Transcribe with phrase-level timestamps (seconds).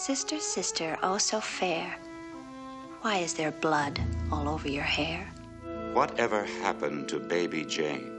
[0.00, 1.94] Sister, sister, oh so fair,
[3.02, 4.00] why is there blood
[4.32, 5.30] all over your hair?
[5.92, 8.10] Whatever happened to baby Jane?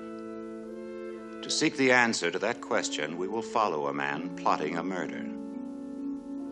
[1.42, 5.26] To seek the answer to that question, we will follow a man plotting a murder.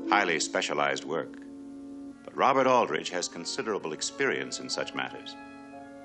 [0.10, 1.38] Highly specialized work.
[2.26, 5.36] But Robert Aldrich has considerable experience in such matters.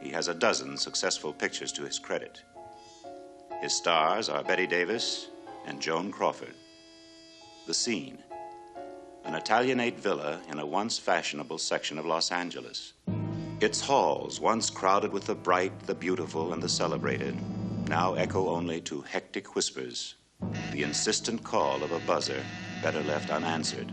[0.03, 2.43] He has a dozen successful pictures to his credit.
[3.63, 5.29] His stars are Bette Davis
[5.67, 6.55] and Joan Crawford.
[7.67, 8.19] The scene
[9.25, 12.93] an Italianate villa in a once fashionable section of Los Angeles.
[13.61, 17.35] Its halls, once crowded with the bright, the beautiful, and the celebrated,
[17.89, 20.17] now echo only to hectic whispers,
[20.73, 22.43] the insistent call of a buzzer
[22.83, 23.91] better left unanswered.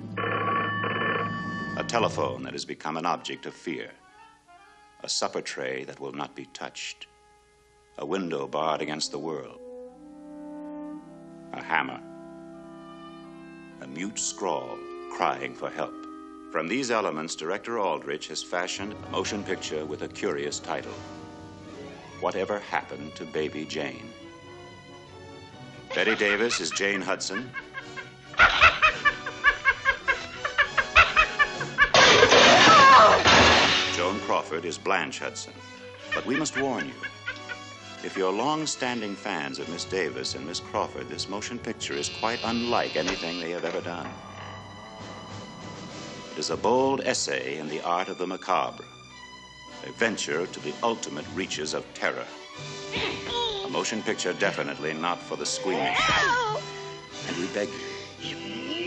[1.78, 3.90] A telephone that has become an object of fear.
[5.04, 7.08] A supper tray that will not be touched.
[7.98, 9.60] A window barred against the world.
[11.54, 12.02] A hammer.
[13.82, 14.78] A mute scrawl
[15.12, 15.94] crying for help.
[16.52, 20.94] From these elements, director Aldrich has fashioned a motion picture with a curious title
[22.22, 24.10] Whatever Happened to Baby Jane?
[25.94, 27.52] Bette Davis is Jane Hudson.
[33.96, 35.54] Joan Crawford is Blanche Hudson.
[36.16, 36.94] But we must warn you.
[38.04, 42.10] If you're long standing fans of Miss Davis and Miss Crawford, this motion picture is
[42.10, 44.10] quite unlike anything they have ever done.
[46.32, 48.86] It is a bold essay in the art of the macabre,
[49.86, 52.26] a venture to the ultimate reaches of terror.
[53.66, 56.00] A motion picture definitely not for the squeamish.
[57.28, 57.68] And we beg
[58.22, 58.38] you,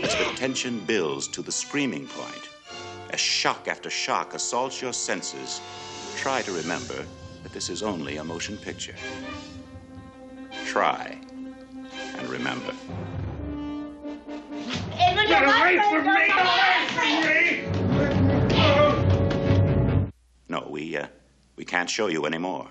[0.01, 2.49] as the tension builds to the screaming point,
[3.11, 5.61] as shock after shock assaults your senses,
[6.15, 7.05] try to remember
[7.43, 8.95] that this is only a motion picture.
[10.65, 11.15] Try
[12.17, 12.73] and remember.
[15.15, 16.29] Get away from me!
[16.29, 17.45] Away from me!
[20.49, 21.07] No, we, uh,
[21.55, 22.69] we can't show you anymore.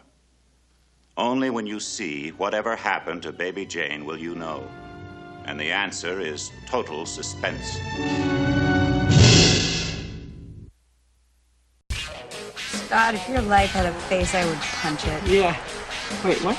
[1.16, 4.68] Only when you see whatever happened to baby Jane will you know.
[5.46, 7.78] And the answer is total suspense.
[12.88, 15.22] God, if your life had a face, I would punch it.
[15.26, 15.56] Yeah.
[16.24, 16.58] Wait, what?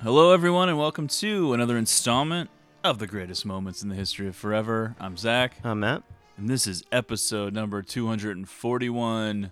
[0.00, 2.48] Hello, everyone, and welcome to another installment
[2.82, 4.96] of the greatest moments in the history of forever.
[4.98, 6.04] I'm Zach, I'm Matt.
[6.38, 9.50] and this is episode number 241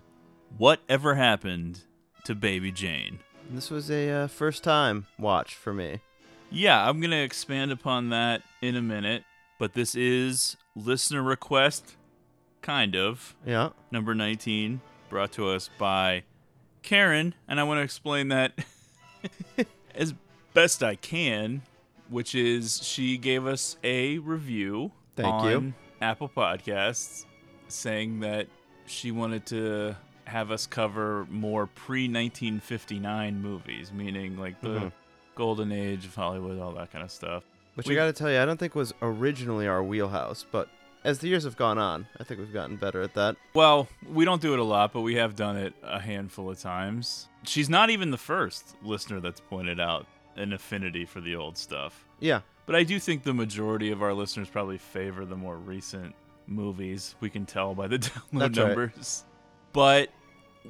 [0.57, 1.81] Whatever Happened
[2.23, 3.19] to Baby Jane?
[3.51, 5.99] This was a uh, first time watch for me.
[6.49, 9.23] Yeah, I'm going to expand upon that in a minute,
[9.59, 11.95] but this is listener request,
[12.63, 13.69] kind of, Yeah.
[13.91, 16.23] number 19, brought to us by
[16.87, 18.53] Karen, and I want to explain that
[19.95, 20.13] as
[20.53, 21.61] best I can,
[22.07, 25.73] which is she gave us a review Thank on you.
[25.99, 27.25] Apple Podcasts
[27.67, 28.47] saying that
[28.85, 34.91] she wanted to have us cover more pre 1959 movies, meaning like the Mhm.
[35.35, 37.43] golden age of Hollywood, all that kind of stuff.
[37.75, 40.69] Which We- I gotta tell you, I don't think was originally our wheelhouse, but
[41.07, 43.37] as the years have gone on, I think we've gotten better at that.
[43.53, 46.59] Well, we don't do it a lot, but we have done it a handful of
[46.59, 47.29] times.
[47.43, 52.05] She's not even the first listener that's pointed out an affinity for the old stuff.
[52.19, 52.41] Yeah.
[52.65, 56.13] But I do think the majority of our listeners probably favor the more recent
[56.45, 57.15] movies.
[57.21, 58.67] We can tell by the download That's right.
[58.67, 59.23] numbers.
[59.71, 60.09] But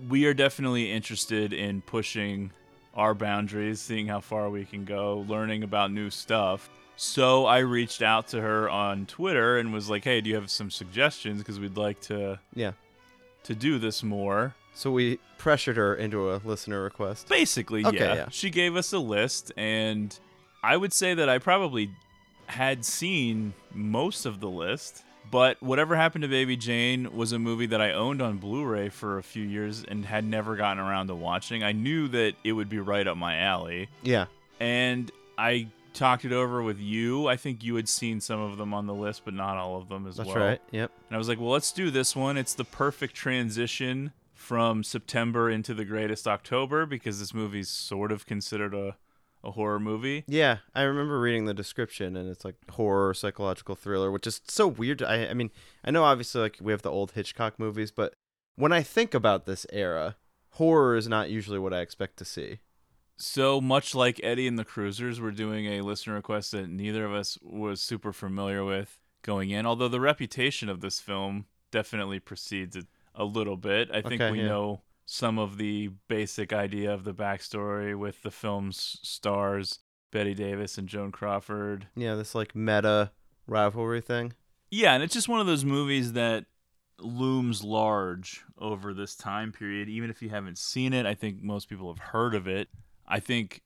[0.08, 2.52] we are definitely interested in pushing
[2.94, 6.70] our boundaries, seeing how far we can go, learning about new stuff.
[6.98, 10.50] So I reached out to her on Twitter and was like, "Hey, do you have
[10.50, 12.72] some suggestions because we'd like to Yeah.
[13.44, 17.30] to do this more?" So we pressured her into a listener request.
[17.30, 18.14] Basically, Okay, yeah.
[18.16, 18.30] yeah.
[18.30, 20.18] She gave us a list, and
[20.64, 21.90] I would say that I probably
[22.48, 25.04] had seen most of the list.
[25.30, 29.18] But whatever happened to Baby Jane was a movie that I owned on Blu-ray for
[29.18, 31.64] a few years and had never gotten around to watching.
[31.66, 34.28] I knew that it would be right up my alley, Yeah.
[34.60, 37.28] and I talked it over with you.
[37.28, 39.90] I think you had seen some of them on the list, but not all of
[39.90, 40.36] them as That's well.
[40.36, 40.62] That's right.
[40.72, 40.92] Yep.
[41.10, 42.38] And I was like, well, let's do this one.
[42.38, 48.26] It's the perfect transition from September into the greatest October because this movie's sort of
[48.26, 48.96] considered a,
[49.44, 50.24] a horror movie.
[50.28, 54.68] Yeah, I remember reading the description, and it's like horror, psychological thriller, which is so
[54.68, 55.02] weird.
[55.02, 55.52] I, I mean,
[55.84, 58.14] I know obviously like we have the old Hitchcock movies, but
[58.56, 60.16] when I think about this era,
[60.52, 62.60] horror is not usually what I expect to see.
[63.18, 67.14] So much like Eddie and the Cruisers, we're doing a listener request that neither of
[67.14, 69.66] us was super familiar with going in.
[69.66, 72.86] Although the reputation of this film definitely precedes it
[73.16, 73.90] a little bit.
[73.92, 74.48] I think Okay, we yeah.
[74.48, 79.80] know some of the basic idea of the backstory with the film's stars,
[80.12, 81.88] Bette Davis and Joan Crawford.
[81.96, 83.12] Yeah, this like meta
[83.48, 84.34] rivalry thing.
[84.70, 86.46] Yeah, and it's just one of those movies that
[87.00, 89.90] looms large over this time period.
[89.90, 92.68] Even if you haven't seen it, I think most people have heard of it.
[93.08, 93.62] I think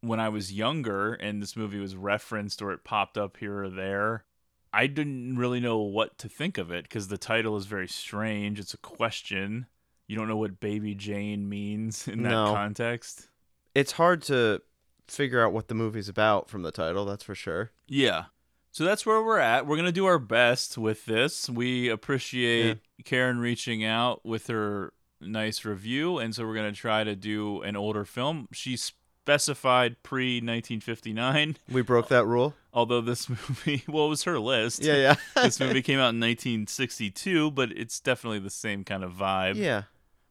[0.00, 3.70] when I was younger and this movie was referenced or it popped up here or
[3.70, 4.24] there,
[4.72, 8.58] I didn't really know what to think of it because the title is very strange.
[8.58, 9.66] It's a question.
[10.06, 12.52] You don't know what Baby Jane means in that No.
[12.52, 13.28] context.
[13.74, 14.62] It's hard to
[15.06, 17.70] figure out what the movie's about from the title, that's for sure.
[17.86, 18.24] Yeah.
[18.72, 19.66] So that's where we're at.
[19.66, 21.48] We're going to do our best with this.
[21.48, 26.18] We appreciate Karen reaching out with her nice review.
[26.18, 28.48] And so we're going to try to do an older film.
[28.52, 32.54] She specified pre 1959, We broke that rule.
[32.72, 34.82] although this movie, well, it was her list.
[34.82, 35.14] Yeah, yeah.
[35.42, 39.56] this movie came out in 1962, but it's definitely the same kind of vibe.
[39.56, 39.82] yeah.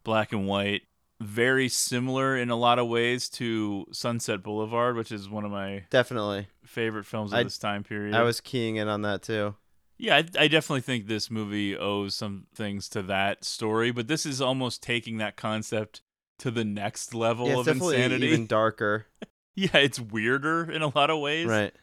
[0.04, 0.84] Black and white.
[1.22, 5.86] Very similar in a lot of ways to Sunset Boulevard, which is one of my
[5.90, 6.48] Definitely.
[6.66, 8.14] favorite films of I- this time period.
[8.14, 9.56] I was keying in on that too.
[10.04, 14.26] Yeah, I, I definitely think this movie owes some things to that story, but this
[14.26, 16.02] is almost taking that concept
[16.40, 18.28] to the next level Yeah, it's of definitely insanity.
[18.28, 19.06] even darker.
[19.56, 21.48] Yeah, it's weirder in a lot of ways.
[21.48, 21.74] Right.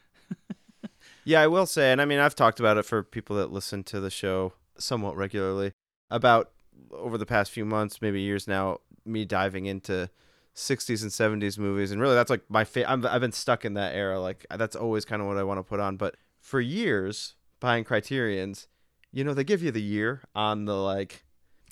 [1.25, 3.85] yeah, I will say, and I mean, I've talked about it for people that listen
[3.85, 5.73] to the show somewhat regularly
[6.11, 6.51] about
[6.93, 10.11] over the past few months, maybe years now, me diving into
[10.55, 11.11] 60s and
[11.43, 13.07] 70s movies, and really that's like my favorite.
[13.07, 14.21] I've been stuck in that era.
[14.21, 15.97] Like that's always kind of what I want to put on.
[15.97, 18.67] But for years, buying Criterion's,
[19.13, 21.25] you know, they give you the year on the like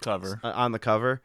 [0.02, 0.40] Cover.
[0.44, 1.22] uh, on the cover.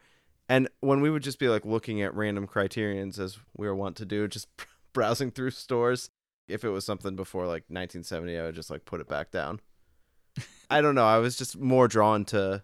[0.48, 3.96] And when we would just be like looking at random criterions as we were wont
[3.96, 4.48] to do, just
[4.92, 6.10] browsing through stores,
[6.48, 9.60] if it was something before like 1970, I would just like put it back down.
[10.70, 11.06] I don't know.
[11.06, 12.62] I was just more drawn to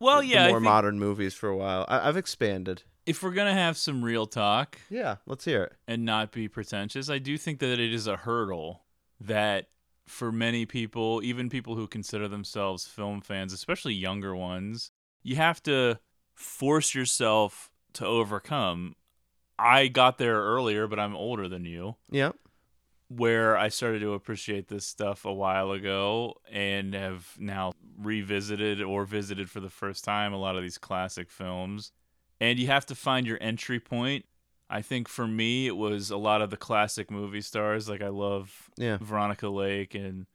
[0.00, 1.84] Well, yeah, more modern movies for a while.
[1.88, 2.82] I- I've expanded.
[3.06, 5.72] if we're gonna have some real talk Yeah, let's hear it.
[5.86, 8.84] and not be pretentious, I do think that it is a hurdle
[9.20, 9.70] that
[10.08, 14.90] for many people, even people who consider themselves film fans, especially younger ones,
[15.22, 15.98] you have to
[16.34, 18.94] force yourself to overcome.
[19.58, 21.96] I got there earlier, but I'm older than you.
[22.10, 22.32] Yeah.
[23.08, 29.04] where I started to appreciate this stuff a while ago and have now revisited or
[29.06, 31.90] visited for the first time a lot of these classic films.
[32.38, 34.26] And you have to find your entry point.
[34.70, 37.88] I think for me, it was a lot of the classic movie stars.
[37.88, 38.98] Like I love Yeah.
[39.00, 40.26] Veronica Lake and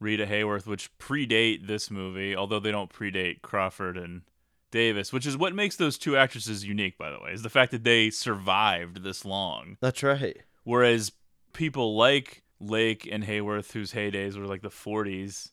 [0.00, 4.22] Rita Hayworth, which predate this movie, although they don't predate Crawford and
[4.70, 7.72] Davis, which is what makes those two actresses unique, by the way, is the fact
[7.72, 9.76] that they survived this long.
[9.80, 10.36] That's right.
[10.64, 11.12] Whereas
[11.52, 15.50] people like Lake and Hayworth, whose heydays were like the 40s,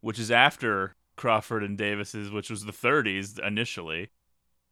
[0.00, 4.10] which is after Crawford and Davis's, which was the 30s initially,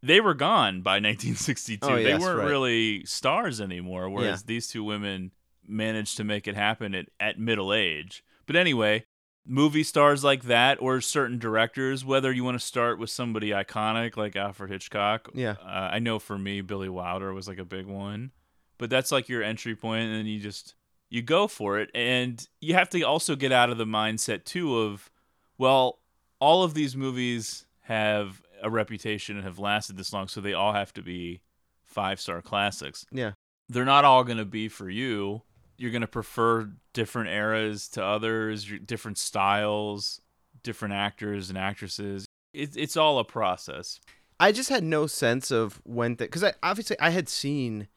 [0.06, 1.87] they were gone by 1962.
[1.87, 2.47] Oh, they weren't right.
[2.49, 4.08] really stars anymore.
[4.08, 4.46] Whereas Yeah.
[4.46, 5.32] these two women
[5.67, 8.25] managed to make it happen at, at middle age.
[8.46, 9.05] But anyway,
[9.44, 14.17] movie stars like that or certain directors, whether you want to start with somebody iconic
[14.17, 15.29] like Alfred Hitchcock.
[15.34, 15.56] Yeah.
[15.63, 18.31] Uh, I know for me, Billy Wilder was like a big one
[18.79, 20.75] but that's like your entry point and then you just
[21.08, 24.77] you go for it and you have to also get out of the mindset too
[24.77, 25.10] of
[25.56, 25.98] well
[26.41, 30.72] all of these movies have a reputation and have lasted this long so they all
[30.72, 31.41] have to be
[31.84, 33.32] five star classics Yeah.
[33.69, 35.43] they're not all going to be for you
[35.79, 40.20] you're going to prefer different eras to others different styles
[40.63, 44.01] different actors and actresses it, it's all a process
[44.39, 47.89] I just had no sense of when because I obviously I had seen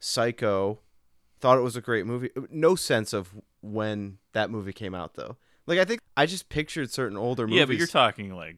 [0.00, 0.80] Psycho,
[1.40, 2.30] thought it was a great movie.
[2.50, 5.36] No sense of when that movie came out though.
[5.66, 7.58] Like I think I just pictured certain older movies.
[7.58, 8.56] yeah but you're talking like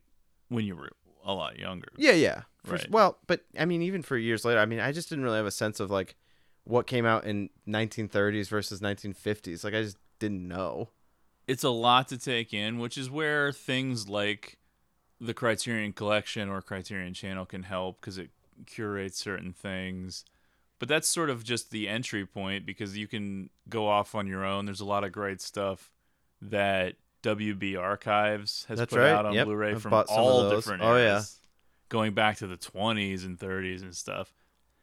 [0.48, 0.90] when you were
[1.28, 2.42] a lot younger Yeah, yeah.
[2.64, 2.90] For, Right.
[2.90, 5.46] Well, but I mean, even for years later, I mean, I just didn't really have
[5.46, 6.16] a sense of like
[6.64, 9.64] what came out in 1930s versus 1950s.
[9.64, 10.90] Like I just didn't know.
[11.46, 14.58] it's a lot to take in, which is where things like
[15.20, 18.30] the Criterion Collection or Criterion Channel can help because it
[18.66, 20.24] curates certain things.
[20.78, 24.44] But that's sort of just the entry point because you can go off on your
[24.44, 24.66] own.
[24.66, 25.90] There's a lot of great stuff
[26.40, 29.10] that WB Archives has That's put right.
[29.10, 29.46] out on Yep.
[29.46, 31.22] Blu-ray I've from all different Oh, yeah.
[31.88, 34.32] going back to the 20s and 30s and stuff.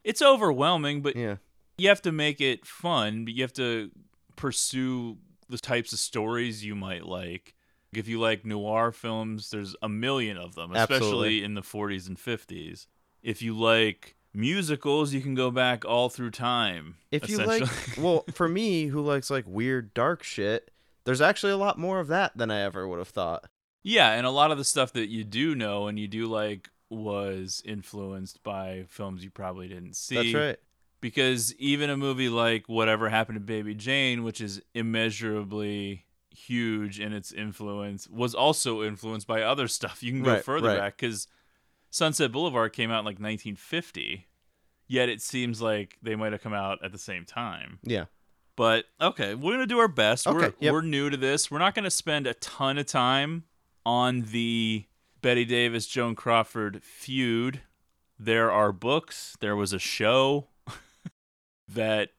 [0.03, 1.37] It's overwhelming, but Yeah.
[1.77, 3.91] you have to make it fun, but you have to
[4.35, 5.17] pursue
[5.49, 7.55] the types of stories you might like.
[7.93, 11.43] If you like noir films, there's a million of them, especially Absolutely.
[11.43, 12.87] in the 40s and 50s.
[13.23, 16.95] If you like musicals, you can go back all through time.
[17.11, 17.63] If you like,
[17.97, 20.71] well, for me who likes like weird dark shit,
[21.05, 23.45] there's actually a lot more of that than I ever would have thought.
[23.83, 26.69] Yeah, and a lot of the stuff that you do know and you do like
[26.89, 30.15] was influenced by films you probably didn't see.
[30.15, 30.57] That's right.
[31.01, 37.13] Because even a movie like Whatever Happened to Baby Jane, which is immeasurably huge in
[37.13, 40.01] its influence, was also influenced by other stuff.
[40.01, 40.77] You can go Right, further right.
[40.79, 41.27] back because
[41.91, 44.25] Sunset Boulevard came out in like 1950,
[44.87, 47.79] yet it seems like they might have come out at the same time.
[47.83, 48.05] Yeah.
[48.57, 50.25] But okay, we're gonna do our best.
[50.27, 50.73] we're yep.
[50.73, 51.51] we're new to this.
[51.51, 53.43] We're not gonna spend a ton of time
[53.85, 54.85] on the
[55.21, 57.61] Bette Davis Joan Crawford feud.
[58.17, 59.35] There are books.
[59.41, 60.47] There was a show
[61.67, 62.09] that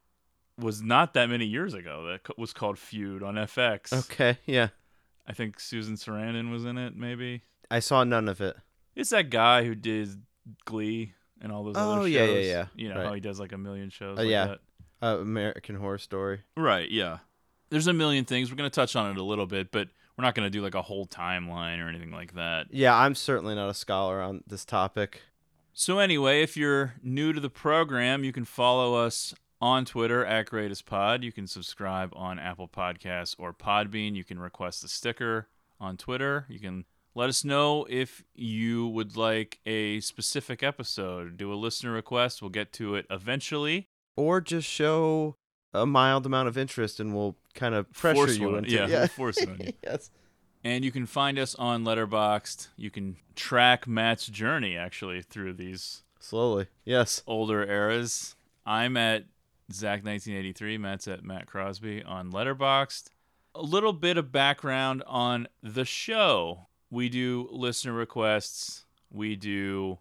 [0.58, 3.92] was not that many years ago that was called Feud on FX.
[4.10, 4.38] Okay.
[4.46, 4.68] Yeah.
[5.26, 6.96] I think Susan Sarandon was in it.
[6.96, 8.56] Maybe I saw none of it.
[8.94, 10.08] it's that guy who did
[10.64, 12.10] Glee and all those Oh, other shows.
[12.10, 12.66] yeah, yeah, yeah.
[12.76, 13.06] You know Right.
[13.06, 14.18] how he does like a million shows.
[14.18, 14.46] Uh, like yeah.
[14.46, 14.58] that.
[15.02, 16.40] Uh, American Horror Story.
[16.56, 17.18] Right, yeah.
[17.70, 18.50] There's a million things.
[18.50, 20.62] We're going to touch on it a little bit, but we're not going to do
[20.62, 22.68] like a whole timeline or anything like that.
[22.70, 25.22] Yeah, I'm certainly not a scholar on this topic.
[25.74, 30.46] So, anyway, if you're new to the program, you can follow us on Twitter at
[30.46, 31.22] GreatestPod.
[31.22, 34.14] You can subscribe on Apple Podcasts or Podbean.
[34.14, 35.48] You can request a sticker
[35.78, 36.46] on Twitter.
[36.48, 41.36] You can let us know if you would like a specific episode.
[41.36, 42.40] Do a listener request.
[42.40, 43.88] We'll get to it eventually.
[44.16, 45.36] Or just show
[45.74, 48.86] a mild amount of interest and we'll kind of pressure Force you one- into yeah,
[48.86, 49.72] we'll force it on you.
[49.84, 50.10] yes.
[50.64, 52.68] And you can find us on Letterboxd.
[52.76, 56.66] You can track Matt's journey actually through these Slowly.
[56.84, 57.22] Yes.
[57.26, 58.34] older eras.
[58.64, 59.24] I'm at
[59.72, 60.80] Zach1983.
[60.80, 63.10] Matt's at Matt Crosby on Letterboxd.
[63.54, 66.66] A little bit of background on the show.
[66.90, 68.84] We do listener requests.
[69.10, 69.98] We do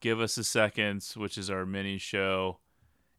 [0.00, 2.58] Give Us a seconds, which is our mini show.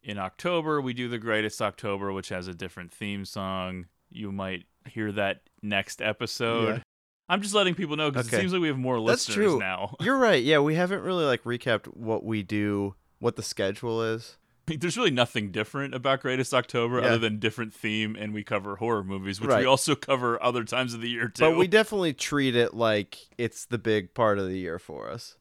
[0.03, 3.85] In October, we do the Greatest October, which has a different theme song.
[4.09, 6.77] You might hear that next episode.
[6.77, 6.81] Yeah.
[7.27, 8.37] I'm just letting people know because Okay.
[8.37, 9.59] it seems like we have more That's listeners true.
[9.59, 9.95] now.
[10.01, 10.41] You're right.
[10.43, 14.37] Yeah, we haven't really like recapped what we do, what the schedule is.
[14.65, 17.07] There's really nothing different about Greatest October Yeah.
[17.07, 19.61] other than different theme, and we cover horror movies, which Right.
[19.61, 21.41] we also cover other times of the year too.
[21.41, 25.37] But we definitely treat it like it's the big part of the year for us.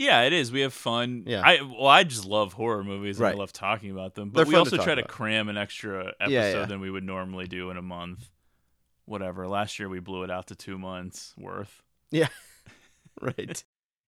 [0.00, 0.50] Yeah, it is.
[0.50, 1.24] We have fun.
[1.26, 1.42] Yeah.
[1.44, 4.30] I well, I just love horror movies and I love talking about them.
[4.32, 6.64] They're But we fun to also talk try to cram an extra episode Yeah, yeah.
[6.64, 8.30] than we would normally do in a month.
[9.04, 9.46] Whatever.
[9.46, 11.82] Last year we blew it out to two months worth.
[12.10, 12.28] Yeah.
[13.20, 13.62] right.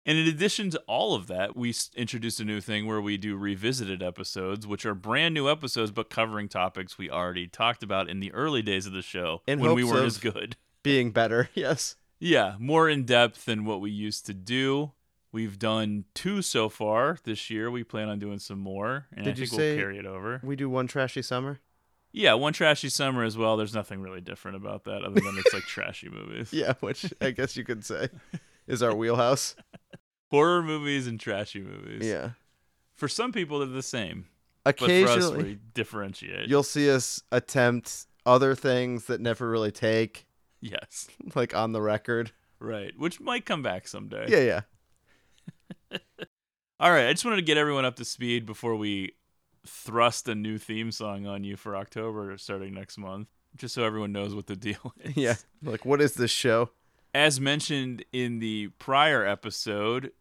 [0.07, 3.37] And in addition to all of that, we introduced a new thing where we do
[3.37, 8.19] revisited episodes, which are brand new episodes but covering topics we already talked about in
[8.19, 10.57] the early days of the show In when we weren't as good.
[10.83, 11.51] Being better.
[11.55, 11.97] Yes.
[12.19, 14.93] Yeah, more in depth than what we used to do.
[15.33, 17.71] We've done two so far this year.
[17.71, 20.07] We plan on doing some more, and Did I you think say we'll carry it
[20.07, 20.41] over.
[20.45, 21.61] We do one trashy summer.
[22.12, 23.57] Yeah, one trashy summer as well.
[23.57, 26.53] There's nothing really different about that other than it's like trashy movies.
[26.53, 28.09] Yeah, which I guess you could say
[28.67, 29.57] is our wheelhouse.
[30.31, 32.07] Horror movies and trashy movies.
[32.07, 32.31] Yeah.
[32.95, 34.27] For some people, they're the same.
[34.65, 36.49] But for us, Occasionally, we differentiate.
[36.49, 40.27] you'll see us attempt other things that never really take,
[40.61, 41.09] Yes.
[41.35, 42.31] like on the record.
[42.61, 42.93] Right.
[42.97, 44.27] Which might come back someday.
[44.29, 44.61] Yeah, yeah.
[46.81, 47.09] All right.
[47.09, 49.13] I just wanted to get everyone up to speed before we
[49.67, 54.13] thrust a new theme song on you for October starting next month, just so everyone
[54.13, 55.17] knows what the deal is.
[55.17, 55.35] Yeah.
[55.63, 56.71] Like, what is this show?
[57.15, 60.13] As mentioned in the prior episode,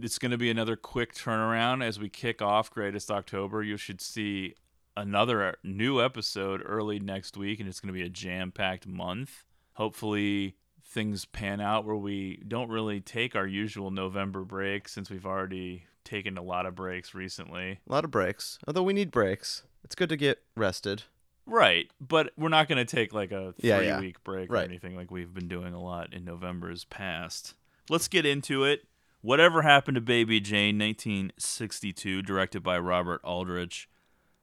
[0.00, 3.62] it's going to be another quick turnaround as we kick off Greatest October.
[3.62, 4.54] You should see
[4.96, 9.44] another new episode early next week, and it's going to be a jam packed month.
[9.74, 10.56] Hopefully,
[10.96, 15.84] things pan out where we don't really take our usual November break since we've already
[16.04, 17.80] taken a lot of breaks recently.
[17.86, 18.58] A lot of breaks.
[18.66, 19.62] Although we need breaks.
[19.84, 21.02] It's good to get rested.
[21.44, 24.00] Right, but we're not going to take like a three Yeah, yeah.
[24.00, 24.62] week break Right.
[24.62, 27.52] or anything like we've been doing a lot in November's past.
[27.90, 28.86] Let's get into it.
[29.20, 33.88] Whatever Happened to Baby Jane, 1962, directed by Robert Aldrich.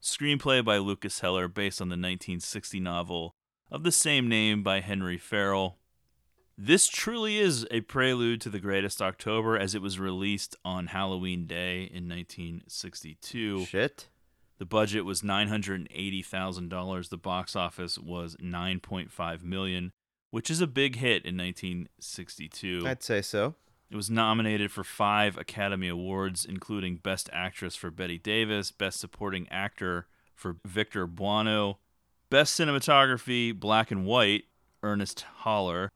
[0.01, 3.35] Screenplay by Lukas Heller, based on the 1960 novel
[3.71, 5.77] of the same name by Henry Farrell.
[6.57, 11.47] This truly is a prelude to The Greatest October as it was released on Halloween
[11.47, 13.65] Day in 1962.
[13.65, 14.07] Shit.
[14.59, 17.09] The budget was nine hundred and eighty thousand dollars.
[17.09, 19.91] The box office was nine point five million,
[20.29, 22.83] which is a big hit in nineteen sixty two.
[22.85, 23.55] I'd say so.
[23.89, 29.47] It was nominated for five Academy Awards, including Best Actress for Bette Davis, Best Supporting
[29.49, 31.79] Actor for Victor Buono,
[32.29, 34.45] Best Cinematography, Black and White,
[34.81, 35.91] Ernest Haller,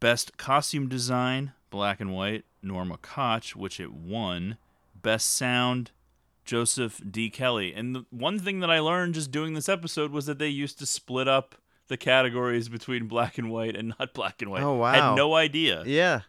[0.00, 4.56] Best Costume Design, Black and White, Norma Koch, which it won,
[4.94, 5.92] Best Sound,
[6.44, 7.30] Joseph D.
[7.30, 7.74] Kelly.
[7.74, 10.78] And the one thing that I learned just doing this episode was that they used
[10.78, 11.54] to split up
[11.88, 14.62] the categories between black and white and not black and white.
[14.62, 14.86] Oh, wow.
[14.86, 15.82] I had no idea.
[15.84, 16.22] Yeah.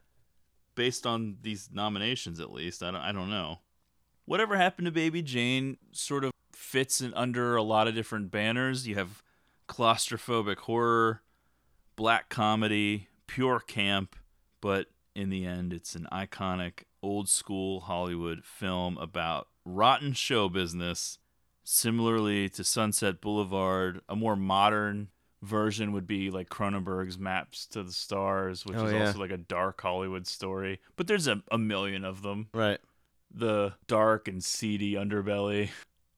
[0.76, 2.84] Based on these nominations, at least.
[2.84, 3.60] I don't, I don't know.
[4.26, 8.88] Whatever happened to Baby Jane sort of fits in under a lot of different banners.
[8.88, 9.24] You have
[9.68, 11.22] claustrophobic horror,
[11.96, 14.16] black comedy, pure camp,
[14.62, 21.18] but in the end, it's an iconic old school Hollywood film about rotten show business.
[21.64, 25.10] Similarly to Sunset Boulevard, a more modern
[25.44, 29.06] version would be like Cronenberg's Maps to the Stars, which Oh, is yeah.
[29.08, 30.80] also like a dark Hollywood story.
[30.96, 32.48] But there's a, a million of them.
[32.54, 32.80] Right.
[33.34, 35.70] The dark and seedy underbelly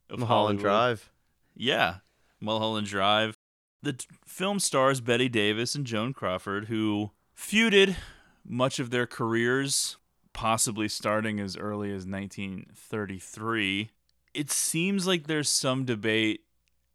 [0.09, 0.61] of Mulholland Hollywood.
[0.61, 1.11] Drive.
[1.55, 1.95] Yeah,
[2.39, 3.35] Mulholland Drive.
[3.83, 7.95] The t- film stars Bette Davis and Joan Crawford, who feuded
[8.45, 9.97] much of their careers,
[10.31, 13.91] possibly starting as early as 1933.
[14.33, 16.41] It seems like there's some debate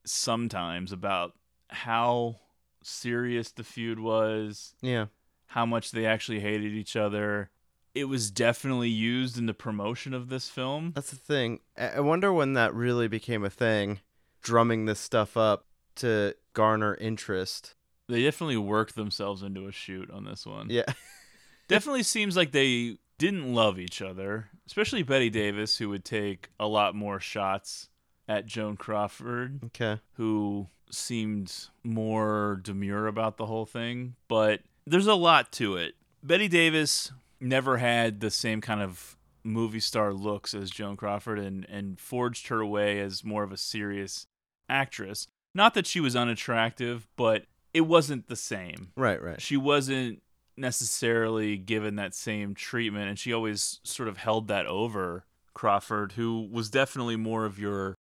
[0.05, 1.35] sometimes about
[1.69, 2.37] how
[2.83, 5.07] serious the feud was, Yeah.
[5.47, 7.51] how much they actually hated each other.
[7.95, 10.93] It was definitely used in the promotion of this film.
[10.95, 11.61] That's the thing.
[11.77, 14.01] I I wonder when that really became a thing,
[14.43, 15.67] drumming this stuff up
[15.99, 17.75] to garner interest.
[18.09, 20.69] They definitely worked themselves into a shoot on this one.
[20.71, 20.85] Yeah.
[21.69, 26.67] definitely seems like they didn't love each other, especially Bette Davis, who would take a
[26.67, 27.89] lot more shots
[28.29, 30.01] at Joan Crawford, Okay.
[30.15, 31.53] who seemed
[31.85, 34.15] more demure about the whole thing.
[34.29, 35.95] But there's a lot to it.
[36.23, 41.65] Bette Davis never had the same kind of movie star looks as Joan Crawford and,
[41.69, 44.27] and forged her way as more of a serious
[44.69, 45.27] actress.
[45.55, 48.93] Not that she was unattractive, but it wasn't the same.
[48.97, 49.41] Right, right.
[49.41, 50.23] she wasn't
[50.59, 56.49] necessarily given that same treatment and she always sort of held that over Crawford who
[56.51, 57.95] was definitely more of your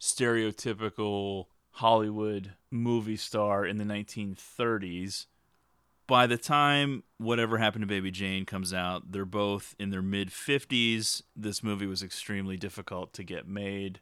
[0.00, 5.26] stereotypical Hollywood movie star in the 1930s
[6.06, 10.30] by the time whatever happened to baby jane comes out they're both in their mid
[10.30, 14.00] 50s this movie was extremely difficult to get made.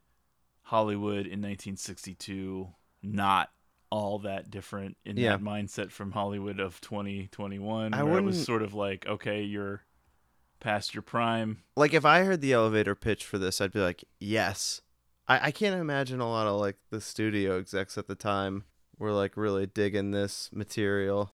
[0.67, 2.69] Hollywood in 1962
[3.03, 3.51] not
[3.91, 5.37] all that different in Yeah.
[5.37, 9.83] that mindset from hollywood of 2021 I where it was sort of like okay you're
[10.61, 14.05] past your prime Like if I heard the elevator pitch for this, I'd be like,
[14.21, 14.81] yes.
[15.27, 18.65] I, I can't imagine a lot of like the studio execs at the time
[18.99, 21.33] were like really digging this material.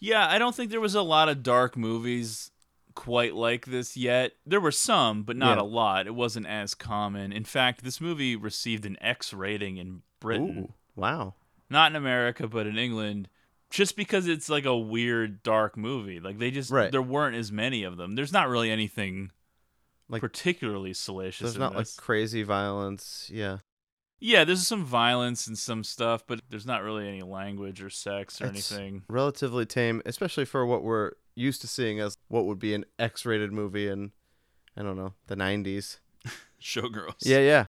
[0.00, 2.50] Yeah, I don't think there was a lot of dark movies
[2.96, 4.32] quite like this yet.
[4.44, 5.62] There were some, but not Yeah.
[5.62, 6.06] a lot.
[6.08, 7.32] It wasn't as common.
[7.32, 10.58] In fact, this movie received an X rating in Britain.
[10.70, 11.34] Ooh, wow.
[11.70, 13.28] Not in America, but in England.
[13.70, 16.20] Just because it's like a weird dark movie.
[16.20, 16.92] Like they just Right.
[16.92, 18.14] there weren't as many of them.
[18.14, 19.32] There's not really anything
[20.08, 21.96] Like- particularly salacious There's not this.
[21.98, 23.28] like crazy violence.
[23.32, 23.58] Yeah.
[24.20, 28.40] yeah, there's some violence and some stuff, but there's not really any language or sex
[28.40, 29.02] or It's anything.
[29.08, 33.26] Relatively tame, especially for what we're used to seeing as what would be an X
[33.26, 34.12] rated movie in,
[34.76, 35.98] I don't know, the 90s.
[36.62, 37.16] Showgirls.
[37.20, 37.64] Yeah, yeah.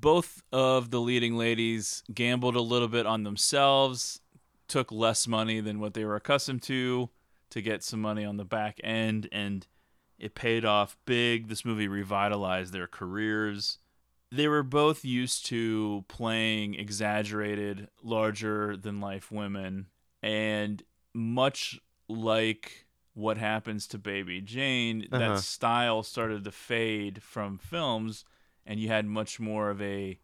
[0.00, 4.20] Both of the leading ladies gambled a little bit on themselves,
[4.68, 7.10] took less money than what they were accustomed to
[7.50, 9.66] to get some money on the back end, and
[10.18, 11.48] it paid off big.
[11.48, 13.78] This movie revitalized their careers.
[14.30, 19.88] They were both used to playing exaggerated, larger than life women,
[20.22, 21.78] and much
[22.08, 25.18] like what happens to Baby Jane, Uh-huh.
[25.18, 28.24] that style started to fade from films
[28.66, 30.18] and you had much more of a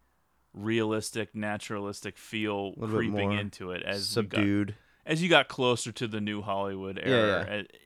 [0.53, 4.75] realistic, naturalistic feel creeping into it as you got, Subdued.
[5.05, 7.45] as you got closer to the new Hollywood era.
[7.47, 7.53] yeah.
[7.55, 7.77] It,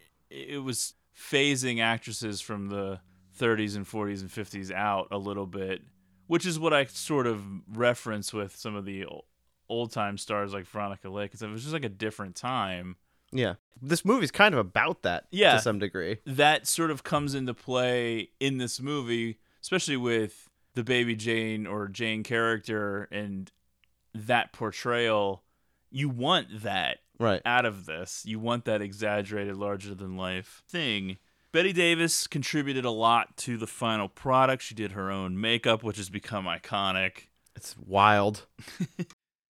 [0.53, 2.99] it was phasing actresses from the
[3.39, 5.81] 30s and 40s and 50s out a little bit,
[6.27, 9.05] which is what I sort of reference with some of the
[9.69, 11.33] old time stars like Veronica Lake.
[11.39, 12.95] It was just like a different time.
[13.31, 13.55] Yeah.
[13.81, 15.55] This movie's kind of about that Yeah.
[15.55, 16.17] to some degree.
[16.25, 21.87] that sort of comes into play in this movie, especially with the baby Jane or
[21.87, 23.51] Jane character and
[24.13, 25.43] that portrayal.
[25.89, 27.41] You want that Right.
[27.45, 28.23] out of this.
[28.25, 31.17] You want that exaggerated, larger than life thing.
[31.51, 34.63] Bette Davis contributed a lot to the final product.
[34.63, 37.27] She did her own makeup, which has become iconic.
[37.55, 38.45] It's wild.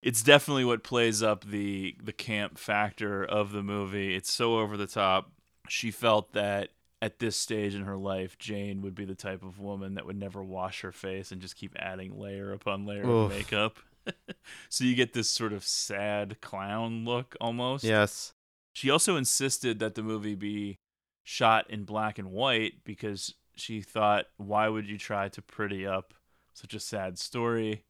[0.04, 4.14] It's definitely what plays up the the camp factor of the movie.
[4.16, 5.32] It's so over the top.
[5.70, 6.72] She felt that
[7.04, 10.18] at this stage in her life, Jane would be the type of woman that would
[10.18, 13.30] never wash her face and just keep adding layer upon layer Oof.
[13.30, 13.78] of makeup.
[14.70, 17.84] so you get this sort of sad clown look almost.
[17.84, 18.32] Yes.
[18.72, 20.80] She also insisted that the movie be
[21.26, 26.14] shot in black and white because she thought, why would you try to pretty up
[26.54, 27.84] such a sad story?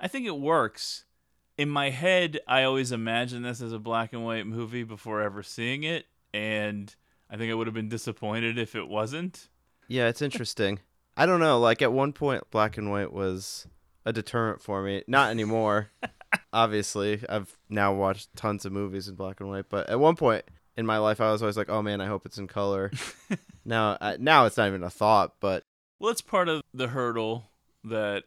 [0.00, 1.04] I think it works.
[1.58, 5.42] In my head, I always imagine this as a black and white movie before ever
[5.42, 6.94] seeing it, and
[7.30, 9.48] I think I would have been disappointed if it wasn't.
[9.88, 10.80] Yeah, it's interesting.
[11.16, 11.58] I don't know.
[11.58, 13.66] Like at one point, black and white was
[14.04, 15.02] a deterrent for me.
[15.06, 15.90] Not anymore.
[16.52, 19.66] Obviously, I've now watched tons of movies in black and white.
[19.68, 20.44] But at one point
[20.76, 22.90] in my life, I was always like, "Oh man, I hope it's in color."
[23.64, 25.34] now, I, now it's not even a thought.
[25.40, 25.64] But
[26.00, 27.44] Well, it's part of the hurdle
[27.84, 28.24] that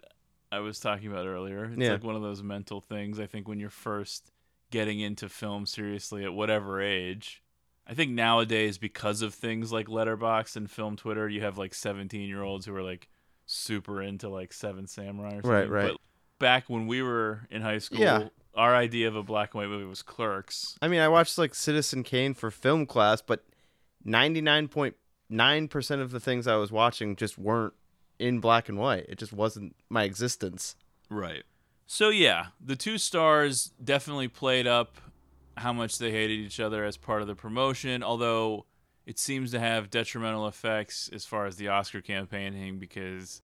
[0.52, 1.66] I was talking about earlier.
[1.66, 1.94] It's Yeah.
[1.94, 3.20] like one of those mental things.
[3.20, 4.32] I think when you're first
[4.72, 7.42] getting into film seriously at whatever age.
[7.90, 12.28] I think nowadays because of things like Letterboxd and Film Twitter, you have like 17
[12.28, 13.08] year olds who are like
[13.46, 15.50] super into like Seven Samurai or something.
[15.52, 15.92] Right, right.
[15.92, 15.98] But
[16.40, 18.28] back when we were in high school, Yeah.
[18.56, 20.78] our idea of a black and white movie was Clerks.
[20.82, 23.46] I mean, I watched like Citizen Kane for film class, but
[24.04, 24.96] ninety nine point
[25.30, 27.74] nine percent of the things I was watching just weren't
[28.20, 29.06] in black and white.
[29.08, 30.76] It just wasn't my existence.
[31.10, 31.44] Right.
[31.86, 34.98] So yeah, the two stars definitely played up
[35.58, 38.66] how much they hated each other as part of the promotion, although
[39.06, 43.42] it seems to have detrimental effects as far as the Oscar campaigning because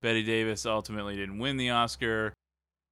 [0.00, 2.32] Bette Davis ultimately didn't win the Oscar.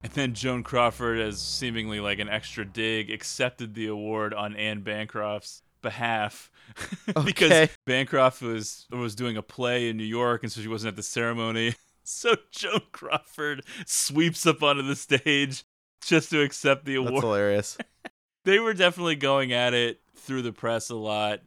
[0.03, 4.81] And then Joan Crawford, as seemingly like an extra dig, accepted the award on Anne
[4.81, 6.51] Bancroft's behalf
[7.25, 10.95] because Bancroft was was doing a play in New York, and so she wasn't at
[10.95, 11.75] the ceremony.
[12.03, 15.63] So Joan Crawford sweeps up onto the stage
[16.03, 17.13] just to accept the award.
[17.13, 17.77] That's hilarious.
[18.43, 21.41] They were definitely going at it through the press a lot.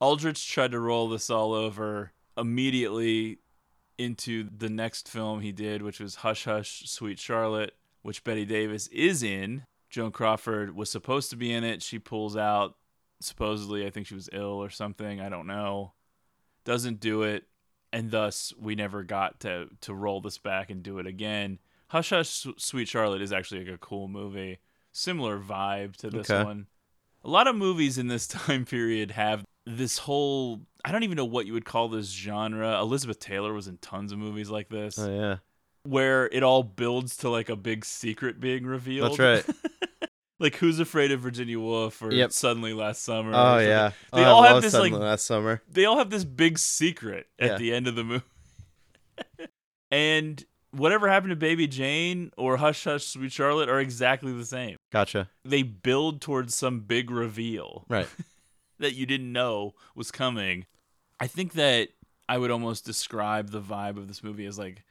[0.00, 3.38] Aldrich tried to roll this all over immediately
[3.98, 8.86] into the next film he did, which was Hush Hush, Sweet Charlotte, which Bette Davis
[8.88, 9.64] is in.
[9.88, 11.82] Joan Crawford was supposed to be in it.
[11.82, 12.76] She pulls out.
[13.20, 15.20] Supposedly, I think she was ill or something.
[15.20, 15.94] I don't know.
[16.64, 17.44] Doesn't do it.
[17.92, 21.58] And thus, we never got to, to roll this back and do it again.
[21.88, 24.58] Hush Hush, Sweet Charlotte is actually like a cool movie.
[24.96, 26.42] Similar vibe to this Okay.
[26.42, 26.66] one.
[27.22, 31.24] A lot of movies in this time period have this whole I don't even know
[31.24, 32.80] what you would call this genre.
[32.80, 35.36] Elizabeth Taylor was in tons of movies like this Oh yeah,
[35.82, 39.18] where it all builds to like a big secret being revealed.
[39.18, 39.56] that's right.
[40.38, 42.32] like Who's Afraid of Virginia Woolf or Yep.
[42.32, 43.32] Suddenly Last Summer.
[43.34, 45.60] Oh yeah, They oh, all I have this, Suddenly like- last summer.
[45.68, 47.58] They all have this big secret at Yeah.
[47.58, 48.24] the end of the movie.
[49.90, 54.76] and whatever happened to Baby Jane or Hush Hush Sweet Charlotte are exactly the same.
[54.92, 55.28] Gotcha.
[55.44, 57.84] They build towards some big reveal.
[57.88, 58.08] Right.
[58.78, 60.66] that you didn't know was coming.
[61.18, 61.88] I think that
[62.28, 64.82] I would almost describe the vibe of this movie as like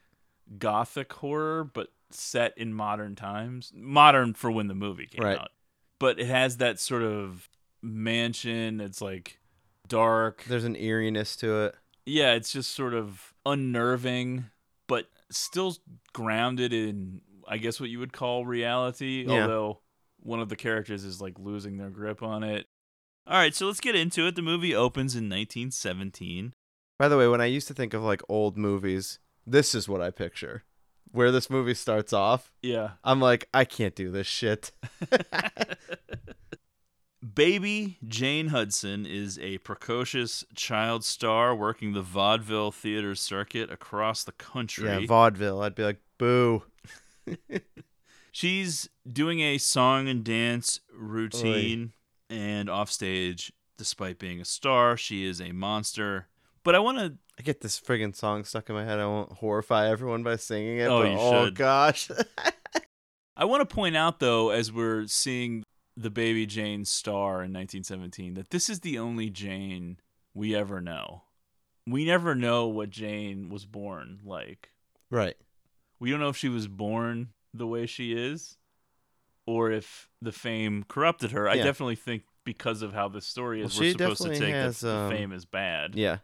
[0.57, 3.71] gothic horror, but set in modern times.
[3.75, 5.37] Modern for when the movie came Right.
[5.37, 5.51] out.
[5.99, 7.49] But it has that sort of
[7.81, 8.81] mansion.
[8.81, 9.39] It's like
[9.87, 10.43] dark.
[10.47, 11.75] There's an eeriness to it.
[12.05, 14.45] Yeah, it's just sort of unnerving,
[14.87, 15.75] but still
[16.13, 19.25] grounded in, I guess, what you would call reality.
[19.27, 19.41] Yeah.
[19.41, 19.79] Although
[20.19, 22.67] one of the characters is like losing their grip on it.
[23.27, 24.35] All right, so let's get into it.
[24.35, 26.53] The movie opens in 1917.
[26.99, 30.01] By the way, when I used to think of like old movies, this is what
[30.01, 30.63] I picture.
[31.11, 32.91] Where this movie starts off, Yeah.
[33.03, 34.71] I'm like, I can't do this shit.
[37.33, 44.31] Baby Jane Hudson is a precocious child star working the vaudeville theater circuit across the
[44.33, 44.89] country.
[44.89, 45.61] Yeah, vaudeville.
[45.61, 46.63] I'd be like, boo.
[48.31, 51.93] She's doing a song and dance routine
[52.29, 53.51] and offstage.
[53.77, 56.27] Despite being a star, she is a monster.
[56.63, 57.13] But I want to.
[57.39, 58.99] I get this friggin' song stuck in my head.
[58.99, 60.85] I won't horrify everyone by singing it.
[60.85, 61.55] Oh, but you oh should.
[61.55, 62.09] gosh.
[63.37, 65.63] I want to point out though, as we're seeing
[65.97, 69.97] the baby Jane star in 1917, that this is the only Jane
[70.33, 71.23] we ever know.
[71.87, 74.71] We never know what Jane was born like.
[75.09, 75.37] right.
[75.97, 78.57] We don't know if she was born the way she is,
[79.47, 81.47] or if the fame corrupted her.
[81.47, 84.81] I definitely think because of how this story is, Well, we're supposed to take has,
[84.81, 85.95] that um, the fame is bad.
[85.95, 86.17] Yeah.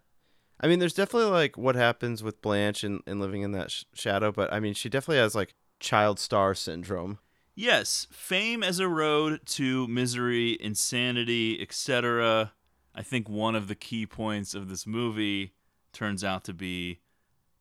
[0.59, 3.85] I mean, there's definitely like what happens with Blanche and, and living in that sh-
[3.93, 7.19] shadow, but I mean, she definitely has like child star syndrome.
[7.55, 12.53] Yes, fame as a road to misery, insanity, etc.
[12.95, 15.53] I think one of the key points of this movie
[15.93, 16.99] turns out to be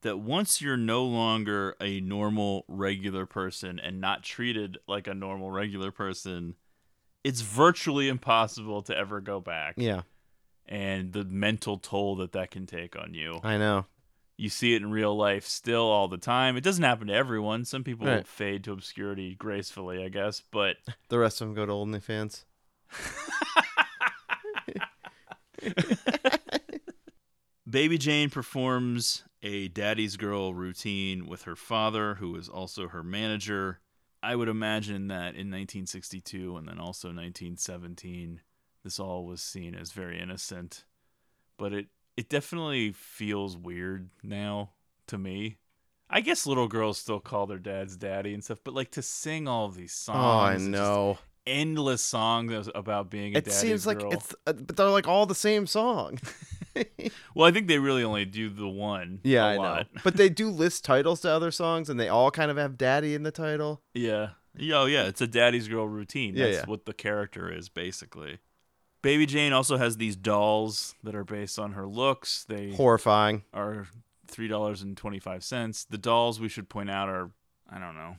[0.03, 5.51] that once you're no longer a normal, regular person and not treated like a normal,
[5.51, 6.55] regular person,
[7.23, 9.75] it's virtually impossible to ever go back.
[9.77, 10.03] Yeah.
[10.67, 13.41] and the mental toll that that can take on you.
[13.43, 13.87] I know.
[14.41, 16.57] You see it in real life still all the time.
[16.57, 17.67] It doesn't happen to everyone.
[17.67, 18.27] Some people Right.
[18.27, 20.77] fade to obscurity gracefully, I guess, but
[21.11, 22.45] The rest of them go to OnlyFans.
[27.69, 33.81] Baby Jane performs a daddy's girl routine with her father, who is also her manager.
[34.23, 38.41] I would imagine that in 1962 and then also 1917,
[38.83, 40.85] this all was seen as very innocent.
[41.59, 41.87] But it,
[42.21, 44.71] it definitely feels weird now
[45.07, 45.57] to me.
[46.09, 49.49] I guess little girls still call their dads daddy and stuff, but like to sing
[49.49, 50.19] all these songs.
[50.19, 51.19] Oh, I know.
[51.47, 54.13] Endless songs about being a It seems like girl.
[54.13, 56.19] it's, uh, but they're like all the same song.
[57.35, 59.21] Well, I think they really only do the one.
[59.25, 59.87] Yeah, I lot.
[59.95, 60.01] know.
[60.05, 63.15] But they do list titles to other songs, and they all kind of have "daddy"
[63.15, 63.83] in the title.
[63.95, 64.31] Yeah.
[64.57, 65.05] Yeah, Oh, yeah.
[65.05, 66.35] It's a daddy's girl routine.
[66.37, 66.67] Yeah, That's yeah.
[66.67, 68.39] what the character is, basically.
[69.03, 72.45] Baby Jane also has these dolls that are based on her looks.
[72.45, 73.45] They Horrifying.
[73.55, 73.87] are
[74.31, 75.87] $3.25.
[75.89, 77.31] The dolls, we should point out, are,
[77.71, 78.17] I don't know,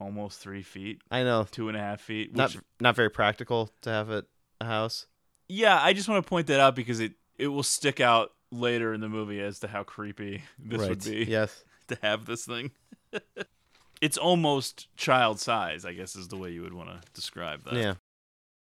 [0.00, 1.46] almost three feet, I know.
[1.50, 2.30] two and a half feet.
[2.30, 4.24] Which, Not not very practical to have at
[4.60, 5.06] a house.
[5.48, 8.92] yeah, I just want to point that out because it, it will stick out later
[8.94, 10.90] in the movie as to how creepy this right.
[10.90, 11.24] would be.
[11.28, 11.64] Yes.
[11.88, 12.70] to have this thing.
[14.00, 17.74] it's almost child size, I guess is the way you would want to describe that.
[17.74, 17.94] Yeah.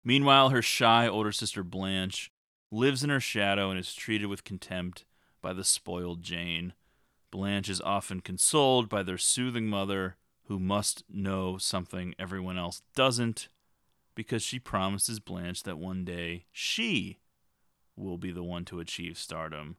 [0.08, 2.32] Meanwhile, her shy older sister Blanche
[2.72, 5.04] lives in her shadow and is treated with contempt
[5.42, 6.72] by the spoiled Jane.
[7.30, 10.16] Blanche is often consoled by their soothing mother,
[10.46, 13.50] who must know something everyone else doesn't,
[14.16, 17.18] because she promises Blanche that one day she
[17.98, 19.76] will be the one to achieve stardom.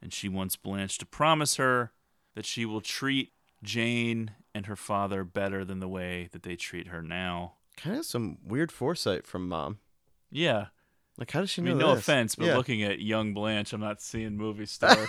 [0.00, 1.92] And she wants Blanche to promise her
[2.34, 6.86] that she will treat Jane and her father better than the way that they treat
[6.86, 7.56] her now.
[7.76, 9.78] Kind of some weird foresight from mom.
[10.30, 10.66] Yeah.
[11.18, 11.70] Like, how does she I know?
[11.70, 12.00] mean, no this?
[12.04, 12.56] offense, but Yeah.
[12.56, 14.96] looking at young Blanche, I'm not seeing movie star.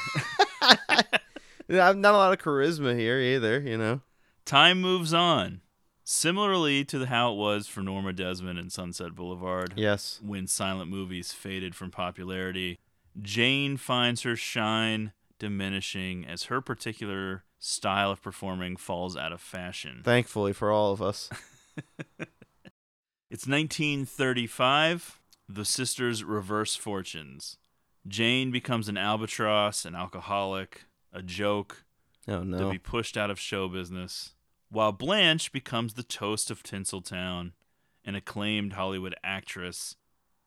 [1.69, 3.59] Yeah, not a lot of charisma here either.
[3.59, 4.01] You know.
[4.45, 5.59] Time moves on.
[6.05, 10.21] Similarly to the how it was for Norma Desmond in Sunset Boulevard, Yes.
[10.23, 12.79] when silent movies faded from popularity,
[13.21, 19.99] Jane finds her shine diminishing as her particular style of performing falls out of fashion.
[20.05, 21.29] Thankfully for all of us.
[23.29, 25.19] It's 1935.
[25.49, 27.57] The sisters reverse fortunes.
[28.07, 31.83] Jane becomes an albatross, an alcoholic, a joke,
[32.27, 34.33] Oh to be pushed out of show business,
[34.69, 37.51] while Blanche becomes the toast of Tinseltown,
[38.05, 39.95] an acclaimed Hollywood actress.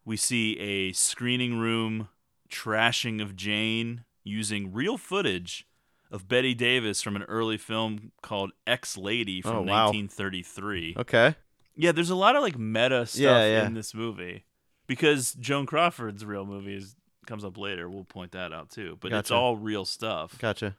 [0.04, 2.08] We see a screening room
[2.50, 5.66] trashing of Jane using real footage
[6.10, 9.86] of Bette Davis from an early film called Ex Lady from Oh, wow.
[9.86, 10.96] 1933.
[10.98, 11.34] Okay.
[11.76, 13.66] Yeah, there's a lot of like meta stuff Yeah, yeah.
[13.66, 14.44] in this movie
[14.86, 17.88] because Joan Crawford's real movie is, comes up later.
[17.88, 18.98] We'll point that out too.
[19.00, 20.38] But it's all real stuff.
[20.38, 20.76] Gotcha.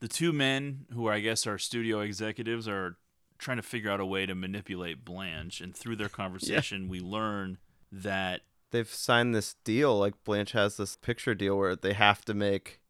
[0.00, 2.96] The two men, who I guess are studio executives, are
[3.38, 5.60] trying to figure out a way to manipulate Blanche.
[5.60, 7.58] And through their conversation, we learn
[7.90, 9.98] that They've signed this deal.
[9.98, 12.80] Like Blanche has this picture deal where they have to make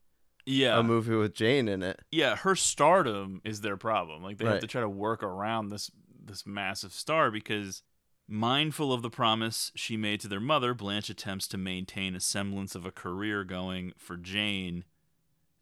[0.45, 2.01] yeah, a movie with Jane in it.
[2.11, 4.21] yeah, her stardom is their problem.
[4.21, 5.89] Like they have to try to work around this
[6.23, 7.83] this massive star because
[8.27, 12.75] mindful of the promise she made to their mother, Blanche attempts to maintain a semblance
[12.75, 14.83] of a career going for Jane,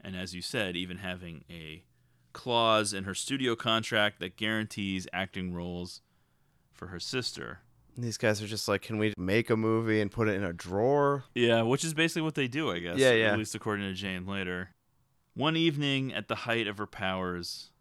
[0.01, 1.83] and as you said, even having a
[2.33, 6.01] clause in her studio contract that guarantees acting roles
[6.71, 7.59] for her sister.
[7.97, 10.53] These guys are just like, can we make a movie and put it in a
[10.53, 11.23] drawer?
[11.33, 12.97] Yeah, which is basically what they do, I guess.
[12.97, 13.31] Yeah, yeah.
[13.31, 14.69] At least according to Jane later.
[15.33, 17.71] One evening, at the height of her powers,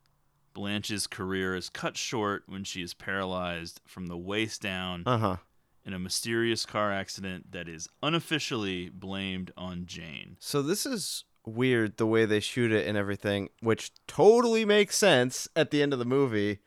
[0.56, 5.36] Blanche's career is cut short when she is paralyzed from the waist down Uh huh.
[5.84, 10.38] in a mysterious car accident that is unofficially blamed on Jane.
[10.40, 15.46] So this is weird the way they shoot it and everything, which totally makes sense
[15.54, 16.60] at the end of the movie.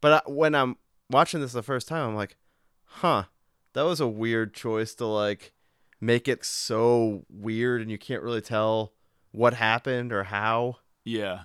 [0.00, 0.76] But I, when I'm
[1.10, 2.36] watching this the first time, I'm like,
[2.84, 3.24] huh,
[3.72, 5.52] that was a weird choice to like
[6.00, 8.92] make it so weird and you can't really tell
[9.32, 10.76] what happened or how.
[11.04, 11.42] Yeah.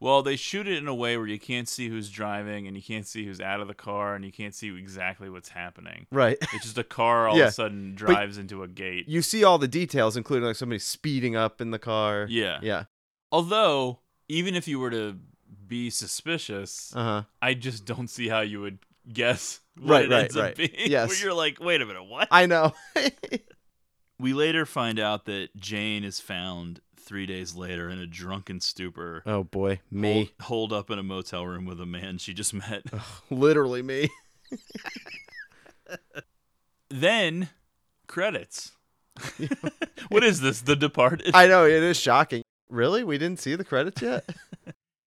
[0.00, 2.82] Well, they shoot it in a way where you can't see who's driving and you
[2.82, 6.06] can't see who's out of the car and you can't see exactly what's happening.
[6.10, 6.38] Right.
[6.54, 7.44] It's just a car all Yeah.
[7.44, 9.08] of a sudden drives into a gate.
[9.08, 12.26] you see all the details, including like somebody speeding up in the car.
[12.30, 12.60] Yeah.
[12.62, 12.84] Yeah.
[13.30, 15.18] Although, even if you were to
[15.66, 17.22] be suspicious, Uh huh.
[17.42, 18.78] I just don't see how you would
[19.12, 20.50] guess what Right, it right, ends right.
[20.52, 20.70] up being.
[20.90, 21.10] Yes.
[21.10, 22.26] Where you're like, wait a minute, what?
[22.30, 22.72] I know.
[24.18, 26.80] we later find out that Jane is found
[27.10, 29.20] three days later in a drunken stupor.
[29.26, 30.32] oh boy, me.
[30.38, 32.84] Hold, holed up in a motel room with a man she just met.
[33.30, 34.08] Literally me.
[36.88, 37.48] then,
[38.06, 38.70] credits.
[40.08, 40.60] what is this?
[40.60, 41.32] The Departed?
[41.34, 42.42] I know it is shocking.
[42.68, 44.24] Really, we didn't see the credits yet.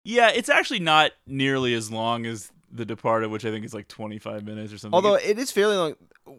[0.04, 3.88] yeah, it's actually not nearly as long as The Departed, which I think is like
[3.88, 4.94] 25 minutes or something.
[4.94, 5.94] Although it is fairly long.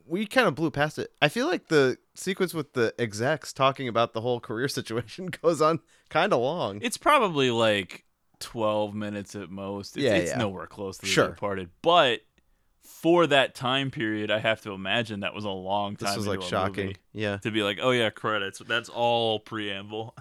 [0.06, 1.12] We kind of blew past it.
[1.22, 5.62] I feel like the sequence with the execs talking about the whole career situation goes
[5.62, 6.80] on kind of long.
[6.82, 8.06] it's probably like
[8.40, 9.98] 12 minutes at most.
[9.98, 10.38] It's, Yeah, it's yeah.
[10.38, 11.30] nowhere close to The Sure.
[11.30, 11.70] Departed.
[11.82, 12.22] But
[12.84, 16.10] for that time period, I have to imagine that was a long time.
[16.10, 16.86] This was like shocking.
[16.88, 16.98] movie.
[17.14, 17.38] Yeah.
[17.38, 18.60] to be like, oh yeah, credits.
[18.60, 20.16] That's all preamble.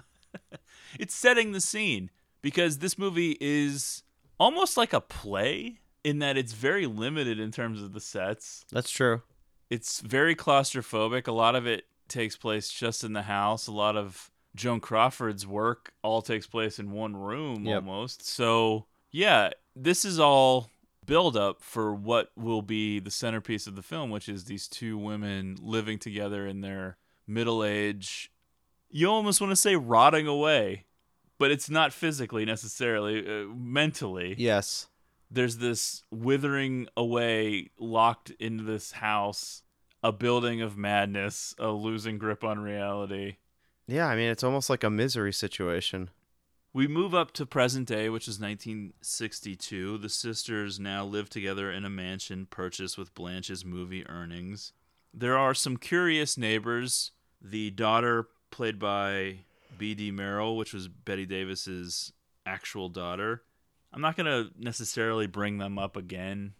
[0.99, 2.09] it's setting the scene
[2.41, 4.03] because this movie is
[4.39, 8.65] almost like a play in that it's very limited in terms of the sets.
[8.71, 9.21] That's true.
[9.69, 11.27] It's very claustrophobic.
[11.27, 13.67] A lot of it takes place just in the house.
[13.67, 17.75] A lot of Joan Crawford's work all takes place in one room Yep.
[17.75, 18.25] almost.
[18.25, 20.69] So, yeah, this is all
[21.05, 24.97] build up for what will be the centerpiece of the film, which is these two
[24.97, 28.31] women living together in their middle age.
[28.89, 30.85] You almost want to say rotting away,
[31.37, 34.87] but it's not physically necessarily, uh, mentally Yes.
[35.31, 39.63] There's this withering away locked into this house
[40.01, 43.35] a building of madness a losing grip on reality.
[43.87, 46.09] Yeah, I mean it's almost like a misery situation.
[46.73, 51.83] we move up to present day which is 1962 the sisters now live together in
[51.85, 54.73] a mansion purchased with blanche's movie earnings.
[55.13, 57.11] There are some curious neighbors.
[57.41, 59.39] The daughter played by
[59.77, 62.13] bd merrill which was Bette Davis's
[62.45, 63.43] actual daughter
[63.93, 66.53] i'm not going to necessarily bring them up again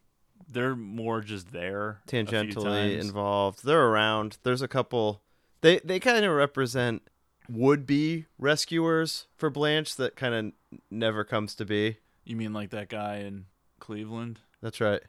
[0.52, 3.63] they're more just there Tangentially involved.
[3.63, 4.38] They're around.
[4.44, 5.22] There's a couple
[5.62, 7.04] they they kind of represent
[7.48, 11.98] would be rescuers for Blanche that kind of never comes to be.
[12.24, 13.46] you mean like that guy in
[13.80, 15.02] cleveland That's right.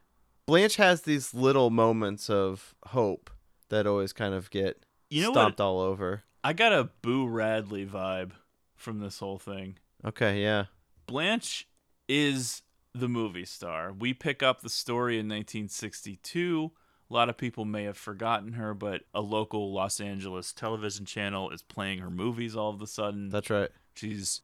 [0.46, 3.30] Blanche has these little moments of hope
[3.68, 5.64] that always kind of get You know stomped what?
[5.64, 6.22] all over.
[6.44, 8.32] i got a boo radley vibe
[8.76, 10.64] from this whole thing Okay, yeah.
[11.06, 11.66] Blanche
[12.10, 13.92] is the movie star.
[13.92, 16.72] We pick up the story in 1962.
[17.08, 21.50] A lot of people may have forgotten her, but a local Los Angeles television channel
[21.50, 23.28] is playing her movies all of a sudden.
[23.28, 23.70] That's right.
[23.94, 24.42] She's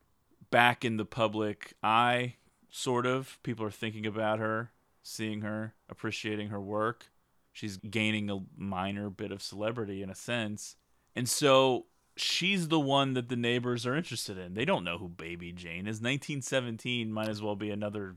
[0.50, 2.36] back in the public eye,
[2.70, 3.38] sort of.
[3.42, 4.70] People are thinking about her,
[5.02, 7.10] seeing her, appreciating her work.
[7.52, 10.76] She's gaining a minor bit of celebrity in a sense.
[11.16, 14.54] And so she's the one that the neighbors are interested in.
[14.54, 16.00] They don't know who Baby Jane is.
[16.00, 18.16] 1917 might as well be another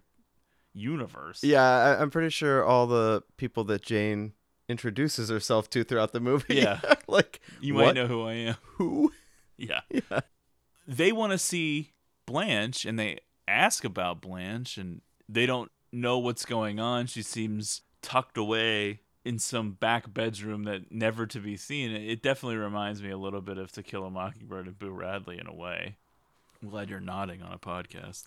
[0.74, 1.44] universe.
[1.44, 4.34] Yeah, I, I'm pretty sure all the people that Jane
[4.68, 6.56] introduces herself to throughout the movie.
[6.56, 6.80] Yeah.
[7.08, 7.88] like You what?
[7.88, 8.56] might know who I am.
[8.78, 9.12] who.
[9.58, 9.82] Yeah.
[9.92, 10.22] Yeah.
[10.88, 11.92] They want to see
[12.26, 17.08] Blanche and they ask about Blanche and they don't know what's going on.
[17.08, 21.92] She seems tucked away in some back bedroom that never to be seen.
[21.92, 25.40] It definitely reminds me a little bit of To Kill a Mockingbird and Boo Radley
[25.40, 25.98] in a way.
[26.62, 28.26] I'm glad you're nodding on a podcast.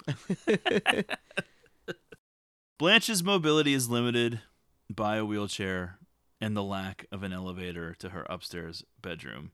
[2.78, 4.40] Blanche's mobility is limited
[4.88, 5.98] by a wheelchair
[6.40, 9.52] and the lack of an elevator to her upstairs bedroom.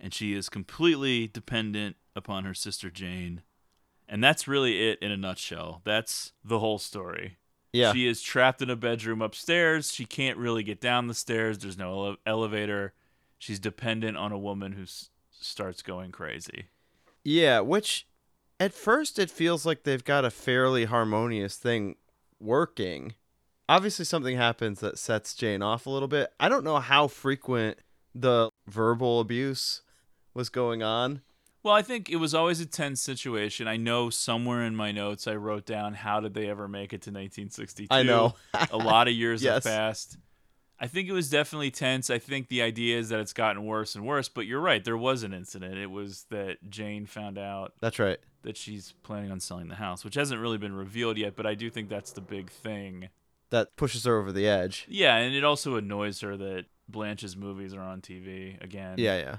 [0.00, 3.42] And she is completely dependent upon her sister Jane.
[4.08, 5.80] And that's really it in a nutshell.
[5.84, 7.38] That's the whole story.
[7.72, 7.92] Yeah.
[7.92, 9.92] She is trapped in a bedroom upstairs.
[9.92, 11.58] She can't really get down the stairs.
[11.58, 12.92] There's no ele- elevator.
[13.38, 16.66] She's dependent on a woman who s- starts going crazy.
[17.24, 18.06] Yeah, which
[18.60, 21.96] at first it feels like they've got a fairly harmonious thing
[22.38, 23.14] working.
[23.68, 26.32] Obviously, something happens that sets Jane off a little bit.
[26.38, 27.78] I don't know how frequent
[28.14, 29.82] the verbal abuse
[30.34, 31.22] was going on.
[31.62, 33.68] Well, I think it was always a tense situation.
[33.68, 37.02] I know somewhere in my notes I wrote down how did they ever make it
[37.02, 37.86] to 1962.
[37.90, 38.34] I know.
[38.70, 39.64] a lot of years Yes.
[39.64, 40.16] have passed.
[40.80, 42.10] I think it was definitely tense.
[42.10, 44.84] I think the idea is that it's gotten worse and worse, but you're right.
[44.84, 45.76] There was an incident.
[45.76, 48.18] It was that Jane found out That's right.
[48.42, 51.54] that she's planning on selling the house, which hasn't really been revealed yet, but I
[51.54, 53.10] do think that's the big thing.
[53.50, 54.86] That pushes her over the edge.
[54.88, 58.96] Yeah, and it also annoys her that Blanche's movies are on TV again.
[58.98, 59.36] Yeah, yeah.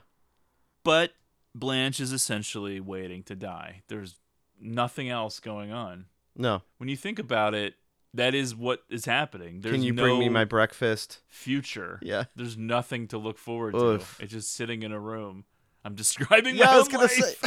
[0.86, 1.12] But
[1.56, 3.84] Blanche is essentially waiting to die.
[3.88, 4.20] There's
[4.60, 6.06] nothing else going on.
[6.36, 6.62] No.
[6.78, 7.76] When you think about it,
[8.14, 9.62] that is what is happening.
[9.62, 11.22] There's Can you no bring me my breakfast?
[11.30, 12.00] future.
[12.02, 12.26] Yeah.
[12.36, 14.18] There's nothing to look forward Oof.
[14.18, 14.24] to.
[14.24, 15.46] It's just sitting in a room.
[15.86, 17.42] I'm describing Yeah, my I was own gonna life.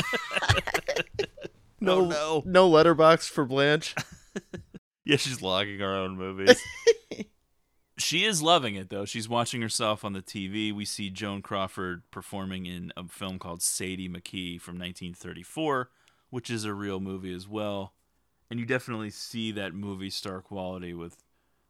[1.18, 1.26] say.
[1.80, 2.42] No, Oh, no.
[2.46, 3.94] no Letterboxd for Blanche.
[5.08, 6.60] Yeah, she's logging her own movies.
[7.98, 9.04] she is loving it though.
[9.04, 10.72] She's watching herself on the TV.
[10.72, 15.90] We see Joan Crawford performing in a film called Sadie McKee from 1934,
[16.30, 17.94] which is a real movie as well.
[18.50, 21.16] And you definitely see that movie star quality with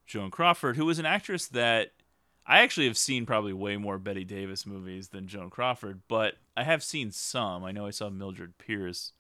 [0.07, 1.93] Joan Crawford, who was an actress that
[2.47, 6.63] I actually have seen probably way more Bette Davis movies than Joan Crawford, but I
[6.63, 7.65] have seen some.
[7.65, 9.13] I know I saw Mildred Pierce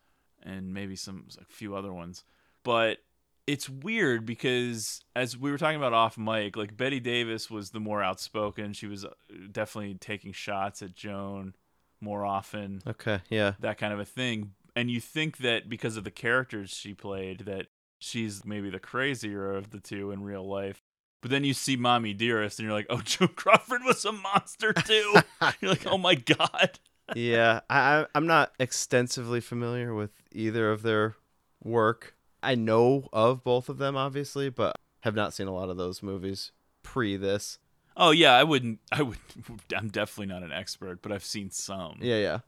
[0.42, 2.24] and maybe some a few other ones.
[2.62, 2.98] But
[3.46, 7.80] it's weird because as we were talking about off mic, like Bette Davis was the
[7.80, 8.72] more outspoken.
[8.72, 9.10] She was uh,
[9.52, 11.54] definitely taking shots at Joan
[12.00, 12.82] more often.
[12.86, 13.52] Okay, yeah.
[13.60, 14.52] That kind of a thing.
[14.74, 17.66] And you think that because of the characters she played that
[17.98, 20.82] she's maybe the crazier of the two in real life.
[21.22, 24.72] But then you see Mommy Dearest and you're like, "Oh, Joan Crawford was a monster
[24.72, 25.14] too."
[25.60, 26.78] you're like, "Oh my god."
[27.14, 31.14] yeah, I I- I'm not extensively familiar with either of their
[31.62, 32.15] work.
[32.46, 36.00] I know of both of them, obviously, but have not seen a lot of those
[36.00, 36.52] movies
[36.84, 37.58] pre this.
[37.96, 38.78] Oh yeah, I wouldn't.
[38.92, 39.18] I would.
[39.76, 41.98] I'm definitely not an expert, but I've seen some.
[42.00, 42.38] Yeah, yeah.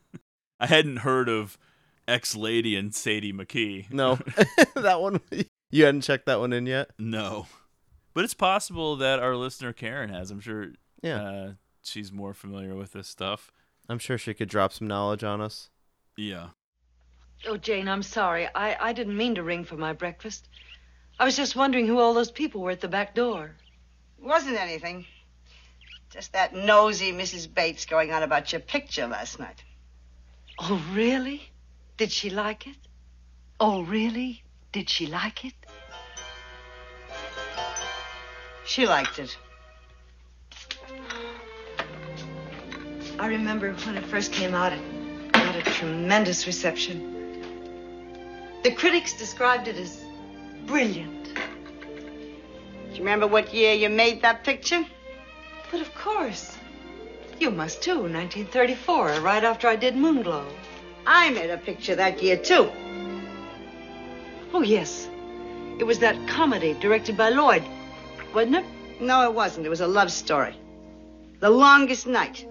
[0.60, 1.58] I hadn't heard of
[2.06, 3.92] Ex Lady and Sadie McKee.
[3.92, 4.20] No,
[4.76, 5.20] that one
[5.70, 6.90] you hadn't checked that one in yet.
[6.96, 7.46] No,
[8.14, 10.30] but it's possible that our listener Karen has.
[10.30, 10.68] I'm sure.
[11.02, 11.22] Yeah.
[11.22, 13.50] uh, she's more familiar with this stuff.
[13.88, 15.70] I'm sure she could drop some knowledge on us.
[16.16, 16.50] Yeah.
[17.46, 18.48] Oh, Jane, I'm sorry.
[18.54, 20.48] I, I didn't mean to ring for my breakfast.
[21.18, 23.52] I was just wondering who all those people were at the back door.
[24.18, 25.06] Wasn't anything.
[26.10, 27.52] Just that nosy Mrs.
[27.52, 29.62] Bates going on about your picture last night.
[30.58, 31.50] Oh, really?
[31.96, 32.76] Did she like it?
[33.58, 34.42] Oh, really?
[34.72, 35.54] Did she like it?
[38.66, 39.36] She liked it.
[43.18, 47.19] I remember when it first came out, it got a tremendous reception.
[48.62, 50.04] The critics described it as
[50.66, 51.34] brilliant.
[51.34, 54.84] Do you remember what year you made that picture?
[55.70, 56.56] But of course.
[57.38, 60.44] You must too, 1934, right after I did Moonglow.
[61.06, 62.70] I made a picture that year, too.
[64.52, 65.08] Oh, yes.
[65.78, 67.64] It was that comedy directed by Lloyd,
[68.34, 68.64] wasn't it?
[69.00, 69.64] No, it wasn't.
[69.64, 70.54] It was a love story.
[71.38, 72.46] The Longest Night.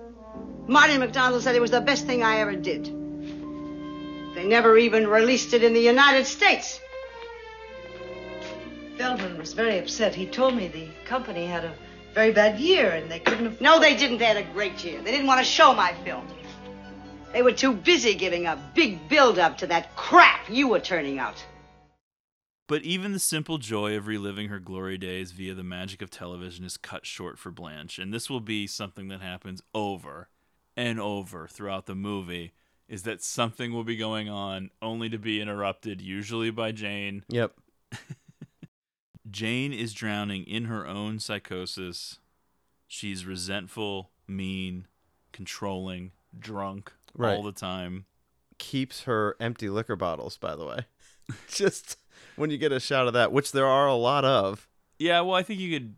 [0.65, 2.98] Marty McDonald said it was the best thing I ever did.
[4.39, 6.79] They never even released it in the United States.
[8.97, 10.15] Feldman was very upset.
[10.15, 11.73] He told me the company had a
[12.13, 14.19] very bad year and they couldn't afford No, they didn't.
[14.19, 15.01] They had a great year.
[15.01, 16.25] They didn't want to show my film.
[17.33, 21.43] They were too busy giving a big build-up to that crap you were turning out.
[22.65, 26.63] But even the simple joy of reliving her glory days via the magic of television
[26.63, 30.29] is cut short for Blanche, and this will be something that happens over
[30.77, 32.53] and over throughout the movie.
[32.89, 37.23] Is that something will be going on only to be interrupted, usually by Jane.
[37.29, 37.53] Yep.
[39.29, 42.17] Jane is drowning in her own psychosis.
[42.87, 44.87] She's resentful, mean,
[45.31, 47.35] controlling, drunk Right.
[47.35, 48.05] all the time.
[48.57, 50.79] Keeps her empty liquor bottles, by the way.
[51.47, 51.97] Just
[52.35, 54.67] when you get a shot of that, which there are a lot of.
[54.97, 55.95] Yeah, well, I think you could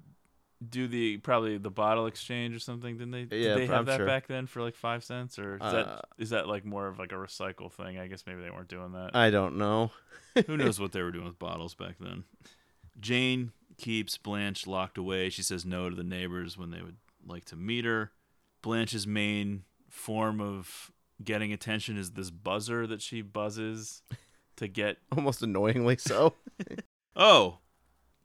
[0.69, 2.97] do the probably the bottle exchange or something.
[2.97, 3.35] Didn't they?
[3.37, 4.05] Yeah, Did they have I'm that sure.
[4.05, 6.99] back then for like five cents, or is Uh, that is that like more of
[6.99, 7.97] like a recycle thing?
[7.97, 9.15] I guess maybe they weren't doing that.
[9.15, 9.91] I don't know.
[10.47, 12.23] Who knows what they were doing with bottles back then?
[12.99, 15.29] Jane keeps Blanche locked away.
[15.29, 18.11] She says no to the neighbors when they would like to meet her.
[18.61, 20.91] Blanche's main form of
[21.23, 24.03] getting attention is this buzzer that she buzzes
[24.57, 24.97] to get.
[25.15, 26.35] Almost annoyingly so.
[27.13, 27.57] Oh,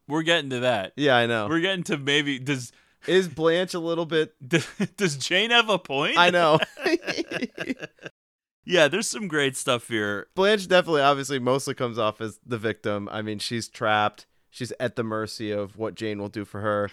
[0.08, 0.92] we're getting to that.
[0.96, 1.48] yeah, I know.
[1.48, 2.72] We're getting to maybe does
[3.06, 4.34] Is Blanche a little bit?
[4.96, 6.16] does Jane have a point?
[6.18, 6.58] I know.
[8.64, 10.28] yeah, there's some great stuff here.
[10.34, 13.08] Blanche definitely, obviously, mostly comes off as the victim.
[13.10, 14.26] I mean, she's trapped.
[14.50, 16.90] She's at the mercy of what Jane will do for her,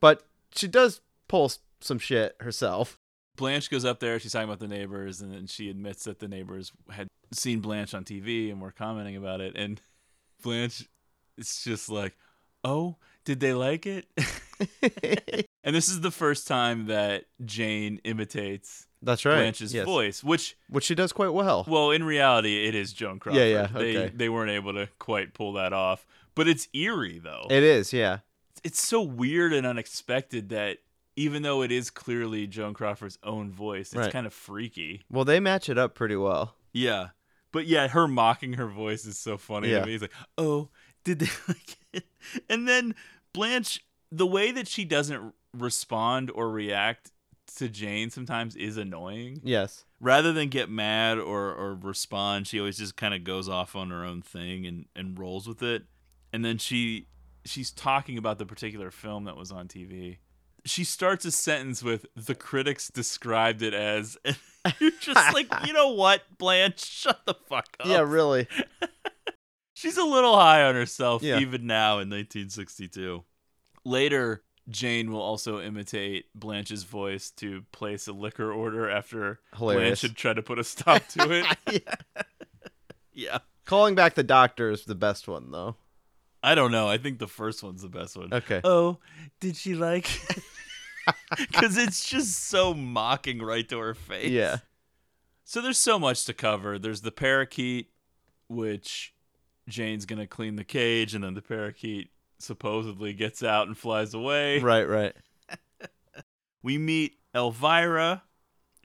[0.00, 0.22] but
[0.54, 2.98] she does pull some shit herself.
[3.36, 4.18] Blanche goes up there.
[4.18, 7.94] She's talking about the neighbors, and then she admits that the neighbors had seen Blanche
[7.94, 9.56] on TV and were commenting about it.
[9.56, 9.80] And
[10.42, 10.88] Blanche
[11.36, 12.14] is just like,
[12.64, 14.06] "Oh, did they like it?"
[15.64, 19.36] and this is the first time that Jane imitates That's right.
[19.36, 19.84] Blanche's yes.
[19.84, 21.64] voice, which which she does quite well.
[21.66, 23.40] Well, in reality, it is Joan Crawford.
[23.40, 24.12] Yeah, yeah, They okay.
[24.14, 27.46] they weren't able to quite pull that off, but it's eerie though.
[27.50, 28.18] It is, yeah.
[28.64, 30.78] it's so weird and unexpected that
[31.16, 34.12] even though it is clearly Joan Crawford's own voice, it's Right.
[34.12, 35.02] kind of freaky.
[35.10, 36.54] Well, they match it up pretty well.
[36.72, 37.08] Yeah,
[37.52, 39.80] but yeah, her mocking her voice is so funny Yeah.
[39.80, 39.92] to me.
[39.92, 40.70] He's like, "Oh,
[41.04, 42.04] did they like it?"
[42.48, 42.94] And then
[43.32, 47.12] Blanche, the way that she doesn't respond or react
[47.56, 49.40] to Jane sometimes is annoying.
[49.44, 49.84] Yes.
[50.00, 53.90] rather than get mad or, or respond, she always just kind of goes off on
[53.90, 55.84] her own thing and, and rolls with it.
[56.32, 57.08] And then she
[57.44, 60.18] she's talking about the particular film that was on TV.
[60.64, 64.36] She starts a sentence with the critics described it as and
[64.80, 67.86] you're just like, you know what, Blanche, shut the fuck up.
[67.86, 68.46] Yeah, really.
[69.82, 71.40] She's a little high on herself Yeah.
[71.40, 73.24] even now in 1962.
[73.84, 80.00] Later, Jane will also imitate Blanche's voice to place a liquor order after Hilarious.
[80.00, 81.46] Blanche had tried to put a stop to it.
[81.84, 82.22] yeah.
[83.12, 83.38] yeah.
[83.64, 85.74] Calling back the doctor is the best one though.
[86.44, 86.88] I don't know.
[86.88, 88.32] I think the first one's the best one.
[88.32, 88.60] Okay.
[88.62, 88.98] Oh,
[89.40, 90.08] did she like?
[91.36, 94.30] Because it's just so mocking right to her face.
[94.30, 94.58] Yeah.
[95.44, 96.78] So there's so much to cover.
[96.78, 97.90] There's the parakeet,
[98.48, 99.12] which
[99.72, 104.60] Jane's gonna clean the cage, and then the parakeet supposedly gets out and flies away.
[104.60, 105.14] Right, right.
[106.64, 108.22] We meet Elvira,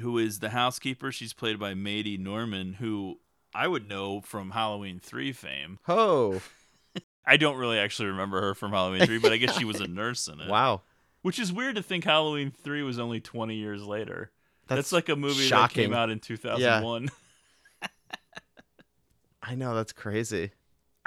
[0.02, 1.12] who is the housekeeper.
[1.12, 3.20] She's played by Maidie Norman, who
[3.54, 5.78] I would know from Halloween 3 fame.
[5.88, 6.42] Oh.
[7.26, 9.88] I don't really actually remember her from Halloween 3, but I guess she was a
[9.88, 10.50] nurse in it.
[10.50, 10.82] Wow.
[11.22, 14.32] Which is weird to think Halloween 3 was only 20 years later.
[14.68, 17.10] That's, That's like a movie that came out in 2001.
[19.44, 20.52] I know that's crazy.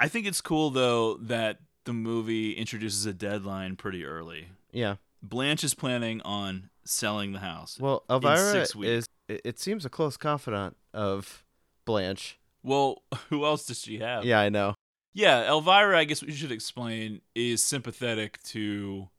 [0.01, 4.47] I think it's cool though that the movie introduces a deadline pretty early.
[4.71, 4.95] Yeah.
[5.21, 7.77] Blanche is planning on selling the house.
[7.79, 8.89] Well, Elvira six weeks.
[8.89, 11.45] is it, it seems a close confidant of
[11.85, 12.39] Blanche.
[12.63, 14.25] Well, who else does she have?
[14.25, 14.73] Yeah, I know.
[15.13, 19.09] Yeah, Elvira, I guess we should explain, is sympathetic to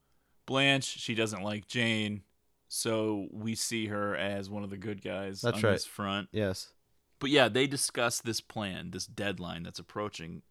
[0.46, 0.84] Blanche.
[0.86, 2.22] She doesn't like Jane,
[2.66, 5.72] so we see her as one of the good guys That's on right.
[5.72, 6.28] this front.
[6.32, 6.72] Yes.
[7.18, 10.42] But yeah, they discuss this plan, this deadline that's approaching.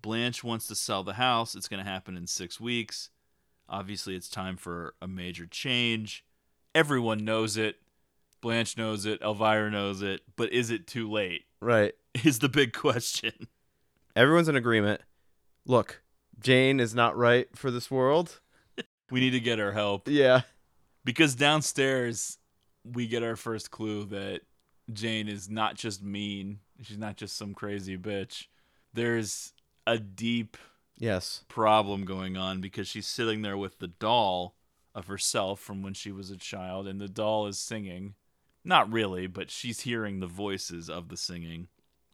[0.00, 1.54] Blanche wants to sell the house.
[1.54, 3.10] It's going to happen in six weeks.
[3.68, 6.24] Obviously, it's time for a major change.
[6.74, 7.76] Everyone knows it.
[8.40, 9.20] Blanche knows it.
[9.20, 10.22] Elvira knows it.
[10.36, 11.44] But is it too late?
[11.60, 11.94] Right.
[12.24, 13.32] Is the big question.
[14.16, 15.02] Everyone's in agreement.
[15.66, 16.02] Look,
[16.40, 18.40] Jane is not right for this world.
[19.10, 20.06] We need to get her help.
[20.06, 20.42] Yeah.
[21.02, 22.36] Because downstairs,
[22.84, 24.42] we get our first clue that
[24.92, 26.58] Jane is not just mean.
[26.82, 28.48] She's not just some crazy bitch.
[28.92, 29.54] There's
[29.88, 30.56] a deep
[30.96, 31.44] Yes.
[31.48, 34.54] problem going on because she's sitting there with the doll
[34.94, 38.14] of herself from when she was a child, and the doll is singing.
[38.64, 41.68] Not really, but she's hearing the voices of the singing.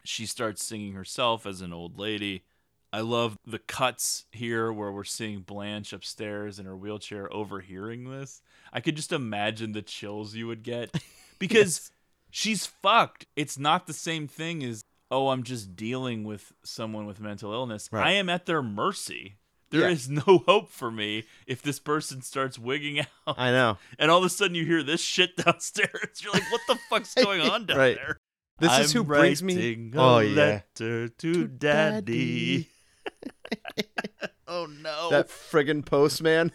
[0.04, 2.44] She starts singing herself as an old lady.
[2.92, 8.42] I love the cuts here where we're seeing Blanche upstairs in her wheelchair overhearing this.
[8.72, 10.94] I could just imagine the chills you would get
[11.38, 11.90] because
[12.30, 13.26] she's fucked.
[13.34, 17.88] It's not the same thing as, oh, I'm just dealing with someone with mental illness.
[17.92, 18.06] Right.
[18.06, 19.36] I am at their mercy.
[19.70, 20.20] There is Yeah.
[20.26, 23.06] no hope for me if this person starts wigging out.
[23.38, 23.78] I know.
[23.98, 26.20] And all of a sudden you hear this shit downstairs.
[26.22, 27.96] You're like, what the fuck's going on down Right.
[27.96, 28.18] there?
[28.60, 30.34] This is I'm who brings me- a Oh, yeah.
[30.78, 32.68] letter to daddy.
[34.46, 35.10] oh no.
[35.10, 36.52] That friggin' postman.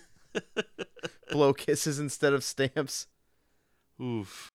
[1.31, 3.07] Blow kisses instead of stamps.
[4.01, 4.49] Oof.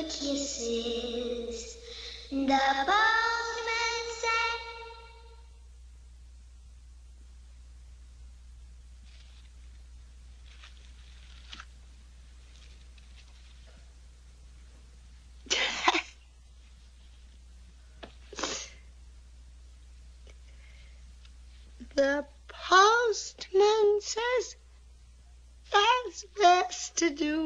[0.00, 1.76] Put kisses.
[2.30, 4.60] The postman said,
[21.94, 24.56] The postman says
[25.70, 27.39] that's best to do.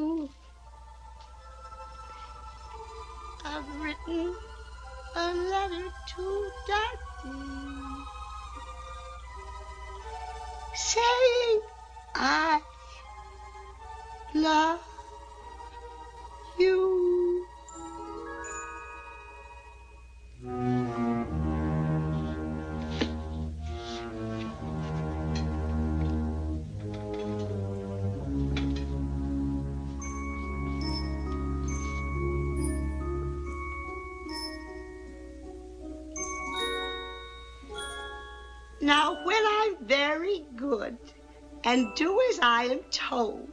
[41.75, 43.49] And do as I am told,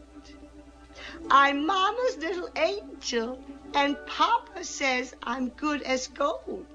[1.31, 3.43] I'm Mama's little angel,
[3.73, 6.67] and Papa says I'm good as gold.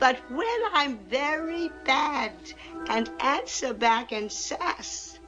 [0.00, 2.32] But when I'm very bad
[2.88, 5.20] and answer back and sass,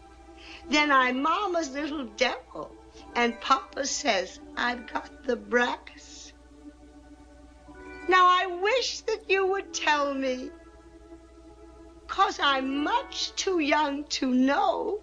[0.69, 2.73] then I'm Mama's little devil,
[3.15, 6.33] and Papa says I've got the brass.
[8.09, 10.51] Now I wish that you would tell me.
[12.09, 15.03] Cause I'm much too young to know.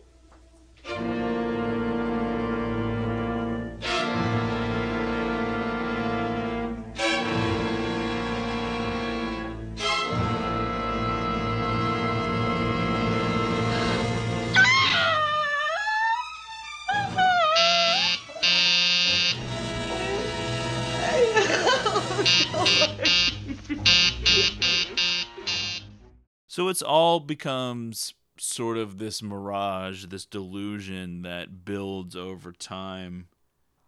[26.65, 33.27] So it's all becomes sort of this mirage, this delusion that builds over time.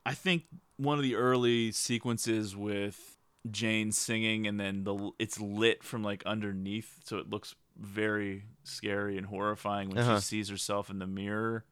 [0.06, 0.44] I think
[0.76, 3.18] one of the early sequences with
[3.50, 9.18] Jane singing and then the it's lit from like underneath so it looks very scary
[9.18, 10.18] and horrifying when Uh-huh.
[10.20, 11.66] she sees herself in the mirror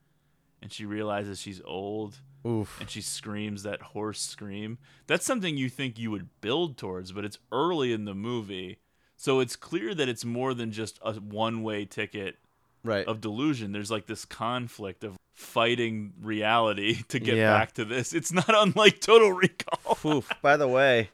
[0.59, 2.81] and she realizes she's old Oof.
[2.81, 4.79] and she screams that hoarse scream.
[5.05, 8.79] That's something you think you would build towards, but it's early in the movie.
[9.17, 12.37] So it's clear that it's more than just a one-way ticket
[12.83, 13.07] Right.
[13.07, 13.71] of delusion.
[13.71, 17.57] There's like this conflict of fighting reality to get Yeah.
[17.57, 18.13] back to this.
[18.13, 19.97] It's not unlike Total Recall.
[20.17, 20.29] Oof.
[20.41, 21.09] By the way,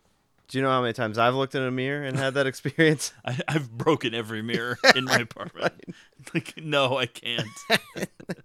[0.50, 3.14] do you know how many times I've looked in a mirror and had that experience?
[3.26, 5.74] I, I've broken every mirror in my apartment.
[6.34, 7.48] Like, no, I can't.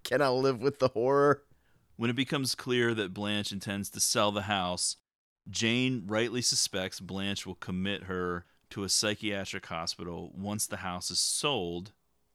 [0.04, 1.42] Cannot live with the horror.
[1.96, 4.96] When it becomes clear that Blanche intends to sell the house,
[5.50, 11.18] Jane rightly suspects Blanche will commit her to a psychiatric hospital once the house is
[11.20, 11.92] sold,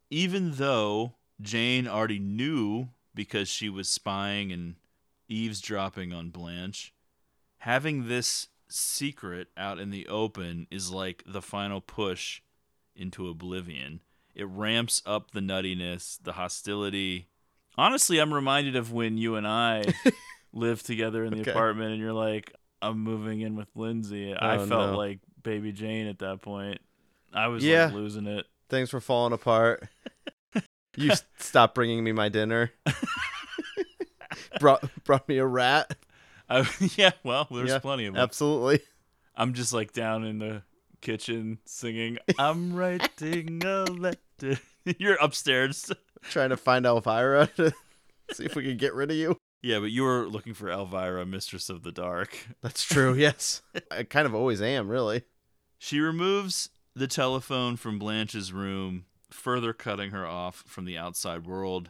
[0.09, 4.75] even though Jane already knew because she was spying and
[5.27, 6.93] eavesdropping on Blanche.
[7.59, 12.41] Having this secret out in the open is like the final push
[12.95, 14.01] into oblivion.
[14.33, 17.27] It ramps up the nuttiness, the hostility.
[17.77, 19.93] Honestly, I'm reminded of when you and I
[20.53, 21.51] lived together in the Okay.
[21.51, 24.33] apartment and you're like, I'm moving in with Lindsay.
[24.33, 24.97] I Oh, felt no.
[24.97, 26.79] like baby Jane at that point.
[27.33, 27.85] I was Yeah.
[27.85, 28.45] like losing it.
[28.69, 29.87] Things were falling apart.
[30.95, 32.71] you stopped bringing me my dinner.
[34.59, 35.95] brought brought me a rat.
[36.49, 36.67] I,
[36.97, 38.21] yeah, well, there's Yeah, plenty of them.
[38.23, 38.81] Absolutely.
[39.35, 40.63] I'm just like down in the
[40.99, 44.59] kitchen singing, I'm writing a letter.
[44.97, 45.91] You're upstairs.
[46.29, 47.73] Trying to find Elvira to
[48.33, 49.37] see if we can get rid of you.
[49.63, 52.35] Yeah, but you were looking for Elvira, Mistress of the Dark.
[52.61, 53.13] That's true.
[53.13, 53.61] Yes,
[53.91, 54.89] I kind of always am.
[54.89, 55.23] Really.
[55.83, 61.89] She removes the telephone from Blanche's room, further cutting her off from the outside world.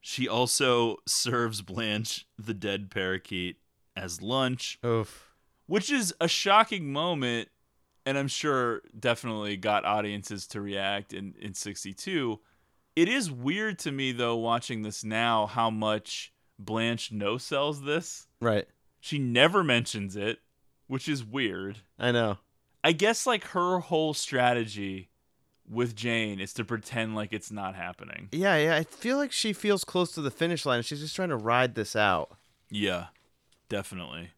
[0.00, 3.58] She also serves Blanche the dead parakeet
[3.94, 5.28] as lunch, Oof.
[5.66, 7.48] which is a shocking moment,
[8.04, 12.40] and I'm sure definitely got audiences to react in, in 62.
[12.96, 18.26] It is weird to me, though, watching this now, how much Blanche no sells this.
[18.40, 18.66] Right.
[18.98, 20.40] She never mentions it,
[20.88, 21.78] which is weird.
[22.00, 22.38] I know.
[22.84, 25.08] I guess like her whole strategy
[25.68, 28.28] with Jane is to pretend like it's not happening.
[28.32, 28.76] Yeah, yeah.
[28.76, 30.82] I feel like she feels close to the finish line.
[30.82, 32.36] She's just trying to ride this out.
[32.70, 33.06] Yeah,
[33.68, 34.30] definitely.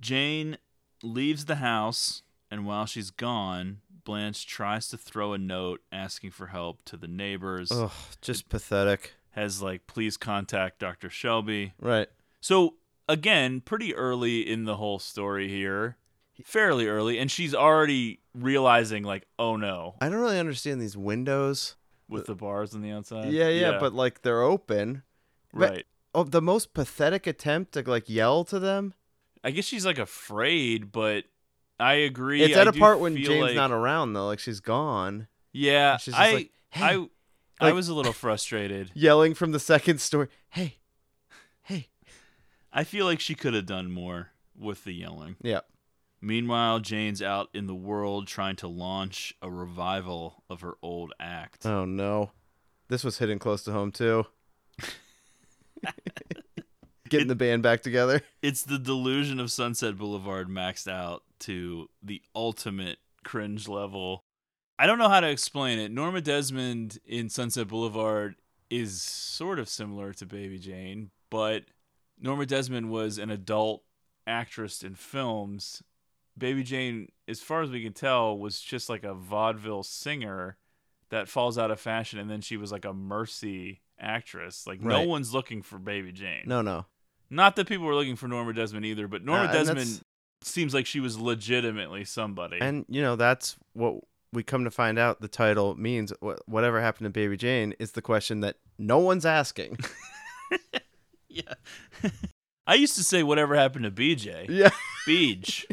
[0.00, 0.56] Jane
[1.02, 6.46] leaves the house, and while she's gone, Blanche tries to throw a note asking for
[6.46, 7.70] help to the neighbors.
[7.70, 7.90] Ugh,
[8.20, 9.14] just pathetic.
[9.32, 11.10] Has like, please contact Dr.
[11.10, 11.74] Shelby.
[11.80, 12.08] Right.
[12.40, 12.74] So
[13.08, 15.96] again, pretty early in the whole story here,
[16.44, 21.76] fairly early, and she's already realizing like, oh no, I don't really understand these windows.
[22.08, 23.32] with the bars on the outside.
[23.32, 25.02] Yeah, yeah, but like they're open.
[25.52, 25.86] But- right.
[26.12, 28.94] Oh, the most pathetic attempt to like yell to them.
[29.44, 31.24] I guess she's like afraid, but
[31.78, 32.42] I agree.
[32.42, 35.28] It's at a part when Jane's like- not around though, like she's gone.
[35.52, 37.06] Yeah, She's just I, like, "Hey,"
[37.60, 38.90] I, I was a little frustrated.
[38.94, 40.28] Yelling from the second story.
[40.50, 40.78] Hey,
[41.62, 41.88] hey.
[42.72, 45.36] I feel like she could have done more with the yelling.
[45.42, 45.60] Yeah.
[46.22, 51.64] Meanwhile, Jane's out in the world trying to launch a revival of her old act.
[51.64, 52.32] Oh no,
[52.88, 54.26] this was hitting close to home too.
[57.08, 58.22] Getting the band back together.
[58.42, 64.24] It's the delusion of Sunset Boulevard maxed out to the ultimate cringe level.
[64.78, 65.90] I don't know how to explain it.
[65.90, 68.36] Norma Desmond in Sunset Boulevard
[68.70, 71.64] is sort of similar to Baby Jane, but
[72.20, 73.82] Norma Desmond was an adult
[74.26, 75.82] actress in films.
[76.40, 80.56] Baby Jane, as far as we can tell, was just like a vaudeville singer
[81.10, 84.66] that falls out of fashion, and then she was like a mercy actress.
[84.66, 86.42] Like no one's looking for Baby Jane.
[86.46, 86.86] No, no.
[87.28, 90.00] Not that people were looking for Norma Desmond either, but Norma Uh, Desmond
[90.42, 92.58] seems like she was legitimately somebody.
[92.60, 95.20] And you know that's what we come to find out.
[95.20, 99.26] The title means wh- whatever happened to Baby Jane is the question that no one's
[99.26, 99.76] asking.
[101.28, 101.54] yeah.
[102.66, 104.46] I used to say whatever happened to BJ.
[104.48, 104.70] Yeah.
[105.06, 105.64] Beej.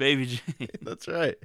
[0.00, 0.68] Baby Jane.
[0.82, 1.36] That's right.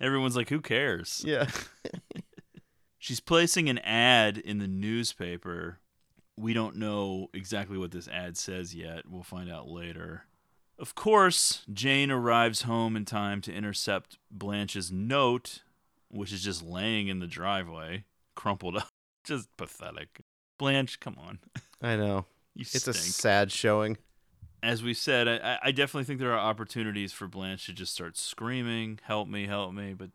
[0.00, 1.22] Everyone's like, who cares?
[1.24, 1.46] Yeah.
[2.98, 5.78] She's placing an ad in the newspaper.
[6.34, 9.02] We don't know exactly what this ad says yet.
[9.08, 10.24] We'll find out later.
[10.78, 15.62] Of course, Jane arrives home in time to intercept Blanche's note,
[16.08, 18.04] which is just laying in the driveway,
[18.34, 18.88] crumpled up.
[19.24, 20.20] Just pathetic.
[20.58, 21.40] Blanche, come on.
[21.82, 22.24] I know.
[22.54, 23.98] You it's a sad showing.
[24.62, 28.16] As we said, I, I definitely think there are opportunities for Blanche to just start
[28.16, 30.10] screaming, "Help me, help me!" But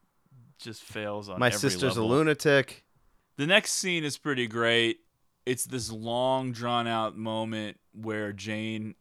[0.59, 2.11] just fails on My sister's level.
[2.11, 2.83] a lunatic.
[3.37, 4.99] The next scene is pretty great.
[5.45, 8.95] It's this long, drawn out moment where Jane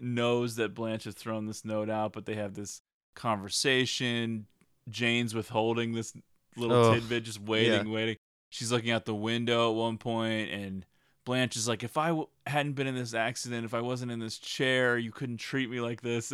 [0.00, 2.80] knows that Blanche has thrown this note out, but they have this
[3.14, 4.46] conversation.
[4.88, 6.14] Jane's withholding this
[6.56, 7.92] little Oh, tidbit, just waiting, yeah.
[7.92, 8.16] waiting.
[8.50, 10.84] She's looking out the window at one point, and
[11.24, 14.18] Blanche is like, "If I w- hadn't been in this accident, if I wasn't in
[14.18, 16.32] this chair, you couldn't treat me like this."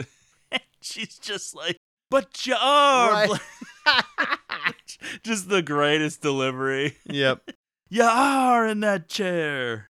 [0.81, 1.77] She's just like,
[2.11, 3.41] "But you are." Right.
[3.85, 6.97] Blanche." just the greatest delivery.
[7.07, 7.51] Yep.
[7.93, 9.89] You are in that chair.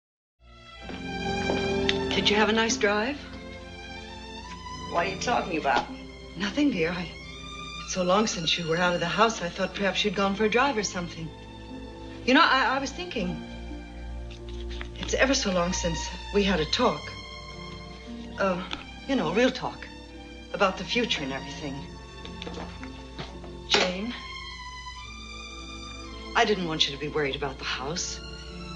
[2.09, 3.17] Did you have a nice drive?
[4.91, 5.85] What are you talking about?
[6.37, 6.91] Nothing, dear.
[6.91, 7.09] I,
[7.85, 10.35] it's so long since you were out of the house, I thought perhaps you'd gone
[10.35, 11.29] for a drive or something.
[12.25, 13.41] You know, I, I was thinking.
[15.15, 17.01] It's ever so long since we had a talk.
[18.37, 18.61] Uh,
[19.07, 19.87] you know, real talk.
[20.53, 21.73] About the future and everything.
[23.69, 24.13] Jane,
[26.35, 28.19] I didn't want you to be worried about the house.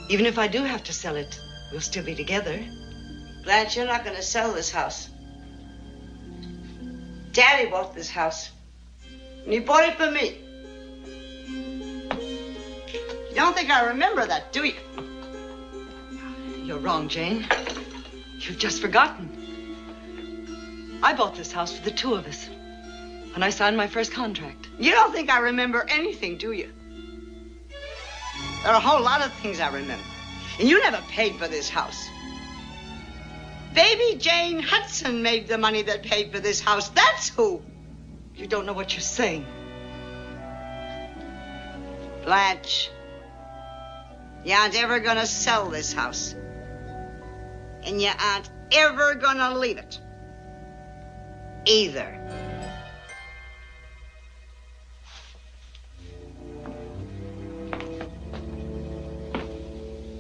[0.08, 1.38] Even if I do have to sell it,
[1.74, 2.58] we'll still be together.
[3.44, 5.10] Blanche, you're not going to sell this house.
[7.34, 8.50] Daddy bought this house.
[9.44, 10.38] And he bought it for me.
[13.28, 14.76] You don't think I remember that, do you?
[16.70, 17.48] You're wrong, Jane.
[18.42, 21.00] You've just forgotten.
[21.02, 22.48] I bought this house for the two of us
[23.34, 24.70] when I signed my first contract.
[24.78, 26.72] You don't think I remember anything, do you?
[28.62, 30.04] There are a whole lot of things I remember.
[30.60, 32.08] And you never paid for this house.
[33.74, 36.90] Baby Jane Hudson made the money that paid for this house.
[36.90, 37.64] That's who.
[38.36, 39.48] You don't know what you're saying.
[42.26, 42.92] Blanche,
[44.46, 46.36] you aren't ever gonna sell this house.
[47.90, 50.00] And you aren't ever gonna leave it.
[51.66, 52.16] Either.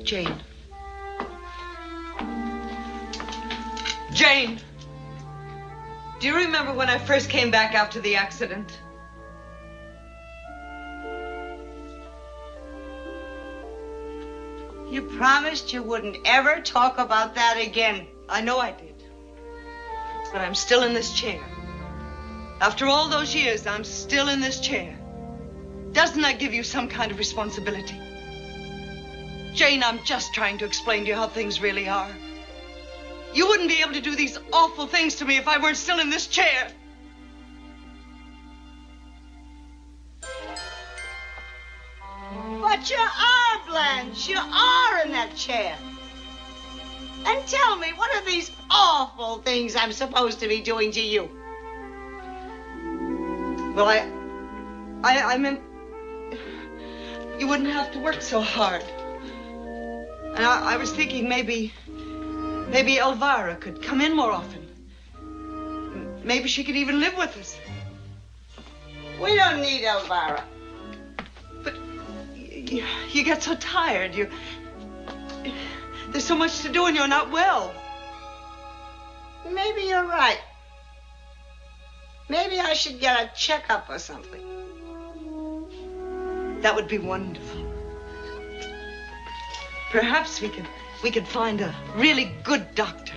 [0.03, 0.33] Jane.
[4.13, 4.59] Jane!
[6.19, 8.79] Do you remember when I first came back after the accident?
[14.89, 18.07] You promised you wouldn't ever talk about that again.
[18.27, 18.95] I know I did.
[20.31, 21.39] But I'm still in this chair.
[22.59, 24.97] After all those years, I'm still in this chair.
[25.91, 27.99] Doesn't that give you some kind of responsibility?
[29.53, 32.11] Jane, I'm just trying to explain to you how things really are.
[33.33, 35.99] You wouldn't be able to do these awful things to me if I weren't still
[35.99, 36.67] in this chair.
[42.61, 44.27] But you are, Blanche.
[44.27, 45.77] You are in that chair.
[47.25, 51.29] And tell me, what are these awful things I'm supposed to be doing to you?
[53.75, 54.11] Well, I.
[55.03, 55.61] I, I meant.
[57.39, 58.83] You wouldn't have to work so hard.
[60.35, 61.73] And I, I was thinking maybe.
[62.69, 64.67] Maybe Elvira could come in more often.
[66.23, 67.57] Maybe she could even live with us.
[69.21, 70.43] We don't need Elvira.
[72.69, 74.13] You, you get so tired.
[74.13, 74.29] You.
[76.11, 77.73] There's so much to do and you're not well.
[79.51, 80.39] Maybe you're right.
[82.29, 84.45] Maybe I should get a checkup or something.
[86.61, 87.65] That would be wonderful.
[89.91, 90.67] Perhaps we could
[91.01, 93.13] we could find a really good doctor.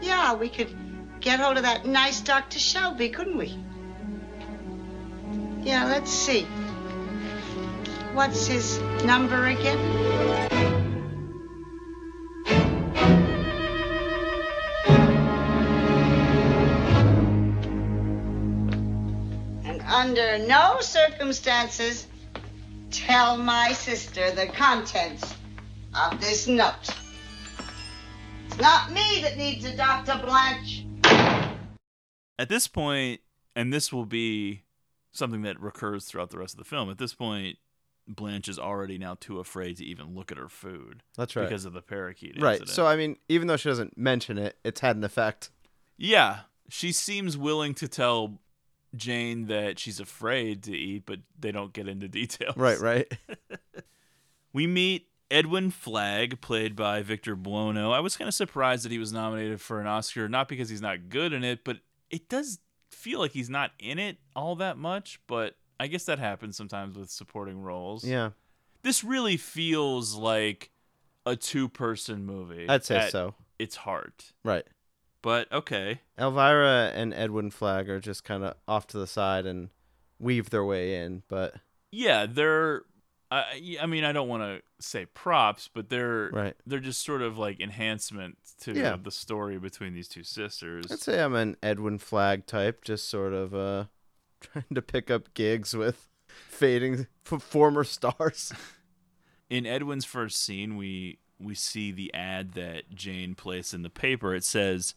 [0.00, 0.76] Yeah, we could
[1.20, 2.60] get hold of that nice Dr.
[2.60, 3.58] Shelby, couldn't we?
[5.64, 6.46] Yeah, let's see.
[8.16, 9.78] What's his number again?
[19.66, 22.06] And under no circumstances
[22.90, 25.34] tell my sister the contents
[25.94, 26.72] of this note.
[28.46, 30.24] It's not me that needs a Dr.
[30.24, 30.86] Blanche.
[32.38, 33.20] At this point,
[33.54, 34.62] and this will be
[35.12, 36.88] something that recurs throughout the rest of the film.
[36.88, 37.58] At this point,
[38.08, 41.02] Blanche is already now too afraid to even look at her food.
[41.16, 41.42] That's right.
[41.48, 42.52] Because of the parakeet Right.
[42.60, 42.70] incident.
[42.70, 45.50] So I mean, even though she doesn't mention it, it's had an effect.
[45.96, 48.40] Yeah, she seems willing to tell
[48.94, 52.56] Jane that she's afraid to eat, but they don't get into details.
[52.56, 53.12] Right, right.
[54.52, 57.90] We meet Edwin Flagg, played by Victor Buono.
[57.90, 60.80] I was kind of surprised that he was nominated for an Oscar, not because he's
[60.80, 61.78] not good in it, but
[62.10, 62.58] it does
[62.90, 65.20] feel like he's not in it all that much.
[65.26, 68.04] But I guess that happens sometimes with supporting roles.
[68.04, 68.30] Yeah.
[68.82, 70.70] This really feels like
[71.24, 72.66] a two person movie.
[72.68, 73.34] I'd say so.
[73.58, 74.32] Its heart.
[74.44, 74.64] Right.
[75.22, 76.00] But okay.
[76.18, 79.70] Elvira and Edwin Flagg are just kind of off to the side and
[80.18, 81.54] weave their way in, but
[81.90, 82.82] Yeah, they're.
[83.28, 86.54] I I mean, I don't want to say props, but they're Right.
[86.64, 88.96] They're just sort of like enhancement to Yeah.
[89.02, 90.86] the story between these two sisters.
[90.92, 93.86] I'd say I'm an Edwin Flagg type, just sort of uh
[94.52, 98.52] trying to pick up gigs with fading f- former stars.
[99.50, 104.34] in Edwin's first scene, we we see the ad that Jane placed in the paper.
[104.34, 104.94] It says,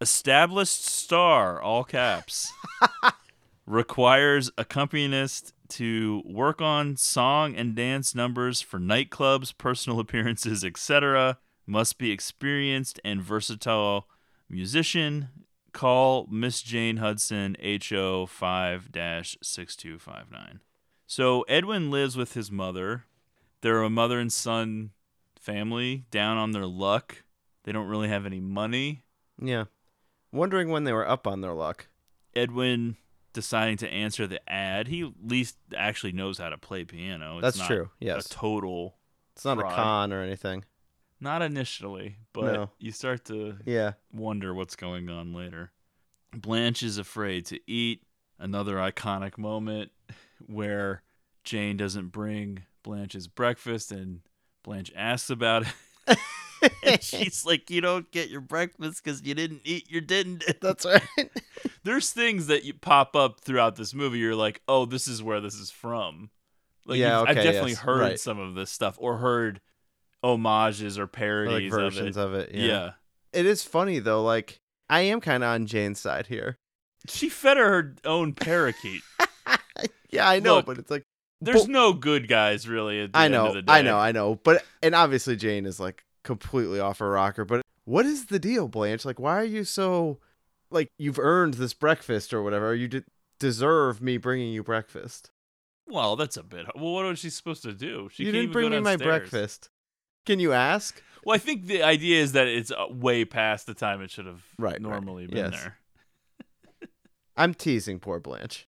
[0.00, 2.52] "Established star, all caps,
[3.66, 11.38] requires accompanist to work on song and dance numbers for nightclubs, personal appearances, etc.
[11.66, 14.08] Must be experienced and versatile
[14.48, 15.28] musician.
[15.72, 17.56] Call Miss Jane Hudson
[17.88, 18.90] HO five
[19.42, 20.60] six two five nine."
[21.06, 23.04] So Edwin lives with his mother.
[23.62, 24.90] They're a mother and son
[25.38, 27.24] family down on their luck.
[27.64, 29.02] They don't really have any money.
[29.40, 29.64] Yeah.
[30.32, 31.88] Wondering when they were up on their luck.
[32.34, 32.96] Edwin
[33.32, 34.88] deciding to answer the ad.
[34.88, 37.38] He at least actually knows how to play piano.
[37.38, 38.26] It's That's true, yes.
[38.26, 38.96] A total.
[39.34, 39.72] It's not fraud.
[39.72, 40.64] a con or anything.
[41.20, 42.70] Not initially, but No.
[42.78, 43.92] you start to Yeah.
[44.12, 45.72] wonder what's going on later.
[46.32, 48.02] Blanche is afraid to eat.
[48.38, 49.92] Another iconic moment
[50.46, 51.02] where
[51.44, 54.20] Jane doesn't bring Blanche's breakfast and
[54.62, 55.64] Blanche asks about
[56.06, 56.18] it.
[56.82, 60.42] and she's like, You don't get your breakfast because you didn't eat your didn't.
[60.62, 61.02] That's right.
[61.84, 64.18] There's things that you pop up throughout this movie.
[64.18, 66.30] You're like, Oh, this is where this is from.
[66.86, 68.20] Like, Yeah, you've- I've definitely yes, heard right.
[68.20, 69.60] some of this stuff or heard
[70.22, 72.50] homages or parodies versions of of it.
[72.50, 72.66] it, yeah.
[72.66, 72.90] yeah.
[73.32, 76.56] It is funny though, like I am kind of on Jane's side here.
[77.08, 79.02] She fed her her own parakeet.
[80.12, 81.04] Yeah, I know, Look, but it's like
[81.40, 83.72] There's But- no good guys really at the I end know, of the day.
[83.72, 84.34] I know, I know.
[84.42, 87.44] But and obviously Jane is like completely off her rocker.
[87.44, 89.04] But what is the deal, Blanche?
[89.04, 90.18] Like, why are you so
[90.70, 92.74] like you've earned this breakfast or whatever?
[92.74, 93.04] You de-
[93.38, 95.30] deserve me bringing you breakfast.
[95.86, 96.66] Well, that's a bit.
[96.74, 98.08] Well, what was she supposed to do?
[98.12, 99.70] She you can't didn't bring me my breakfast.
[100.26, 101.02] Can you ask?
[101.24, 104.26] Well, I think the idea is that it's uh, way past the time it should
[104.26, 104.80] have Right, right.
[104.82, 105.50] normally been Yes.
[105.60, 105.78] there.
[107.36, 108.66] I'm teasing poor Blanche.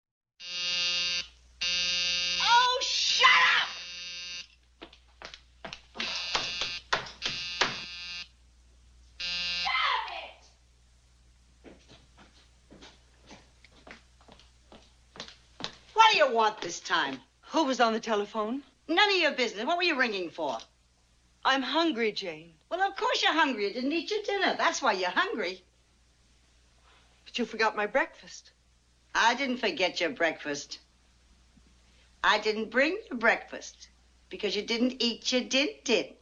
[2.42, 3.28] Oh, shut
[3.62, 3.70] up!
[15.94, 17.20] What do you want this time?
[17.52, 18.64] Who was on the telephone?
[18.88, 19.66] None of your business.
[19.66, 20.58] What were you ringing for?
[21.46, 22.54] I'm hungry, Jane.
[22.70, 23.68] Well, of course you're hungry.
[23.68, 24.56] You didn't eat your dinner.
[24.58, 25.64] That's why you're hungry.
[27.26, 28.52] But you forgot my breakfast.
[29.16, 30.80] I didn't forget your breakfast.
[32.24, 33.90] I didn't bring you breakfast
[34.30, 36.06] because you didn't eat your din din.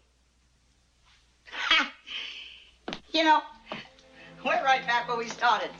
[1.52, 1.92] Ha!
[3.12, 3.42] You know,
[4.46, 5.72] we're right back where we started.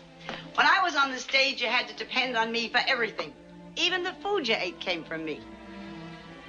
[0.56, 3.32] When I was on the stage, you had to depend on me for everything.
[3.76, 5.40] Even the food you ate came from me.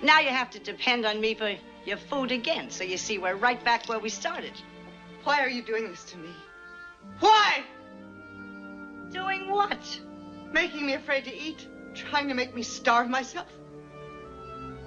[0.03, 1.55] Now you have to depend on me for
[1.89, 2.70] your food again.
[2.70, 4.53] So you see, we're right back where we started.
[5.24, 6.28] Why are you doing this to me?
[7.20, 7.64] Why?
[9.11, 10.01] Doing what?
[10.53, 11.66] Making me afraid to eat?
[11.95, 13.49] Trying to make me starve myself?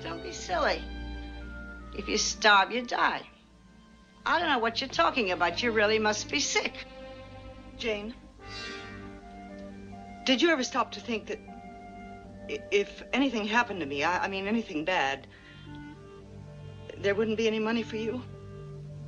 [0.04, 0.82] Don't be silly.
[1.98, 3.22] If you starve, you die.
[4.26, 5.62] I don't know what you're talking about.
[5.62, 6.74] You really must be sick.
[7.78, 8.14] Jane,
[10.26, 11.40] did you ever stop to think that
[12.72, 15.28] if anything happened to me, I, I mean anything bad,
[17.02, 18.22] there wouldn't be any money for you?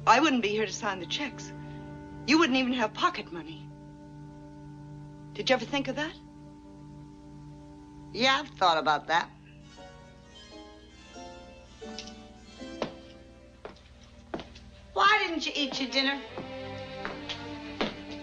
[0.06, 1.52] I wouldn't be here to sign the checks.
[2.28, 3.68] You wouldn't even have pocket money.
[5.34, 6.14] Did you ever think of that?
[8.12, 9.30] Yeah, I've thought about that.
[14.94, 16.20] Why didn't you eat your dinner?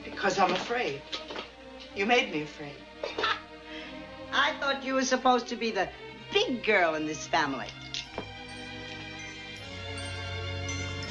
[0.05, 1.03] Because I'm afraid.
[1.97, 2.77] You made me afraid.
[4.33, 5.89] I thought you were supposed to be the
[6.33, 7.67] big girl in this family.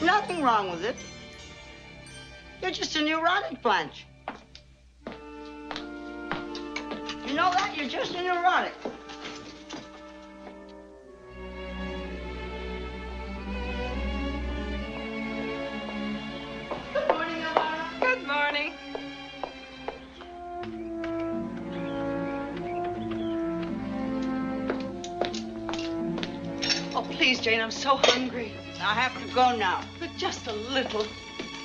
[0.01, 0.95] Nothing wrong with it.
[2.61, 4.05] You're just a neurotic bunch.
[7.27, 7.73] You know that?
[7.75, 8.73] You're just a neurotic.
[16.93, 17.43] Good morning,
[17.99, 18.73] Good morning.
[26.95, 28.53] Oh, please, Jane, I'm so hungry.
[28.81, 29.83] I have to go now.
[29.99, 31.05] But just a little.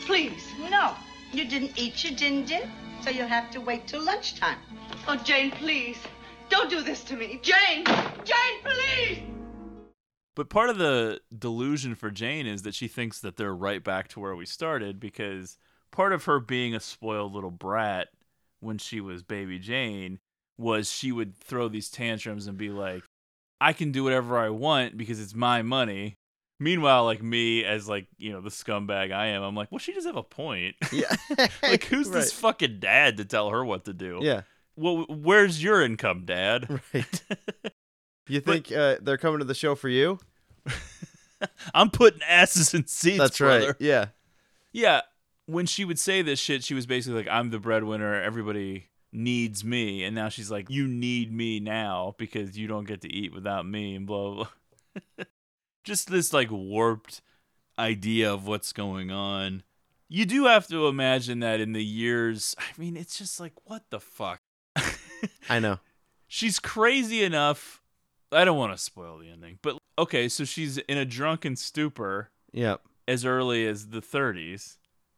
[0.06, 0.46] Please.
[0.70, 0.94] No,
[1.32, 2.68] you didn't eat your ginger,
[3.02, 4.58] so you'll have to wait till lunchtime.
[5.06, 5.98] Oh, Jane, please.
[6.48, 7.40] Don't do this to me.
[7.42, 7.84] Jane!
[8.24, 9.22] Jane, please!
[10.36, 14.08] But part of the delusion for Jane is that she thinks that they're right back
[14.08, 15.58] to where we started because
[15.90, 18.08] part of her being a spoiled little brat
[18.60, 20.18] when she was baby Jane
[20.58, 23.02] was she would throw these tantrums and be like,
[23.60, 26.14] I can do whatever I want because it's my money.
[26.64, 29.92] Meanwhile, like me as like, you know, the scumbag I am, I'm like, well, she
[29.92, 30.76] does have a point.
[30.92, 31.14] Yeah.
[31.62, 34.20] like who's this fucking dad to tell her what to do?
[34.22, 34.42] Yeah.
[34.74, 36.80] Well, where's your income, dad?
[36.92, 37.22] Right.
[38.26, 40.18] You think uh, they're coming to the show for you?
[41.74, 43.18] I'm putting asses in seats.
[43.18, 43.66] That's brother.
[43.66, 43.76] right.
[43.78, 44.06] Yeah.
[44.72, 45.02] Yeah,
[45.44, 48.18] when she would say this shit, she was basically like, "I'm the breadwinner.
[48.22, 53.02] Everybody needs me," and now she's like, "You need me now because you don't get
[53.02, 54.46] to eat without me," and blah blah.
[55.16, 55.24] blah.
[55.84, 57.20] Just this like warped
[57.78, 59.62] idea of what's going on.
[60.08, 62.54] You do have to imagine that in the years.
[62.58, 64.40] I mean, it's just like, what the fuck?
[65.48, 65.78] I know.
[66.26, 67.82] She's crazy enough.
[68.32, 72.30] I don't want to spoil the ending, but okay, so she's in a drunken stupor
[72.52, 72.80] Yep.
[73.06, 74.76] as early as the 30s.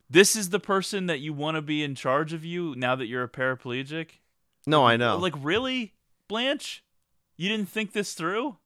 [0.09, 3.07] This is the person that you want to be in charge of you now that
[3.07, 4.21] you're a paraplegic?
[4.67, 5.17] No, I know.
[5.19, 5.95] Like, really,
[6.29, 6.83] Blanche?
[7.37, 8.57] You didn't think this through?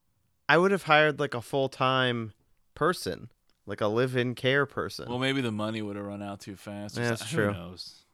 [0.51, 2.33] I would have hired like a full time
[2.75, 3.31] person,
[3.67, 5.09] like a live in care person.
[5.09, 6.97] Well, maybe the money would have run out too fast.
[6.97, 7.53] Yeah, that's true.
[7.53, 8.05] Who knows?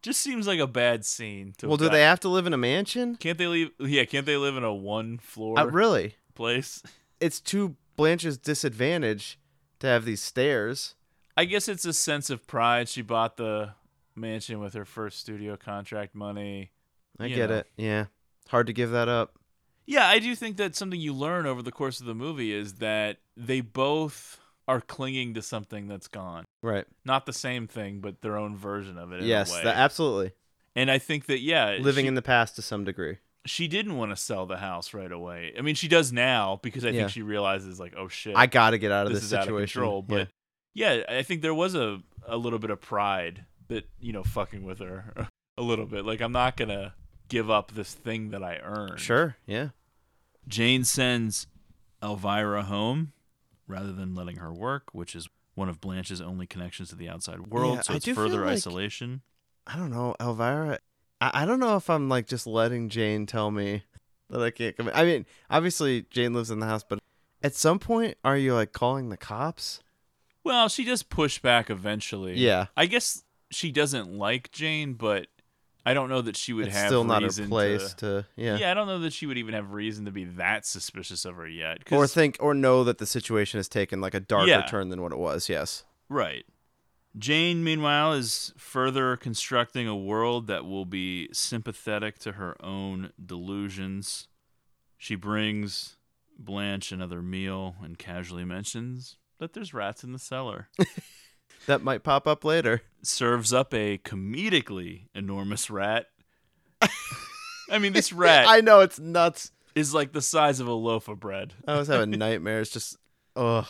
[0.00, 1.54] Just seems like a bad scene.
[1.58, 3.16] To well, do got- they have to live in a mansion?
[3.16, 3.70] Can't they leave?
[3.78, 6.16] Yeah, can't they live in a one floor Uh, really?
[6.34, 6.82] place?
[7.20, 9.38] It's to Blanche's disadvantage
[9.80, 10.94] to have these stairs.
[11.36, 12.88] I guess it's a sense of pride.
[12.88, 13.74] She bought the
[14.16, 16.72] mansion with her first studio contract money.
[17.20, 17.56] I get know.
[17.58, 17.66] it.
[17.76, 18.06] Yeah.
[18.48, 19.38] Hard to give that up.
[19.86, 22.74] Yeah, I do think that something you learn over the course of the movie is
[22.74, 26.44] that they both are clinging to something that's gone.
[26.62, 26.84] Right.
[27.04, 29.20] Not the same thing, but their own version of it.
[29.20, 29.64] In yes, a way.
[29.64, 30.32] that, absolutely.
[30.76, 33.18] and I think that yeah, Living she, in the past to some degree.
[33.44, 35.52] she didn't want to sell the house right away.
[35.58, 37.00] I mean, she does now because I Yeah.
[37.00, 39.34] think she realizes like, oh shit, I got to get out of this this, is
[39.34, 39.80] out situation.
[39.80, 40.02] of control.
[40.02, 40.28] But
[40.74, 41.02] yeah.
[41.08, 44.78] I think there was a a little bit of pride that you know fucking with
[44.78, 45.26] her
[45.58, 46.04] a little bit.
[46.06, 46.94] Like I'm not gonna
[47.32, 49.00] give up this thing that I earned.
[49.00, 49.36] Sure.
[49.46, 49.68] Yeah.
[50.46, 51.46] Jane sends
[52.02, 53.12] Elvira home
[53.66, 57.46] rather than letting her work, which is one of Blanche's only connections to the outside
[57.48, 57.76] world.
[57.76, 59.22] Yeah, so it's further like- isolation.
[59.66, 60.78] I don't know, Elvira.
[61.20, 63.84] I, I don't know if I'm like just letting Jane tell me
[64.28, 64.88] that I can't come.
[64.88, 64.94] in.
[64.94, 66.98] I mean, obviously Jane lives in the house, but
[67.42, 69.80] at some point, are you like calling the cops?
[70.44, 72.34] Well, she does push back eventually.
[72.36, 72.66] Yeah.
[72.76, 75.28] I guess she doesn't like Jane, but
[75.84, 78.56] I don't know that she would It's have still not her place to- yeah.
[78.56, 81.34] Yeah, I don't know that she would even have reason to be that suspicious of
[81.36, 81.78] her yet.
[81.90, 84.62] Or think, or know that the situation has taken like a darker Yeah.
[84.62, 85.48] turn than what it was.
[85.48, 85.84] Yes.
[86.08, 86.44] Right.
[87.18, 94.28] Jane, meanwhile, is further constructing a world that will be sympathetic to her own delusions.
[94.96, 95.96] She brings
[96.38, 100.68] Blanche another meal and casually mentions that there's rats in the cellar.
[101.66, 102.82] That might pop up later.
[103.02, 106.06] Serves up a comedically enormous rat.
[107.70, 109.52] I mean, this rat I know it's nuts.
[109.74, 111.54] is like the size of a loaf of bread.
[111.66, 112.70] I was having nightmares.
[112.70, 112.96] Just
[113.36, 113.66] ugh.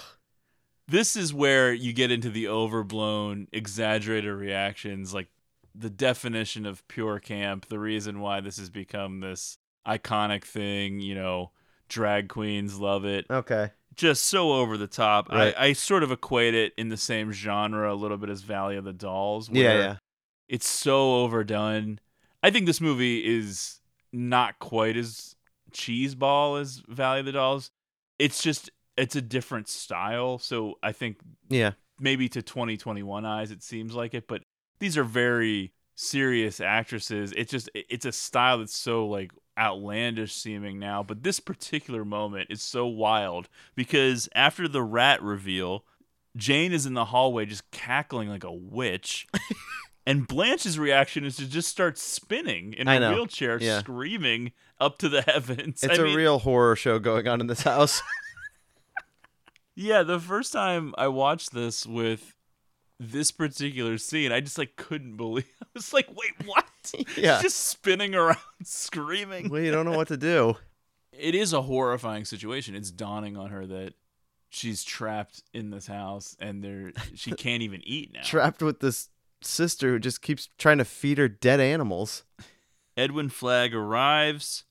[0.89, 5.29] this is where you get into the overblown, exaggerated reactions, like
[5.75, 11.15] the definition of pure camp, the reason why this has become this iconic thing, you
[11.15, 11.51] know,
[11.89, 13.27] drag queens love it.
[13.31, 13.71] Okay.
[13.95, 15.29] Just so over the top.
[15.29, 15.55] Right.
[15.57, 18.77] I, I sort of equate it in the same genre a little bit as Valley
[18.77, 19.51] of the Dolls.
[19.51, 19.97] Yeah, where yeah.
[20.49, 21.99] It's so overdone.
[22.43, 23.81] I think this movie is
[24.13, 25.35] not quite as
[25.73, 27.71] cheeseball as Valley of the Dolls.
[28.19, 30.39] It's just it's a different style.
[30.39, 31.19] So I think
[31.49, 31.73] Yeah.
[31.99, 34.43] maybe to 2021 eyes it seems like it, but
[34.81, 37.33] these are very serious actresses.
[37.37, 42.49] It's just it's a style that's so like outlandish seeming now, but this particular moment
[42.51, 45.85] is so wild because after the rat reveal,
[46.37, 49.27] Jane is in the hallway just cackling like a witch.
[50.05, 53.13] And Blanche's reaction is to just start spinning in I a know.
[53.15, 53.79] wheelchair, Yeah.
[53.79, 54.51] screaming
[54.81, 55.85] up to the heavens.
[55.85, 58.03] It's a a real horror show going on in this house.
[59.75, 62.35] Yeah, the first time I watched this with
[62.99, 65.47] this particular scene, I just like couldn't believe.
[65.63, 66.67] I was like, "Wait, what?"
[67.17, 67.37] Yeah.
[67.37, 69.49] She's just spinning around, screaming.
[69.49, 70.57] well, you don't know what to do.
[71.13, 72.75] It is a horrifying situation.
[72.75, 73.95] It's dawning on her that
[74.51, 78.23] she's trapped in this house and there she can't even eat now.
[78.23, 79.09] Trapped with this
[79.43, 82.25] sister who just keeps trying to feed her dead animals.
[82.97, 84.65] Edwin Flagg arrives,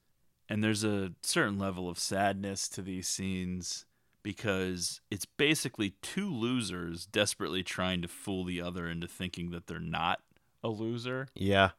[0.48, 3.86] and there's a certain level of sadness to these scenes
[4.24, 9.80] because it's basically two losers desperately trying to fool the other into thinking that they're
[9.80, 10.20] not
[10.64, 11.28] a loser.
[11.36, 11.72] Yeah.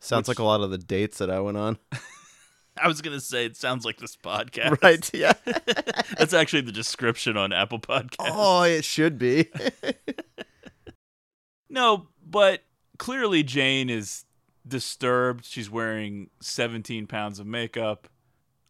[0.00, 1.78] Sounds Which- like a lot of the dates that I went on.
[2.82, 4.82] I was going to say it sounds like this podcast.
[4.82, 5.34] Right, yeah.
[6.16, 8.16] That's actually the description on Apple Podcasts.
[8.30, 9.50] oh, it should be.
[11.68, 12.64] No, but
[12.98, 14.24] clearly Jane is
[14.66, 15.44] disturbed.
[15.46, 18.08] She's wearing 17 pounds of makeup,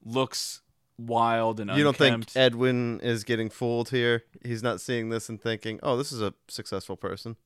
[0.05, 0.63] looks
[0.99, 2.27] wild and you don't think.
[2.37, 4.25] Edwin is getting fooled here?
[4.45, 7.37] He's not seeing this and thinking, "Oh, this is a successful person."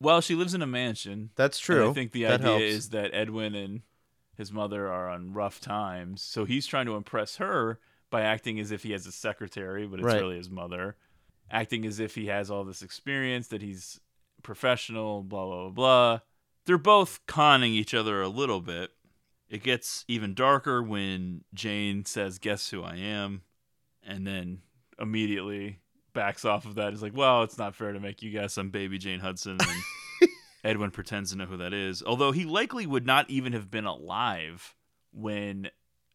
[0.00, 1.30] Well, she lives in a mansion.
[1.36, 1.90] That's true.
[1.90, 2.62] I think the That idea helps.
[2.64, 3.82] is that Edwin and
[4.36, 7.78] his mother are on rough times, so he's trying to impress her
[8.10, 10.20] by acting as if he has a secretary, but it's Right.
[10.20, 10.96] really his mother.
[11.50, 14.00] Acting as if he has all this experience, that he's
[14.42, 16.20] professional, blah blah blah blah.
[16.64, 18.90] They're both conning each other a little bit.
[19.52, 23.42] It gets even darker when Jane says, "Guess who I am,"
[24.02, 24.62] and then
[24.98, 25.80] immediately
[26.14, 26.94] backs off of that.
[26.94, 30.30] Is like, "Well, it's not fair to make you guess I'm Baby Jane Hudson." And
[30.64, 33.84] Edwin pretends to know who that is, although he likely would not even have been
[33.84, 34.74] alive
[35.12, 35.68] when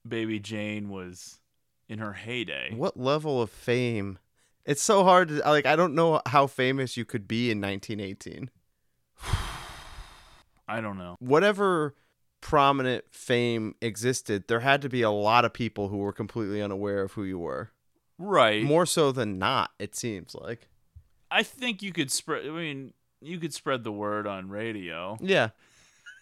[0.06, 1.40] Baby Jane was
[1.88, 2.74] in her heyday.
[2.74, 4.18] What level of fame?
[4.66, 5.68] It's so hard to like.
[5.68, 8.50] I don't know how famous you could be in 1918.
[10.68, 11.18] I don't know.
[11.20, 11.94] Whatever
[12.42, 17.04] prominent fame existed, there had to be a lot of people who were completely unaware
[17.04, 17.72] of who you were.
[18.20, 18.64] Right.
[18.64, 20.68] More so than not, it seems like.
[21.30, 22.46] I think you could spread.
[22.46, 25.18] I mean, you could spread the word on radio.
[25.20, 25.50] Yeah,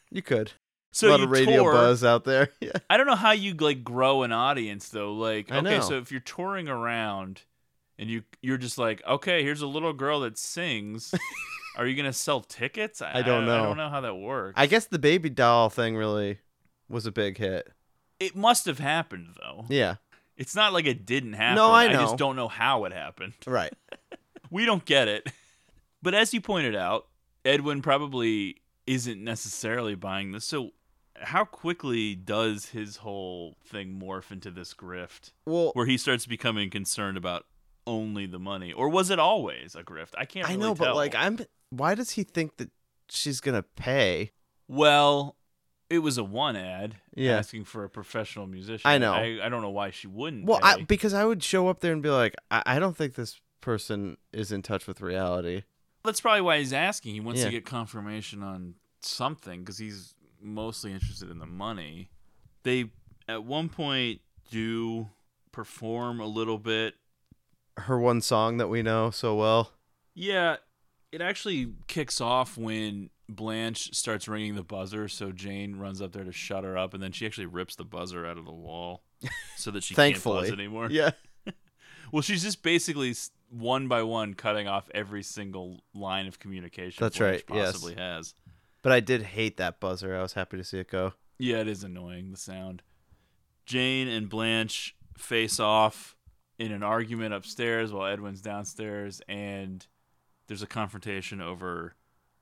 [0.09, 0.51] you could.
[0.91, 2.49] So a lot of radio tour- buzz out there.
[2.61, 2.71] Yeah.
[2.89, 5.13] I don't know how you like grow an audience though.
[5.13, 7.41] Like, okay, so if you're touring around
[7.99, 11.13] and you you're just like, okay, here's a little girl that sings.
[11.77, 13.01] Are you gonna sell tickets?
[13.01, 13.53] I don't know.
[13.53, 13.63] I know.
[13.65, 14.53] don't know how that works.
[14.57, 16.39] I guess the baby doll thing really
[16.89, 17.71] was a big hit.
[18.19, 19.65] It must have happened though.
[19.69, 19.95] Yeah.
[20.37, 21.55] It's not like it didn't happen.
[21.55, 21.99] No, I know.
[21.99, 23.33] I just don't know how it happened.
[23.47, 23.73] Right.
[24.51, 25.29] We don't get it.
[26.01, 27.07] But as you pointed out,
[27.43, 30.45] Edwin probably isn't necessarily buying this.
[30.45, 30.71] So
[31.19, 35.31] how quickly does his whole thing morph into this grift?
[35.45, 37.45] Well- where he starts becoming concerned about
[37.87, 40.09] only the money, or was it always a grift?
[40.17, 40.47] I can't.
[40.47, 41.39] I really know, but like, I'm.
[41.77, 42.69] Why does he think that
[43.09, 44.31] she's gonna pay?
[44.67, 45.35] well,
[45.87, 47.37] it was a one ad Yeah.
[47.37, 48.81] asking for a professional musician.
[48.89, 49.13] I know.
[49.13, 50.45] I, I don't know why she wouldn't.
[50.45, 50.59] Well.
[50.63, 53.39] I, because I would show up there and be like, I, I don't think this
[53.61, 55.61] person is in touch with reality.
[56.03, 57.13] That's probably why he's asking.
[57.13, 57.45] He wants Yeah.
[57.47, 62.09] to get confirmation on something because he's mostly interested in the money.
[62.63, 62.89] They
[63.27, 65.09] at one point do
[65.51, 66.95] perform a little bit.
[67.77, 69.71] Her one song that we know so well.
[70.15, 70.55] Yeah,
[71.15, 75.07] it actually kicks off when Blanche starts ringing the buzzer.
[75.07, 77.85] So Jane runs up there to shut her up, and then she actually rips the
[77.85, 79.01] buzzer out of the wall
[79.55, 80.89] so that she can't buzz anymore.
[80.91, 81.11] Yeah.
[82.11, 83.15] Well, she's just basically
[83.49, 87.83] one by one cutting off every single line of communication That's Blanche right, yes.
[87.97, 88.35] has.
[88.83, 90.15] But I did hate that buzzer.
[90.15, 91.13] I was happy to see it go.
[91.39, 92.83] Yeah, it is annoying the sound.
[93.65, 96.15] Jane and Blanche face off
[96.59, 99.85] in an argument upstairs while Edwin's downstairs, and
[100.47, 101.95] there's a confrontation over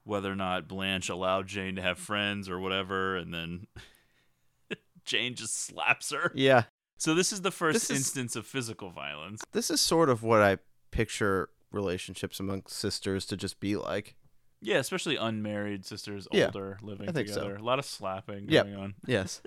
[0.03, 3.67] whether or not Blanche allowed Jane to have friends or whatever, and then
[5.05, 6.31] Jane just slaps her.
[6.35, 6.63] Yeah.
[6.97, 9.41] So this is the first is- instance of physical violence.
[9.51, 10.57] This is sort of what I
[10.91, 14.15] picture relationships among sisters to just be like.
[14.61, 17.35] Yeah, especially unmarried sisters, Yeah, older, living think so.
[17.41, 17.55] together.
[17.57, 18.65] A lot of slapping Yep.
[18.65, 18.93] going on.
[19.05, 19.41] Yes.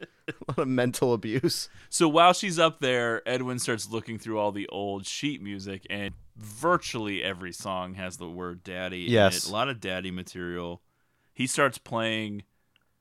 [0.00, 0.06] a
[0.48, 1.68] lot of mental abuse.
[1.90, 6.14] So while she's up there, Edwin starts looking through all the old sheet music, and
[6.36, 9.44] virtually every song has the word "daddy." in Yes.
[9.44, 9.50] it.
[9.50, 10.82] a lot of daddy material.
[11.32, 12.44] He starts playing.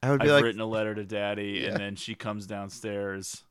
[0.01, 1.69] I would be I've like, written a letter to daddy, Yeah.
[1.69, 3.43] and then she comes downstairs.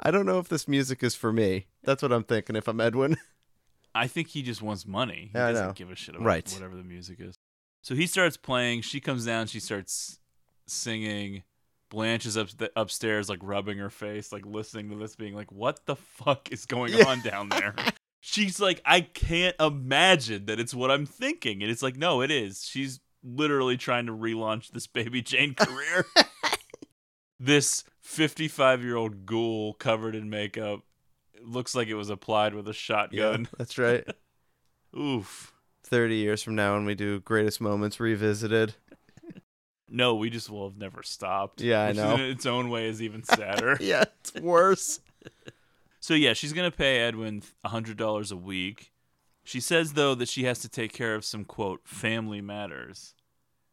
[0.00, 1.66] I don't know if this music is for me.
[1.84, 3.16] That's what I'm thinking if I'm Edwin.
[3.94, 5.30] I think he just wants money.
[5.32, 5.72] He I doesn't know.
[5.72, 6.50] give a shit about Right.
[6.52, 7.34] whatever the music is.
[7.82, 8.82] So he starts playing.
[8.82, 9.46] She comes down.
[9.46, 10.18] She starts
[10.66, 11.42] singing.
[11.90, 15.86] Blanche is up upstairs, like rubbing her face, like listening to this, being like, "What
[15.86, 17.08] the fuck is going Yeah.
[17.08, 17.74] on down there?"
[18.20, 22.30] She's like, "I can't imagine that it's what I'm thinking," and it's like, "No, it
[22.30, 26.06] is." She's literally trying to relaunch this Baby Jane career.
[27.40, 30.80] this 55 year old ghoul covered in makeup
[31.42, 33.48] looks like it was applied with a shotgun.
[33.58, 34.06] that's right.
[34.96, 35.52] Oof.
[35.84, 38.74] 30 years from now when we do Greatest Moments Revisited.
[39.92, 41.60] No, we just will have never stopped.
[41.60, 42.14] Yeah, I know.
[42.14, 43.76] In its own way is even sadder.
[43.80, 45.00] yeah, it's worse.
[46.00, 48.92] So yeah, she's gonna pay Edwin hundred dollars a week.
[49.44, 53.14] She says though that she has to take care of some quote family matters,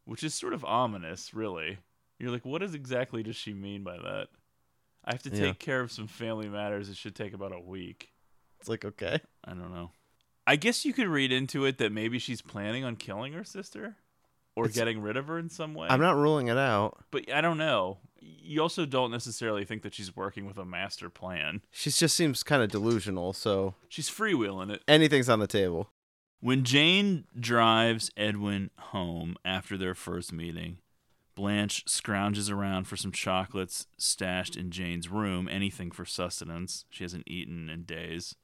[0.06, 1.80] which is sort of ominous, really.
[2.20, 4.28] You're like, what is exactly does she mean by that?
[5.06, 5.54] I have to take Yeah.
[5.54, 6.90] care of some family matters.
[6.90, 8.12] It should take about a week.
[8.60, 9.20] It's like okay.
[9.46, 9.92] I don't know.
[10.46, 13.96] I guess you could read into it that maybe she's planning on killing her sister
[14.58, 15.88] or It's- getting rid of her in some way.
[15.90, 17.04] I'm not ruling it out.
[17.12, 18.00] But I don't know.
[18.20, 21.62] You also don't necessarily think that she's working with a master plan.
[21.72, 24.84] She just seems kind of delusional, so She's freewheeling it.
[24.88, 25.92] anything's on the table.
[26.40, 30.80] When Jane drives Edwin home after their first meeting,
[31.36, 36.86] Blanche scrounges around for some chocolates stashed in Jane's room, anything for sustenance.
[36.90, 38.36] She hasn't eaten in days.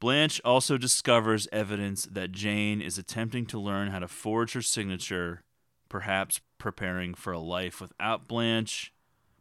[0.00, 5.44] Blanche also discovers evidence that Jane is attempting to learn how to forge her signature,
[5.92, 8.94] perhaps preparing for a life without Blanche.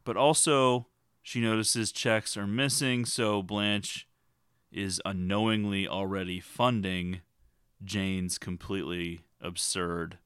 [0.04, 0.88] But also,
[1.22, 4.06] she notices checks are missing, so Blanche
[4.70, 7.22] is unknowingly already funding
[7.84, 10.18] Jane's completely absurd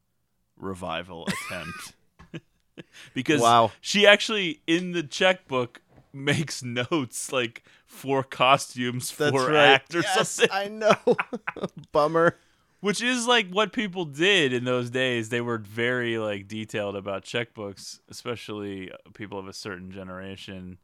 [0.58, 1.94] revival attempt.
[3.14, 3.72] because Wow.
[3.80, 5.82] she actually in the checkbook
[6.12, 9.56] makes notes like for costumes That's for right.
[9.76, 10.50] act or Yes, something.
[10.52, 10.96] I know.
[11.92, 12.38] Bummer.
[12.86, 15.30] Which is like what people did in those days.
[15.30, 20.78] They were very like detailed about checkbooks, especially uh, people of a certain generation,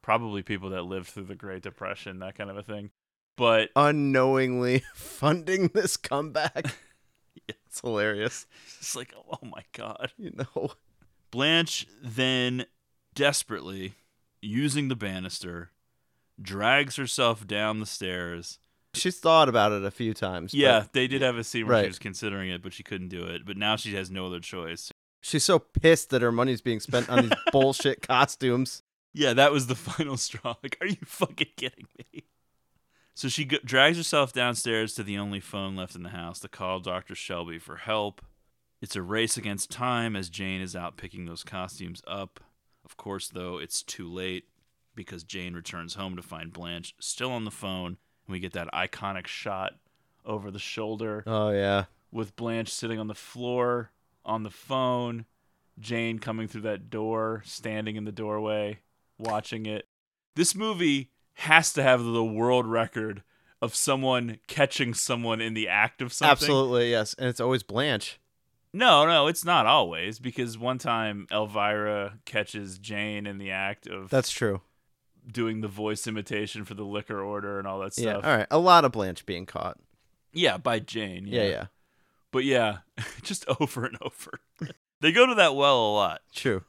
[0.00, 2.90] probably people that lived through the Great Depression, that kind of a thing.
[3.36, 6.74] But Unknowingly funding this comeback.
[7.48, 8.46] It's hilarious.
[8.78, 10.12] it's like, oh my god.
[10.16, 10.72] You know.
[11.30, 12.66] Blanche then
[13.14, 13.94] desperately,
[14.40, 15.70] using the banister,
[16.40, 18.58] drags herself down the stairs.
[18.94, 20.52] She's thought about it a few times.
[20.52, 21.82] but Yeah, they did have a scene where Right.
[21.84, 23.46] she was considering it, but she couldn't do it.
[23.46, 24.92] But now she has no other choice.
[25.22, 28.82] She's so pissed that her money's being spent on these bullshit costumes.
[29.14, 30.56] Yeah, that was the final straw.
[30.62, 32.24] Like, are you fucking kidding me?
[33.14, 36.48] So she go- drags herself downstairs to the only phone left in the house to
[36.48, 37.14] call Dr.
[37.14, 38.22] Shelby for help.
[38.80, 42.40] It's a race against time as Jane is out picking those costumes up.
[42.84, 44.44] Of course, though, it's too late
[44.94, 47.96] because Jane returns home to find Blanche still on the phone,
[48.26, 49.72] and we get that iconic shot
[50.24, 51.84] over the shoulder Oh yeah.
[52.10, 53.90] with Blanche sitting on the floor
[54.24, 55.24] on the phone,
[55.80, 58.78] Jane coming through that door, standing in the doorway,
[59.18, 59.86] watching it.
[60.36, 63.22] This movie has to have the world record
[63.60, 66.30] of someone catching someone in the act of something.
[66.32, 67.14] Absolutely, yes.
[67.18, 68.20] And it's always Blanche.
[68.72, 74.08] No, no, it's not always because one time Elvira catches Jane in the act of
[74.08, 74.62] That's true.
[75.30, 78.12] Doing the voice imitation for the liquor order and all that Yeah.
[78.14, 78.24] stuff.
[78.24, 78.46] All right.
[78.50, 79.78] A lot of Blanche being caught.
[80.32, 81.26] Yeah, by Jane.
[81.26, 81.66] Yeah, yeah.
[82.30, 82.78] But yeah,
[83.22, 84.40] just over and over.
[85.00, 86.22] they go to that well a lot.
[86.34, 86.64] True.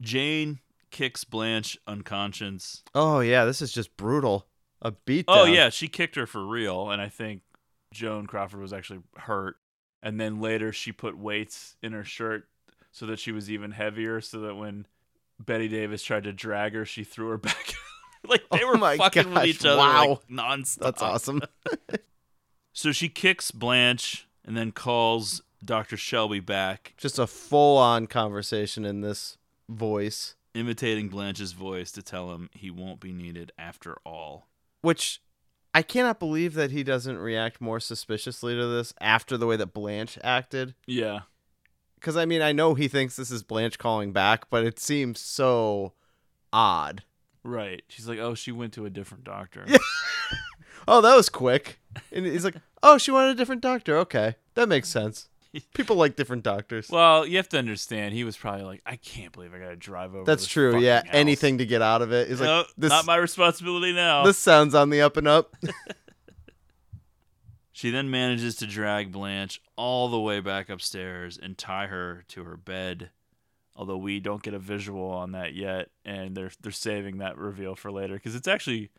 [0.00, 0.60] Jane
[0.90, 2.82] kicks Blanche unconscious.
[2.94, 4.46] Oh yeah, this is just brutal.
[4.80, 5.24] A beat.
[5.28, 7.42] Oh yeah, she kicked her for real, and I think
[7.92, 9.56] Joan Crawford was actually hurt.
[10.02, 12.48] And then later she put weights in her shirt
[12.92, 14.86] so that she was even heavier, so that when
[15.44, 17.74] Bette Davis tried to drag her, she threw her back.
[18.26, 20.08] like they Oh were my fucking with each other wow.
[20.08, 20.78] like nonstop.
[20.80, 21.42] That's awesome.
[22.72, 25.96] So she kicks Blanche and then calls Dr.
[25.96, 29.36] Shelby back, just a full-on conversation in this
[29.68, 34.46] voice, imitating Blanche's voice to tell him he won't be needed after all.
[34.80, 35.20] which
[35.74, 39.74] I cannot believe that he doesn't react more suspiciously to this after the way that
[39.74, 40.74] Blanche acted.
[40.86, 41.20] Yeah.
[42.00, 45.20] Because I mean, I know he thinks this is Blanche calling back, but it seems
[45.20, 45.92] so
[46.52, 47.02] odd.
[47.44, 47.82] Right.
[47.88, 49.64] She's like, oh, she went to a different doctor.
[50.90, 51.80] Oh, that was quick.
[52.12, 53.98] And he's like, "Oh, she wanted a different doctor.
[53.98, 55.28] Okay, that makes sense.
[55.74, 56.88] People like different doctors.
[56.88, 59.76] Well, you have to understand, he was probably like, I can't believe I got to
[59.76, 60.24] drive over.
[60.24, 60.78] That's true.
[60.78, 62.28] Yeah, house." anything to get out of it.
[62.28, 64.24] He's No, like, this, not my responsibility now.
[64.24, 65.54] this sounds on the up and up.
[67.78, 72.42] She then manages to drag Blanche all the way back upstairs and tie her to
[72.42, 73.10] her bed.
[73.76, 77.76] Although we don't get a visual on that yet, and they're they're saving that reveal
[77.76, 78.90] for later because it's actually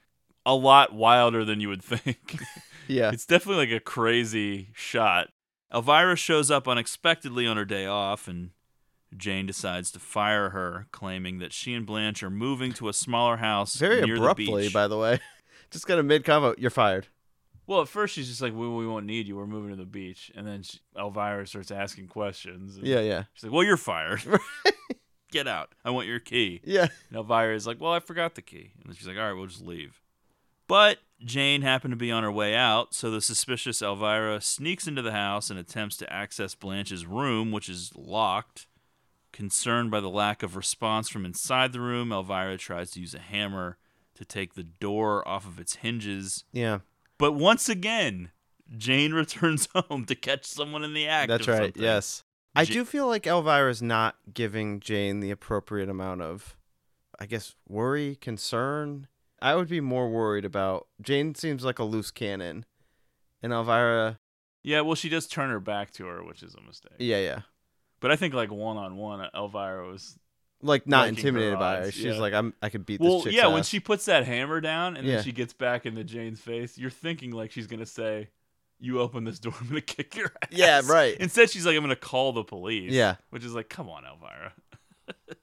[0.46, 2.40] a lot wilder than you would think.
[2.88, 5.28] yeah, it's definitely like a crazy shot.
[5.74, 8.52] Elvira shows up unexpectedly on her day off, and
[9.18, 13.36] Jane decides to fire her, claiming that she and Blanche are moving to a smaller
[13.36, 14.74] house very near abruptly, the beach.
[14.74, 15.20] by the way.
[15.70, 16.56] Just got a mid convo.
[16.58, 17.08] You're fired.
[17.70, 19.36] Well, at first she's just like, "We, we won't need you.
[19.36, 22.80] We're moving to the beach," and then she, Elvira starts asking questions.
[22.82, 23.26] Yeah, yeah.
[23.34, 24.24] She's like, "Well, you're fired.
[25.32, 25.76] Get out.
[25.86, 26.88] I want your key." Yeah.
[27.10, 29.34] And Elvira is like, "Well, I forgot the key," and then she's like, "All right,
[29.34, 30.02] we'll just leave."
[30.68, 35.04] But Jane happened to be on her way out, so the suspicious Elvira sneaks into
[35.04, 38.66] the house and attempts to access Blanche's room, which is locked.
[39.32, 43.20] Concerned by the lack of response from inside the room, Elvira tries to use a
[43.20, 43.78] hammer
[44.16, 46.46] to take the door off of its hinges.
[46.52, 46.80] Yeah.
[47.20, 48.32] But once again,
[48.76, 51.28] Jane returns home to catch someone in the act.
[51.30, 51.58] That's right.
[51.58, 51.84] something.
[51.84, 52.24] Yes.
[52.56, 56.58] I do feel like Elvira's not giving Jane the appropriate amount of,
[57.20, 59.08] I guess, worry, concern.
[59.40, 62.66] I would be more worried about Jane seems like a loose cannon.
[63.42, 64.20] And Elvira
[64.64, 66.94] Yeah, well, she does turn her back to her, which is a mistake.
[66.98, 67.42] Yeah, yeah.
[68.02, 70.18] But I think like one on one, Elvira was
[70.62, 71.92] Like not her intimidated by her.
[71.92, 72.20] She's yeah.
[72.20, 75.16] like, I'm I could beat Well, yeah, when she puts that hammer down and Yeah.
[75.16, 78.30] then she gets back into Jane's face, you're thinking like she's gonna say,
[78.80, 81.16] "You open this door, I'm gonna kick your ass." Yeah, right.
[81.18, 83.16] Instead, she's like, "I'm gonna call the police." Yeah.
[83.30, 84.54] which is like, come on, Elvira.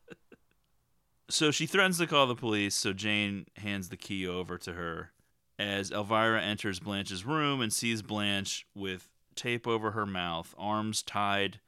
[1.31, 2.75] so she threatens to call the police.
[2.75, 5.13] So Jane hands the key over to her
[5.59, 11.61] as Elvira enters Blanche's room and sees Blanche with tape over her mouth, arms tied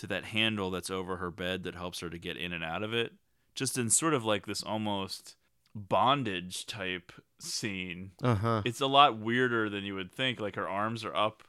[0.00, 2.82] to that handle that's over her bed that helps her to get in and out
[2.82, 3.12] of it.
[3.54, 5.36] Just in sort of like this almost
[5.74, 8.12] bondage type scene.
[8.22, 8.62] Uh-huh.
[8.64, 10.40] It's a lot weirder than you would think.
[10.40, 11.42] Like her arms are up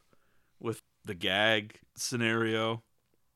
[0.60, 2.84] with the gag scenario.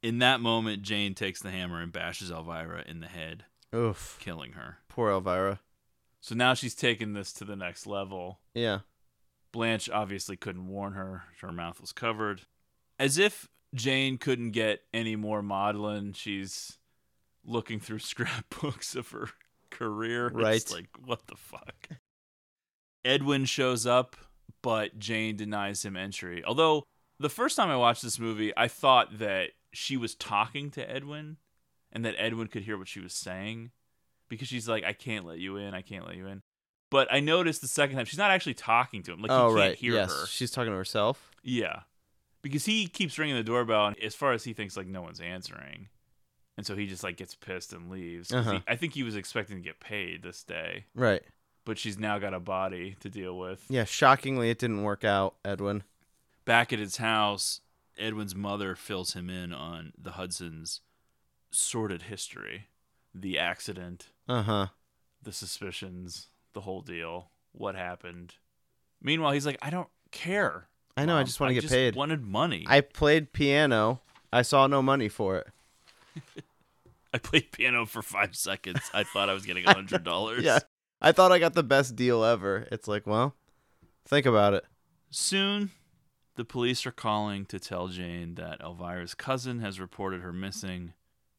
[0.04, 4.18] In that moment, Jane takes the hammer and bashes Elvira in the head, Oof.
[4.20, 4.78] killing her.
[4.88, 5.62] Poor Elvira.
[6.22, 8.40] So now she's taken this to the next level.
[8.54, 8.80] Yeah.
[9.52, 11.24] Blanche obviously couldn't warn her.
[11.42, 12.42] Her mouth was covered.
[13.00, 16.14] As if Jane couldn't get any more modeling.
[16.14, 16.78] she's
[17.44, 19.30] looking through scrapbooks of her
[19.70, 20.30] career.
[20.30, 20.56] Right.
[20.56, 21.90] It's like, what the fuck?
[23.04, 24.16] Edwin shows up,
[24.64, 26.44] but Jane denies him entry.
[26.44, 26.84] Although,
[27.20, 31.38] the first time I watched this movie, I thought that she was talking to Edwin
[31.92, 33.72] and that Edwin could hear what she was saying
[34.28, 35.74] because she's like, I can't let you in.
[35.74, 36.42] I can't let you in.
[36.92, 39.22] But I noticed the second time she's not actually talking to him.
[39.22, 39.78] Like oh he can't right.
[39.78, 40.12] hear yes.
[40.12, 40.26] her.
[40.28, 41.32] She's talking to herself.
[41.44, 41.82] Yeah,
[42.46, 45.20] because he keeps ringing the doorbell, and as far as he thinks, like no one's
[45.20, 45.90] answering,
[46.58, 48.30] and so he just like gets pissed and leaves.
[48.30, 48.62] 'cause he- Uh-huh.
[48.68, 51.24] I think he was expecting to get paid this day, Right.
[51.66, 53.66] but she's now got a body to deal with.
[53.70, 55.84] Yeah, shockingly it didn't work out, Edwin.
[56.46, 57.62] Back at his house,
[57.98, 60.82] Edwin's mother fills him in on the Hudson's
[61.52, 62.68] sordid history,
[63.14, 64.68] the accident, Uh-huh.
[65.22, 68.36] the suspicions, the whole deal, what happened.
[69.02, 70.68] Meanwhile, he's like, I don't care.
[70.98, 71.96] I know, I just want to get just paid.
[71.96, 72.66] Wanted money.
[72.68, 74.02] I played piano.
[74.32, 75.48] I saw no money for it.
[77.14, 78.82] I played piano for five seconds.
[78.94, 80.44] I thought I was getting a hundred dollars.
[80.44, 80.60] Yeah.
[81.02, 82.68] I thought I got the best deal ever.
[82.72, 83.36] It's like, well,
[84.08, 84.66] think about it.
[85.12, 85.72] Soon,
[86.36, 90.94] the police are calling to tell Jane that Elvira's cousin has reported her missing.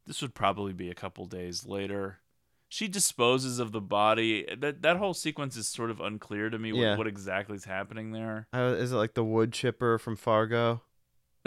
[0.07, 2.19] This would probably be a couple days later.
[2.77, 4.47] She disposes of the body.
[4.55, 6.75] That that whole sequence is sort of unclear to me.
[6.75, 6.97] What, Yeah.
[6.99, 8.49] what exactly is happening there?
[8.53, 10.83] Uh, is it like the wood chipper from Fargo?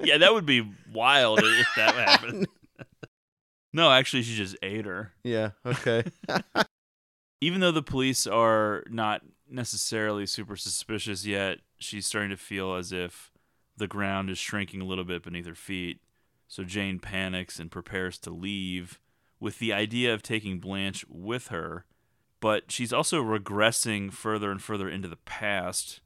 [0.00, 2.48] yeah, that would be wild if that happened.
[3.72, 5.12] no, actually, she just ate her.
[5.22, 6.02] Yeah, okay.
[7.40, 12.90] even though the police are not necessarily super suspicious yet, she's starting to feel as
[12.90, 13.30] if
[13.76, 16.00] the ground is shrinking a little bit beneath her feet.
[16.48, 18.98] So Jane panics and prepares to leave
[19.42, 21.84] with the idea of taking Blanche with her.
[22.38, 26.00] But she's also regressing further and further into the past.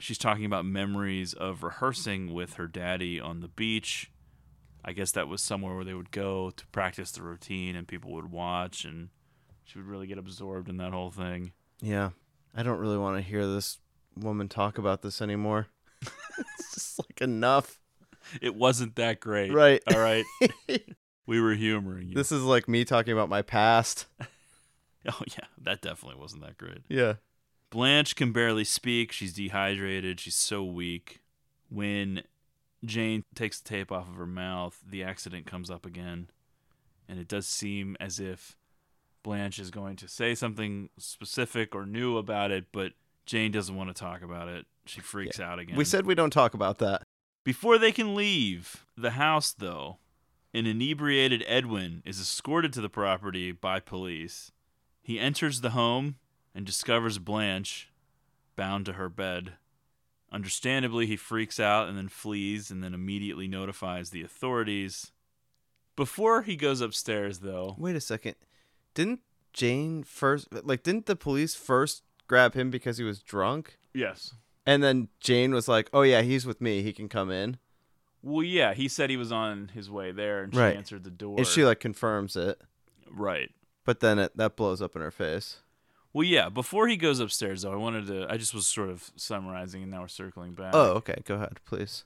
[0.00, 4.10] She's talking about memories of rehearsing with her daddy on the beach.
[4.84, 8.10] I guess that was somewhere where they would go to practice the routine and people
[8.12, 9.10] would watch and
[9.62, 11.52] she would really get absorbed in that whole thing.
[11.80, 12.10] yeah.
[12.52, 13.78] I don't really want to hear this
[14.16, 15.68] woman talk about this anymore.
[16.02, 17.78] it's just like enough.
[18.42, 19.52] It wasn't that great.
[19.52, 19.80] Right.
[19.86, 20.24] All right.
[21.26, 22.14] we were humoring you.
[22.14, 24.06] This is like me talking about my past.
[24.20, 25.46] oh, yeah.
[25.62, 26.82] That definitely wasn't that great.
[26.88, 27.14] Yeah.
[27.70, 29.12] Blanche can barely speak.
[29.12, 30.20] She's dehydrated.
[30.20, 31.20] She's so weak.
[31.68, 32.22] When
[32.84, 36.30] Jane takes the tape off of her mouth, the accident comes up again.
[37.08, 38.56] And it does seem as if
[39.22, 42.92] Blanche is going to say something specific or new about it, but
[43.26, 44.66] Jane doesn't want to talk about it.
[44.86, 45.76] She freaks out again.
[45.76, 47.02] We said we don't talk about that.
[47.44, 49.98] Before they can leave the house, though,
[50.52, 54.52] an inebriated Edwin is escorted to the property by police.
[55.02, 56.16] He enters the home
[56.54, 57.90] and discovers Blanche
[58.56, 59.54] bound to her bed.
[60.32, 65.12] Understandably, he freaks out and then flees and then immediately notifies the authorities.
[65.96, 68.36] Before he goes upstairs, though, Wait a second.
[68.94, 69.20] Didn't
[69.52, 73.78] Jane first like didn't the police first grab him because he was drunk?
[73.92, 74.34] yes.
[74.66, 76.82] And then Jane was like, "Oh yeah, he's with me.
[76.82, 77.56] He can come in."
[78.22, 80.76] Well, yeah, he said he was on his way there and she Right.
[80.76, 81.36] answered the door.
[81.38, 82.60] And she like confirms it.
[83.10, 83.50] right.
[83.84, 85.60] But then it, that blows up in her face.
[86.12, 86.48] Well, yeah.
[86.50, 88.26] Before he goes upstairs, though, I wanted to.
[88.30, 90.74] I just was sort of summarizing, and now we're circling back.
[90.74, 91.22] Oh, okay.
[91.24, 92.04] Go ahead, please.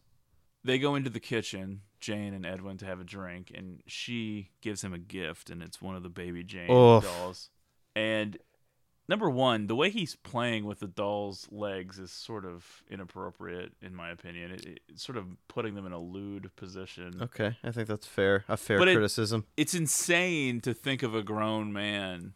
[0.63, 4.83] They go into the kitchen, Jane and Edwin, to have a drink, and she gives
[4.83, 7.03] him a gift, and it's one of the baby Jane Oof.
[7.05, 7.51] dolls.
[7.97, 8.39] And
[9.09, 13.95] number one, the way he's playing with the doll's legs is sort of inappropriate, in
[13.95, 14.51] my opinion.
[14.53, 17.19] It, it- it's sort of putting them in a lewd position.
[17.23, 18.45] Okay, I think that's fair.
[18.49, 19.47] A fair But it- criticism.
[19.57, 22.35] It's insane to think of a grown man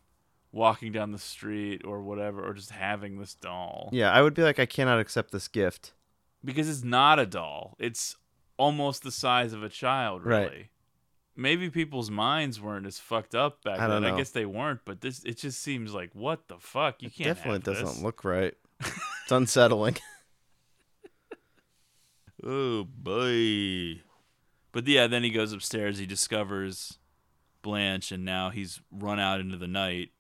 [0.51, 3.91] walking down the street or whatever, or just having this doll.
[3.93, 5.93] Yeah, I would be like, I cannot accept this gift.
[6.45, 7.77] Because it's not a doll.
[7.79, 8.17] It's
[8.57, 10.43] almost the size of a child, really.
[10.47, 10.67] Right.
[11.41, 14.03] Maybe people's minds weren't as fucked up back I then.
[14.03, 14.13] know.
[14.13, 17.01] I guess they weren't, but this it just seems like what the fuck?
[17.01, 18.03] You can't Definitely doesn't this.
[18.03, 18.55] look right.
[19.23, 19.97] It's unsettling.
[22.43, 24.01] Oh boy.
[24.73, 26.99] But yeah, then he goes upstairs, he discovers
[27.63, 30.11] Blanche, and now he's run out into the night.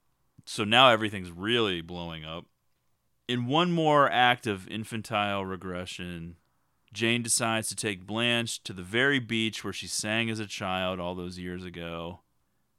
[0.44, 2.46] So now everything's really blowing up.
[3.28, 6.36] In one more act of infantile regression,
[6.92, 11.00] Jane decides to take Blanche to the very beach where she sang as a child
[11.00, 12.20] all those years ago.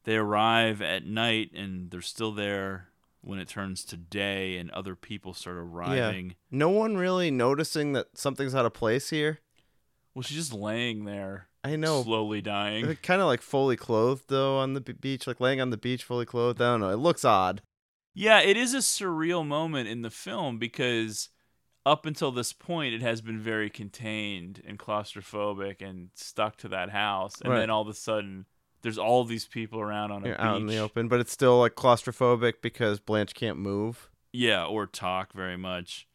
[0.04, 2.88] They arrive at night and they're still there
[3.22, 6.28] when it turns to day and other people start arriving.
[6.28, 6.36] Yeah.
[6.52, 9.40] No one really noticing that something's out of place here.
[10.16, 11.48] Well, she's just laying there.
[11.64, 12.04] I know.
[12.04, 12.96] Slowly dying.
[13.04, 16.26] Kind of like fully clothed though on the beach, like laying on the beach fully
[16.26, 16.62] clothed.
[16.62, 16.90] I don't know.
[16.90, 17.62] It looks odd.
[18.14, 21.30] Yeah, it is a surreal moment in the film because
[21.86, 26.90] up until this point it has been very contained and claustrophobic and stuck to that
[26.90, 27.40] house.
[27.42, 27.60] And Right.
[27.60, 28.46] then all of a sudden
[28.82, 30.46] there's all these people around on a You're beach.
[30.46, 34.10] out in the open, but it's still like claustrophobic because Blanche can't move.
[34.32, 36.08] Yeah, or talk very much.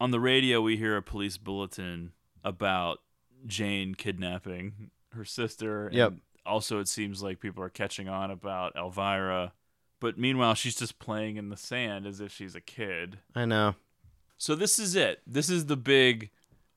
[0.00, 2.12] On the radio we hear a police bulletin
[2.44, 2.98] about
[3.46, 5.86] Jane kidnapping her sister.
[5.86, 6.12] and Yep.
[6.44, 9.52] Also it seems like people are catching on about Elvira.
[10.00, 13.20] But meanwhile she's just playing in the sand as if she's a kid.
[13.34, 13.76] I know.
[14.42, 15.22] So this is it.
[15.24, 16.30] This is the big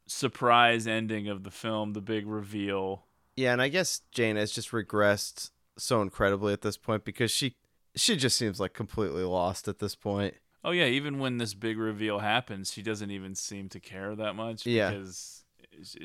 [0.05, 3.05] surprise ending of the film, the big reveal.
[3.35, 7.55] Yeah, and I guess Jane has just regressed so incredibly at this point because she
[7.95, 10.35] she just seems like completely lost at this point.
[10.63, 14.35] Oh yeah, even when this big reveal happens, she doesn't even seem to care that
[14.35, 14.91] much Yeah.
[14.91, 15.43] because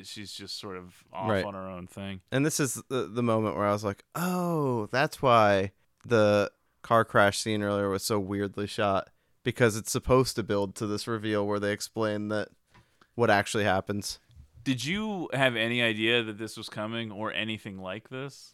[0.01, 1.45] she's just sort of off Right.
[1.45, 2.21] on her own thing.
[2.31, 5.73] And this is the, the moment where I was like, "Oh, that's why
[6.07, 6.51] the
[6.81, 9.11] car crash scene earlier was so weirdly shot
[9.43, 12.49] because it's supposed to build to this reveal where they explain that
[13.15, 14.19] what actually happens."
[14.63, 18.53] Did you have any idea that this was coming or anything like this?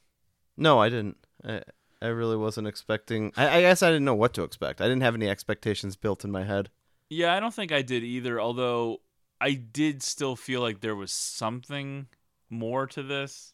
[0.56, 1.18] No, I didn't.
[1.44, 1.62] I,
[2.02, 3.34] I really wasn't expecting.
[3.36, 4.82] I, I guess I didn't know what to expect.
[4.82, 6.70] I didn't have any expectations built in my head.
[7.10, 9.02] Yeah, I don't think I did either, although
[9.40, 12.08] I did still feel like there was something
[12.50, 13.54] more to this.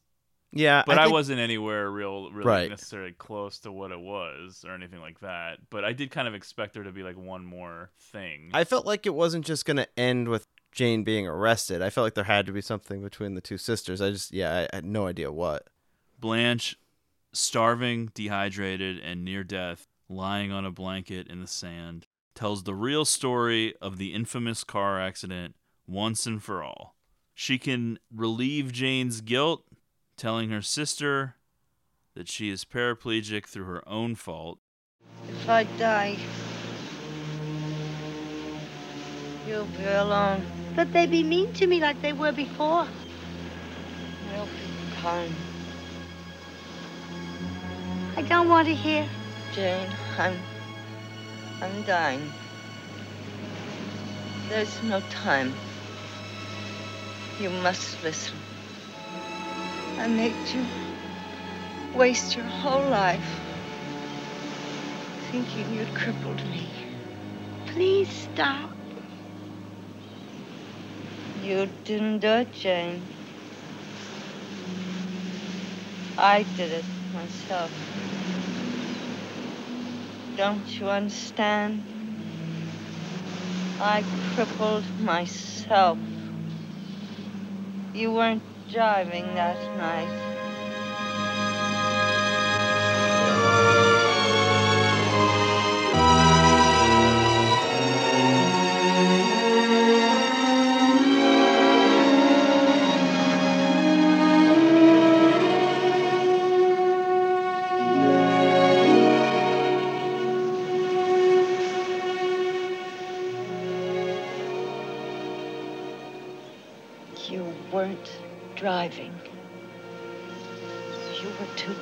[0.56, 2.70] Yeah, But I, think- wasn't anywhere real really Right.
[2.70, 5.58] necessarily close to what it was or anything like that.
[5.72, 8.52] But I did kind of expect there to be like one more thing.
[8.54, 11.82] I felt like it wasn't just going to end with Jane being arrested.
[11.82, 14.00] I felt like there had to be something between the two sisters.
[14.00, 15.68] I just, yeah, I had no idea what.
[16.20, 16.78] Blanche,
[17.32, 22.06] starving, dehydrated, and near death, lying on a blanket in the sand,
[22.36, 25.56] tells the real story of the infamous car accident
[25.88, 26.96] once and for all.
[27.36, 29.64] She can relieve Jane's guilt,
[30.18, 31.36] telling her sister
[32.16, 34.60] that she is paraplegic through her own fault.
[35.28, 36.18] If I die,
[39.48, 40.44] you'll be alone.
[40.76, 42.88] But they'd be mean to me like they were before.
[44.34, 45.34] You'll be kind.
[48.16, 49.08] I don't want to hear.
[49.54, 50.38] Jane, I'm.
[51.62, 52.32] I'm dying.
[54.50, 55.54] There's no time.
[57.40, 58.36] You must listen.
[60.04, 60.68] I made you
[61.94, 63.42] waste your whole life
[65.32, 66.74] thinking you'd crippled me.
[67.68, 68.72] Please stop.
[71.42, 73.12] You didn't do it, Jane.
[76.18, 77.72] I did it myself.
[80.36, 81.86] Don't you understand?
[83.80, 84.06] I
[84.36, 86.00] crippled myself.
[87.94, 88.44] You weren't
[88.74, 90.33] driving that night.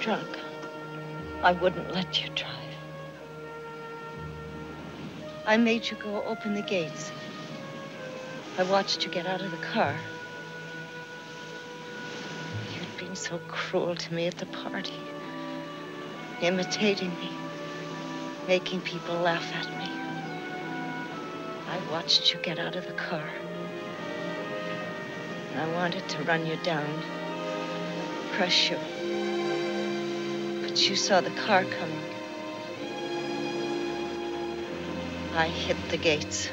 [0.02, 0.40] Drunk.
[1.44, 2.50] I wouldn't let you drive.
[5.46, 7.12] I made you go open the gates.
[8.58, 9.96] I watched you get out of the car.
[12.74, 15.00] You'd been so cruel to me at the party,
[16.42, 17.30] imitating me,
[18.48, 19.90] making people laugh at me.
[21.70, 23.30] I watched you get out of the car.
[25.56, 26.90] I wanted to run you down,
[28.32, 28.78] crush you.
[30.72, 32.00] But you saw the car coming.
[35.36, 36.48] I hit the gates.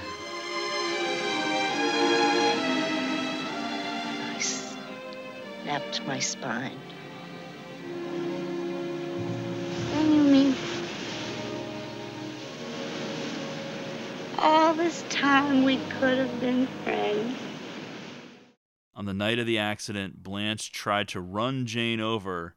[4.35, 6.81] I snapped my spine.
[9.93, 10.57] Then you mean
[14.37, 17.39] all this time we could have been friends?
[18.97, 22.57] On the night of the accident, Blanche tried to run Jane over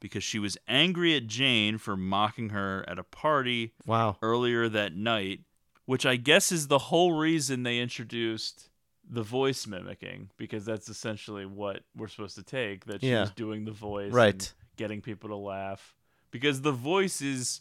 [0.00, 4.16] because she was angry at Jane for mocking her at a party Wow.
[4.22, 5.40] earlier that night,
[5.86, 8.70] which I guess is the whole reason they introduced
[9.08, 13.28] the voice mimicking because that's essentially what we're supposed to take that she's Yeah.
[13.36, 14.52] doing the voice Right.
[14.76, 15.94] getting people to laugh
[16.30, 17.60] because the voice is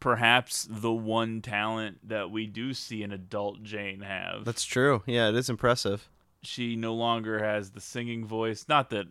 [0.00, 5.02] perhaps the one talent that we do see an adult Jane have That's true.
[5.06, 6.08] Yeah, it is impressive.
[6.42, 8.66] she no longer has the singing voice.
[8.68, 9.06] Not that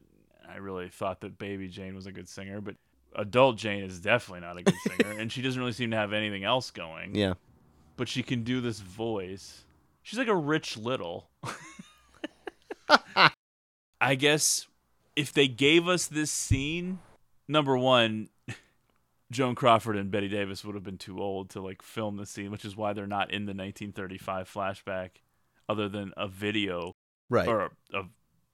[0.50, 2.76] I really thought that baby Jane was a good singer, but
[3.16, 6.14] adult Jane is definitely not a good singer, and she doesn't really seem to have
[6.14, 7.16] anything else going.
[7.16, 7.34] Yeah.
[7.98, 9.64] But she can do this voice.
[10.02, 11.30] She's like a Rich Little.
[14.02, 14.68] I guess
[15.16, 17.00] if they gave us this scene,
[17.48, 18.30] number one,
[19.32, 22.52] Joan Crawford and Bette Davis would have been too old to like film the scene,
[22.52, 25.10] which is why they're not in the 1935 flashback,
[25.70, 26.94] other than a video
[27.30, 27.48] Right.
[27.48, 27.62] or
[27.94, 28.04] a, a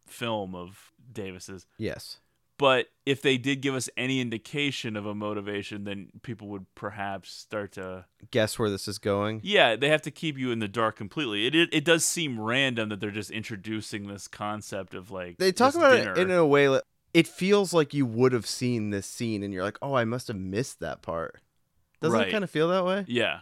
[0.10, 1.66] film of Davis's.
[1.78, 2.20] Yes.
[2.58, 7.32] But if they did give us any indication of a motivation, then people would perhaps
[7.32, 8.04] start to.
[8.32, 9.40] Guess where this is going?
[9.44, 11.48] Yeah, they have to keep you in the dark completely.
[11.48, 15.54] It it, it does seem random that they're just introducing this concept of like They
[15.54, 16.12] talk about dinner.
[16.12, 16.82] it in a way like
[17.14, 20.28] it feels like you would have seen this scene and you're like, "Oh, I must
[20.28, 21.40] have missed that part."
[22.02, 22.28] Doesn't Right.
[22.28, 23.06] it kind of feel that way?
[23.08, 23.40] Yeah.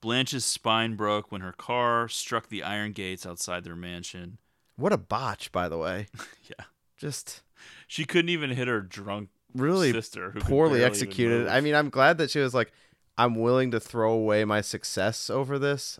[0.00, 4.38] Blanche's spine broke when her car struck the iron gates outside their mansion.
[4.80, 6.06] What a botch, by the way.
[6.48, 6.64] Yeah.
[6.96, 7.42] Just
[7.86, 11.48] She couldn't even hit her drunk really sister who poorly executed.
[11.48, 12.72] I mean, I'm glad that she was like,
[13.16, 15.98] "I'm willing to throw away my success over this."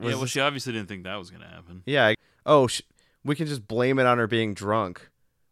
[0.00, 1.82] yeah, well, she obviously didn't think that was going to happen.
[1.86, 2.08] Yeah.
[2.08, 2.82] I- oh, sh-
[3.24, 5.08] we can just blame it on her being drunk.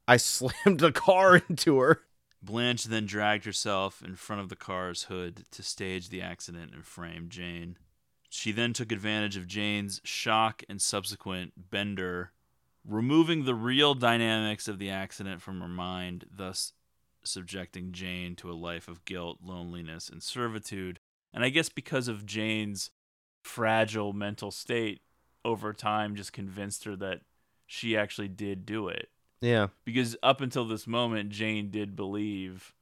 [0.09, 2.03] I slammed a car into her.
[2.43, 6.85] Blanche then dragged herself in front of the car's hood to stage the accident and
[6.85, 7.77] frame Jane.
[8.29, 12.33] She then took advantage of Jane's shock and subsequent bender,
[12.85, 16.73] removing the real dynamics of the accident from her mind, thus
[17.23, 20.99] subjecting Jane to a life of guilt, loneliness, and servitude.
[21.33, 22.91] And I guess because of Jane's
[23.43, 25.01] fragile mental state
[25.45, 27.21] over time, just convinced her that
[27.67, 29.69] she actually did do it Yeah.
[29.85, 32.75] because up until this moment, Jane did believe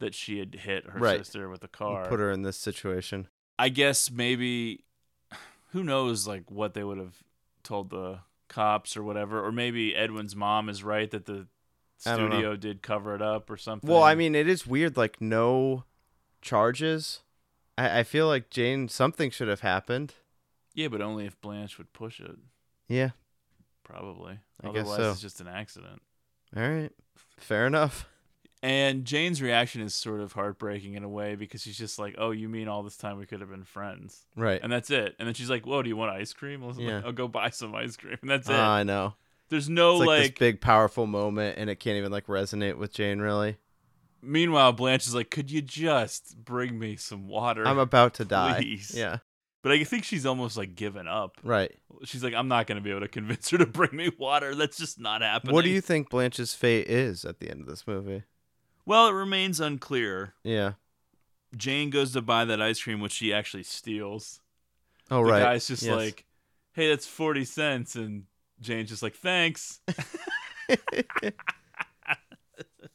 [0.00, 1.18] that she had hit her Right.
[1.20, 2.08] sister with a car.
[2.08, 3.28] Put her in this situation.
[3.58, 4.84] I guess maybe
[5.72, 7.22] who knows like what they would have
[7.62, 11.46] told the cops or whatever, or maybe Edwin's mom is right that the
[12.06, 12.36] I don't know.
[12.36, 13.88] studio did cover it up or something.
[13.88, 14.96] Well, I mean, it is weird.
[14.96, 15.84] Like no
[16.42, 17.22] charges.
[17.78, 20.14] I, I feel like Jane something should have happened.
[20.74, 22.36] yeah, but only if Blanche would push it,
[22.88, 23.10] Yeah.
[23.84, 24.38] probably.
[24.62, 25.10] I guess Otherwise, so.
[25.12, 26.02] it's just an accident.
[26.56, 26.92] All right.
[27.38, 28.06] Fair enough.
[28.64, 32.30] And Jane's reaction is sort of heartbreaking in a way because she's just like, "Oh,
[32.30, 34.58] you mean all this time we could have been friends?" Right.
[34.62, 35.14] And that's it.
[35.18, 37.02] And then she's like, "Whoa, do you want ice cream?" I was like, Yeah.
[37.04, 38.54] "I'll go buy some ice cream." And that's it.
[38.54, 39.16] Ah, I know.
[39.50, 40.22] There's no like, like.
[40.22, 43.18] this big powerful moment, and it can't even like resonate with Jane.
[43.18, 43.58] Really,
[44.22, 48.62] Meanwhile, Blanche is like, "Could you just bring me some water?" I'm about to die.
[48.62, 48.94] Please.
[48.96, 49.18] Yeah.
[49.62, 51.36] But I think she's almost like given up.
[51.42, 51.70] Right.
[52.04, 54.54] She's like, "I'm not going to be able to convince her to bring me water.
[54.54, 57.66] That's just not happening." What do you think Blanche's fate is at the end of
[57.66, 58.22] this movie?
[58.86, 60.34] Well, it remains unclear.
[60.42, 60.72] Yeah.
[61.56, 64.40] Jane goes to buy that ice cream, which she actually steals.
[65.10, 65.38] Oh the right.
[65.38, 65.94] The guy's just Yes.
[65.96, 66.24] like,
[66.72, 68.24] "Hey, that's forty cents," and
[68.60, 69.80] Jane's just like, "Thanks."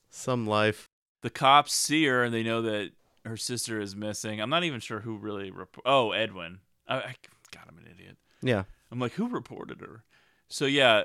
[0.10, 0.90] some life.
[1.22, 2.92] the cops see her and they know that
[3.26, 4.40] her sister is missing.
[4.42, 5.52] I'm not even sure who really.
[5.52, 6.60] Rep- oh, Edwin.
[6.88, 7.16] I, I,
[7.52, 8.18] God, I'm an idiot.
[8.42, 8.64] Yeah.
[8.92, 10.04] I'm like, who reported her?
[10.50, 11.04] So yeah,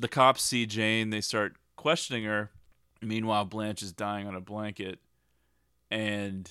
[0.00, 1.10] the cops see Jane.
[1.10, 2.50] They start questioning her.
[3.04, 4.98] Meanwhile, Blanche is dying on a blanket,
[5.90, 6.50] and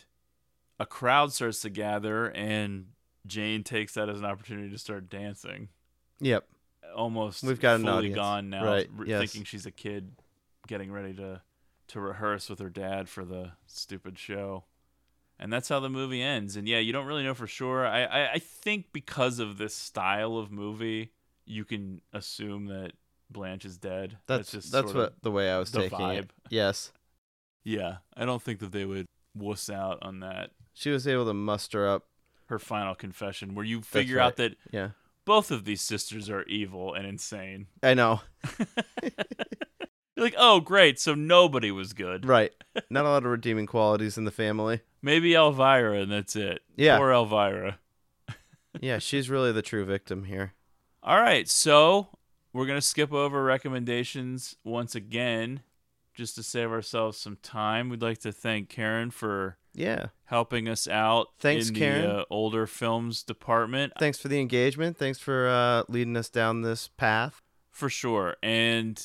[0.80, 2.88] a crowd starts to gather, and
[3.26, 5.70] Jane takes that as an opportunity to start dancing.
[6.20, 6.48] Yep.
[6.96, 8.16] Almost We've got an fully audience.
[8.16, 9.20] gone now, Right, re- yes.
[9.20, 10.12] thinking she's a kid
[10.68, 11.42] getting ready to
[11.88, 14.64] to rehearse with her dad for the stupid show.
[15.38, 16.56] And that's how the movie ends.
[16.56, 17.86] And yeah, you don't really know for sure.
[17.86, 21.12] I, I, I think because of this style of movie,
[21.46, 22.94] you can assume that
[23.34, 24.18] Blanche is dead.
[24.28, 26.20] That's just that's sort of what the way I was the taking vibe.
[26.20, 26.32] it.
[26.50, 26.92] Yes.
[27.66, 29.06] Yeah, I don't think that they would
[29.36, 30.52] wuss out on that.
[30.74, 32.06] She was able to muster up
[32.48, 34.26] Her final confession, where you figure right.
[34.26, 34.90] out that Yeah.
[35.26, 37.68] both of these sisters are evil and insane.
[37.82, 38.22] I know.
[40.16, 42.26] You're like, oh, great, so nobody was good.
[42.28, 42.52] Right.
[42.90, 44.82] Not a lot of redeeming qualities in the family.
[45.02, 46.62] Maybe Elvira, and that's it.
[46.76, 46.98] Yeah.
[46.98, 47.80] Poor Elvira.
[48.80, 50.54] yeah, she's really the true victim here.
[51.02, 52.10] All right, so
[52.54, 55.62] we're gonna skip over recommendations once again,
[56.14, 57.90] just to save ourselves some time.
[57.90, 60.08] We'd like to thank Karen for Yeah.
[60.26, 62.02] helping us out Thanks, in Karen.
[62.04, 63.94] the uh, older films department.
[63.98, 64.98] Thanks for the engagement.
[64.98, 67.42] Thanks for uh, leading us down this path.
[67.72, 68.36] For sure.
[68.44, 69.04] And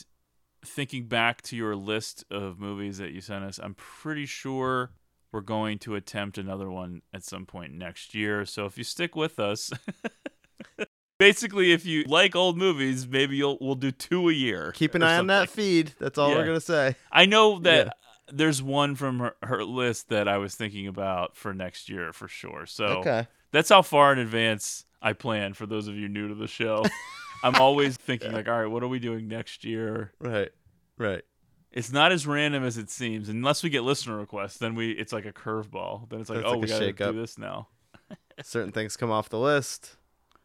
[0.62, 4.90] thinking back to your list of movies that you sent us, I'm pretty sure
[5.32, 8.44] we're going to attempt another one at some point next year.
[8.44, 9.70] So if you stick with us,
[11.18, 14.72] basically, if you like old movies, maybe you'll we'll do two a year.
[14.74, 15.92] Keep an eye on that feed.
[15.98, 16.36] That's all Yeah.
[16.36, 16.96] we're gonna say.
[17.12, 17.92] I know that Yeah.
[18.32, 22.28] there's one from her, her list that I was thinking about for next year for
[22.28, 22.66] sure.
[22.66, 23.26] So Okay.
[23.52, 26.84] that's how far in advance I plan for those of you new to the show.
[27.44, 30.12] I'm always thinking like, all right, what are we doing next year?
[30.18, 30.50] Right.
[30.96, 31.22] Right.
[31.70, 34.56] It's not as random as it seems, unless we get listener requests.
[34.58, 36.08] Then we, it's like a curveball.
[36.10, 37.68] Then it's like, That's oh, like we gotta do this now.
[38.42, 39.96] Certain things come off the list,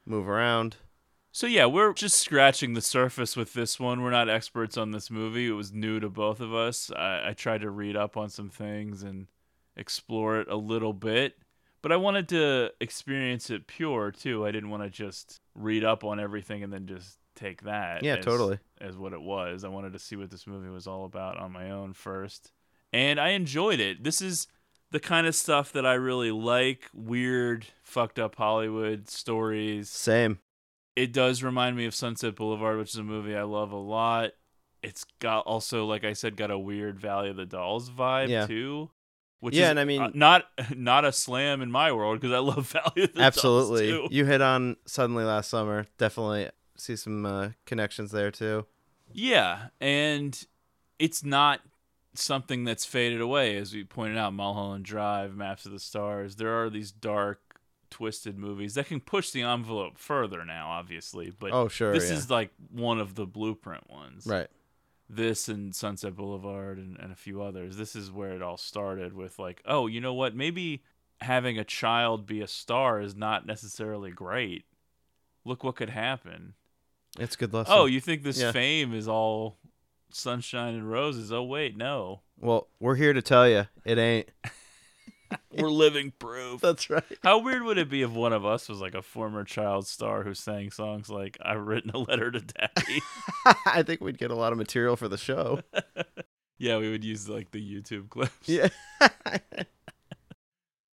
[0.06, 0.78] move around.
[1.32, 4.04] So yeah, we're just scratching the surface with this one.
[4.04, 5.48] We're not experts on this movie.
[5.48, 6.92] It was new to both of us.
[6.96, 9.28] I, I tried to read up on some things and
[9.76, 11.38] explore it a little bit,
[11.82, 14.46] but I wanted to experience it pure too.
[14.46, 18.04] I didn't want to just read up on everything and then just take that.
[18.04, 18.60] Yeah, as- totally.
[18.80, 19.64] As what it was.
[19.64, 22.52] I wanted to see what this movie was all about on my own first,
[22.92, 24.04] and I enjoyed it.
[24.04, 24.48] This is
[24.94, 26.84] the kind of stuff that I really like.
[26.94, 30.40] Weird, fucked up Hollywood stories Same.
[30.95, 34.32] it does remind me of Sunset Boulevard, which is a movie I love a lot.
[34.82, 38.48] It's got also, like I said, got a weird Valley of the Dolls vibe Yeah.
[38.48, 38.90] too.
[39.40, 40.45] Which Yeah, is and I mean- uh, not
[40.76, 43.91] not a slam in my world because I love Valley of the Absolutely.
[43.91, 44.15] Dolls too.
[44.15, 45.86] You hit on suddenly last summer.
[45.98, 48.65] Definitely see some uh, connections there too.
[49.11, 50.41] Yeah, and
[50.98, 51.60] it's not
[52.14, 54.34] something that's faded away, as we pointed out.
[54.34, 56.35] Mulholland Drive, Maps of the Stars.
[56.35, 57.60] There are these dark,
[57.90, 61.31] twisted movies that can push the envelope further now, obviously.
[61.38, 62.18] But Oh, sure, this yeah.
[62.18, 64.26] is like one of the blueprint ones.
[64.26, 64.48] Right.
[65.10, 67.77] This and Sunset Boulevard and, and a few others.
[67.77, 70.35] This is where it all started with like, oh, you know what?
[70.35, 70.81] Maybe
[71.22, 74.65] having a child be a star is not necessarily great.
[75.45, 76.53] Look what could happen.
[77.19, 77.73] It's a good lesson.
[77.77, 78.52] Oh, you think this Yeah.
[78.52, 79.57] fame is all
[80.15, 81.31] sunshine and roses?
[81.31, 82.22] Oh wait, no.
[82.40, 84.30] Well, we're here to tell you it ain't.
[85.52, 86.61] We're living proof.
[86.61, 87.03] That's right.
[87.23, 90.23] How weird would it be if one of us was like a former child star
[90.23, 93.02] who sang songs like "I've written a letter to Daddy"?
[93.65, 95.61] I think we'd get a lot of material for the show.
[96.60, 98.48] yeah, we would use like the YouTube clips.
[98.48, 98.69] Yeah.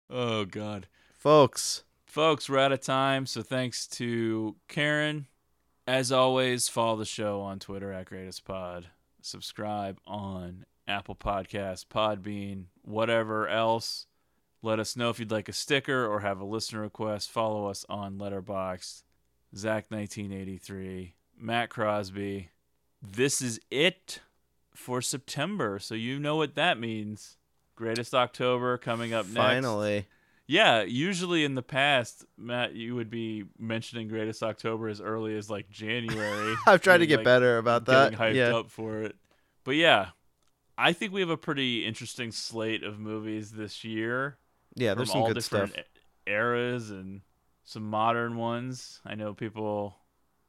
[0.09, 0.87] oh God,
[1.21, 3.27] Folks, folks, we're out of time.
[3.27, 5.27] So thanks to Karen.
[5.85, 8.87] As always, follow the show on Twitter at Greatest Pod.
[9.21, 14.07] Subscribe on Apple Podcasts, Podbean, whatever else.
[14.61, 17.31] Let us know if you'd like a sticker or have a listener request.
[17.31, 19.03] Follow us on Letterboxd.
[19.55, 22.49] Zach1983, Matt Crosby.
[23.01, 24.21] This is it
[24.73, 25.79] for September.
[25.79, 27.37] So you know what that means.
[27.75, 29.35] Greatest October coming up next.
[29.35, 30.05] finally.
[30.51, 35.49] Yeah, usually in the past, Matt, you would be mentioning Greatest October as early as
[35.49, 36.55] like January.
[36.67, 38.19] I've tried to get like, better about getting that.
[38.19, 38.57] hyped Yeah.
[38.57, 39.15] up for it.
[39.63, 40.09] But yeah,
[40.77, 44.39] I think we have a pretty interesting slate of movies this year.
[44.75, 45.85] Yeah, there's some all good different stuff.
[46.27, 47.21] eras and
[47.63, 48.99] some modern ones.
[49.05, 49.95] I know people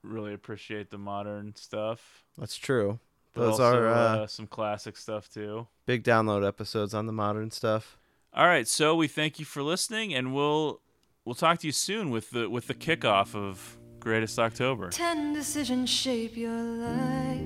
[0.03, 2.25] really appreciate the modern stuff.
[2.37, 2.99] That's true.
[3.35, 5.69] Those also, are uh, uh, some classic stuff too.
[5.87, 7.99] big download episodes on the modern stuff.
[8.35, 10.81] All right, so we thank you for listening, and we'll
[11.27, 14.89] we'll talk to you soon with the with the kickoff of Greatest October.
[14.89, 17.43] Ten decisions shape your life.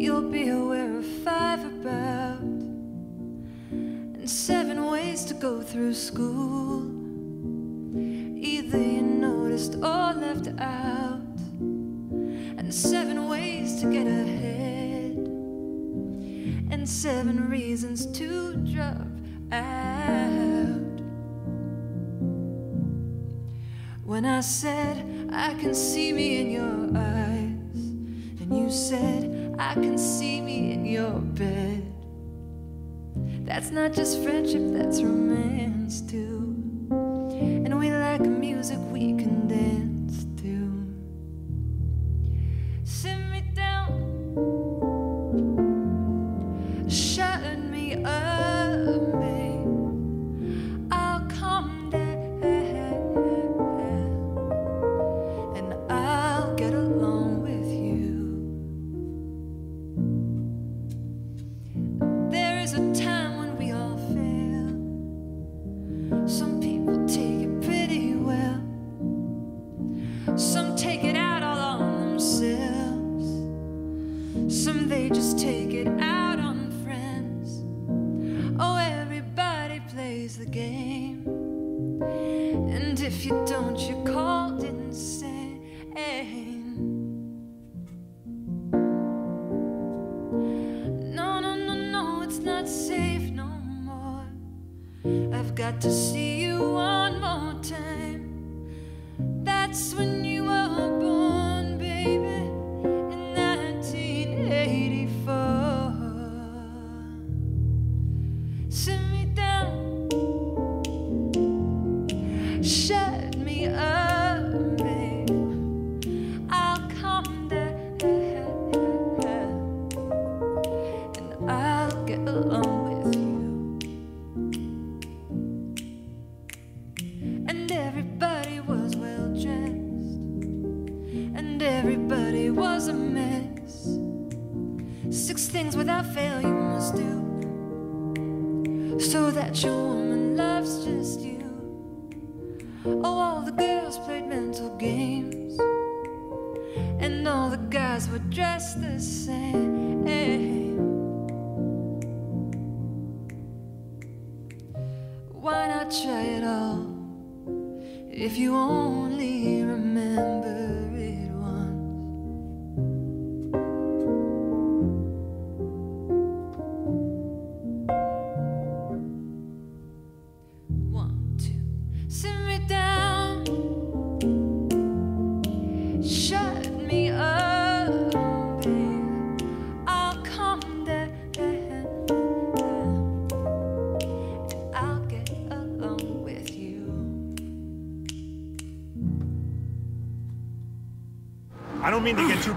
[0.00, 6.80] You'll be aware of five about, and seven ways to go through school.
[7.94, 11.20] Either you noticed or left out,
[11.60, 14.81] and seven ways to get ahead,
[16.82, 19.06] and seven reasons to drop
[19.52, 21.00] out.
[24.02, 27.84] When I said I can see me in your eyes,
[28.40, 31.86] and you said I can see me in your bed.
[33.46, 36.31] That's not just friendship, that's romance too.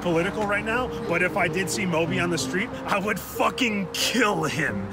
[0.05, 3.87] political right now, but if I did see Moby on the street, I would fucking
[3.91, 4.87] kill him.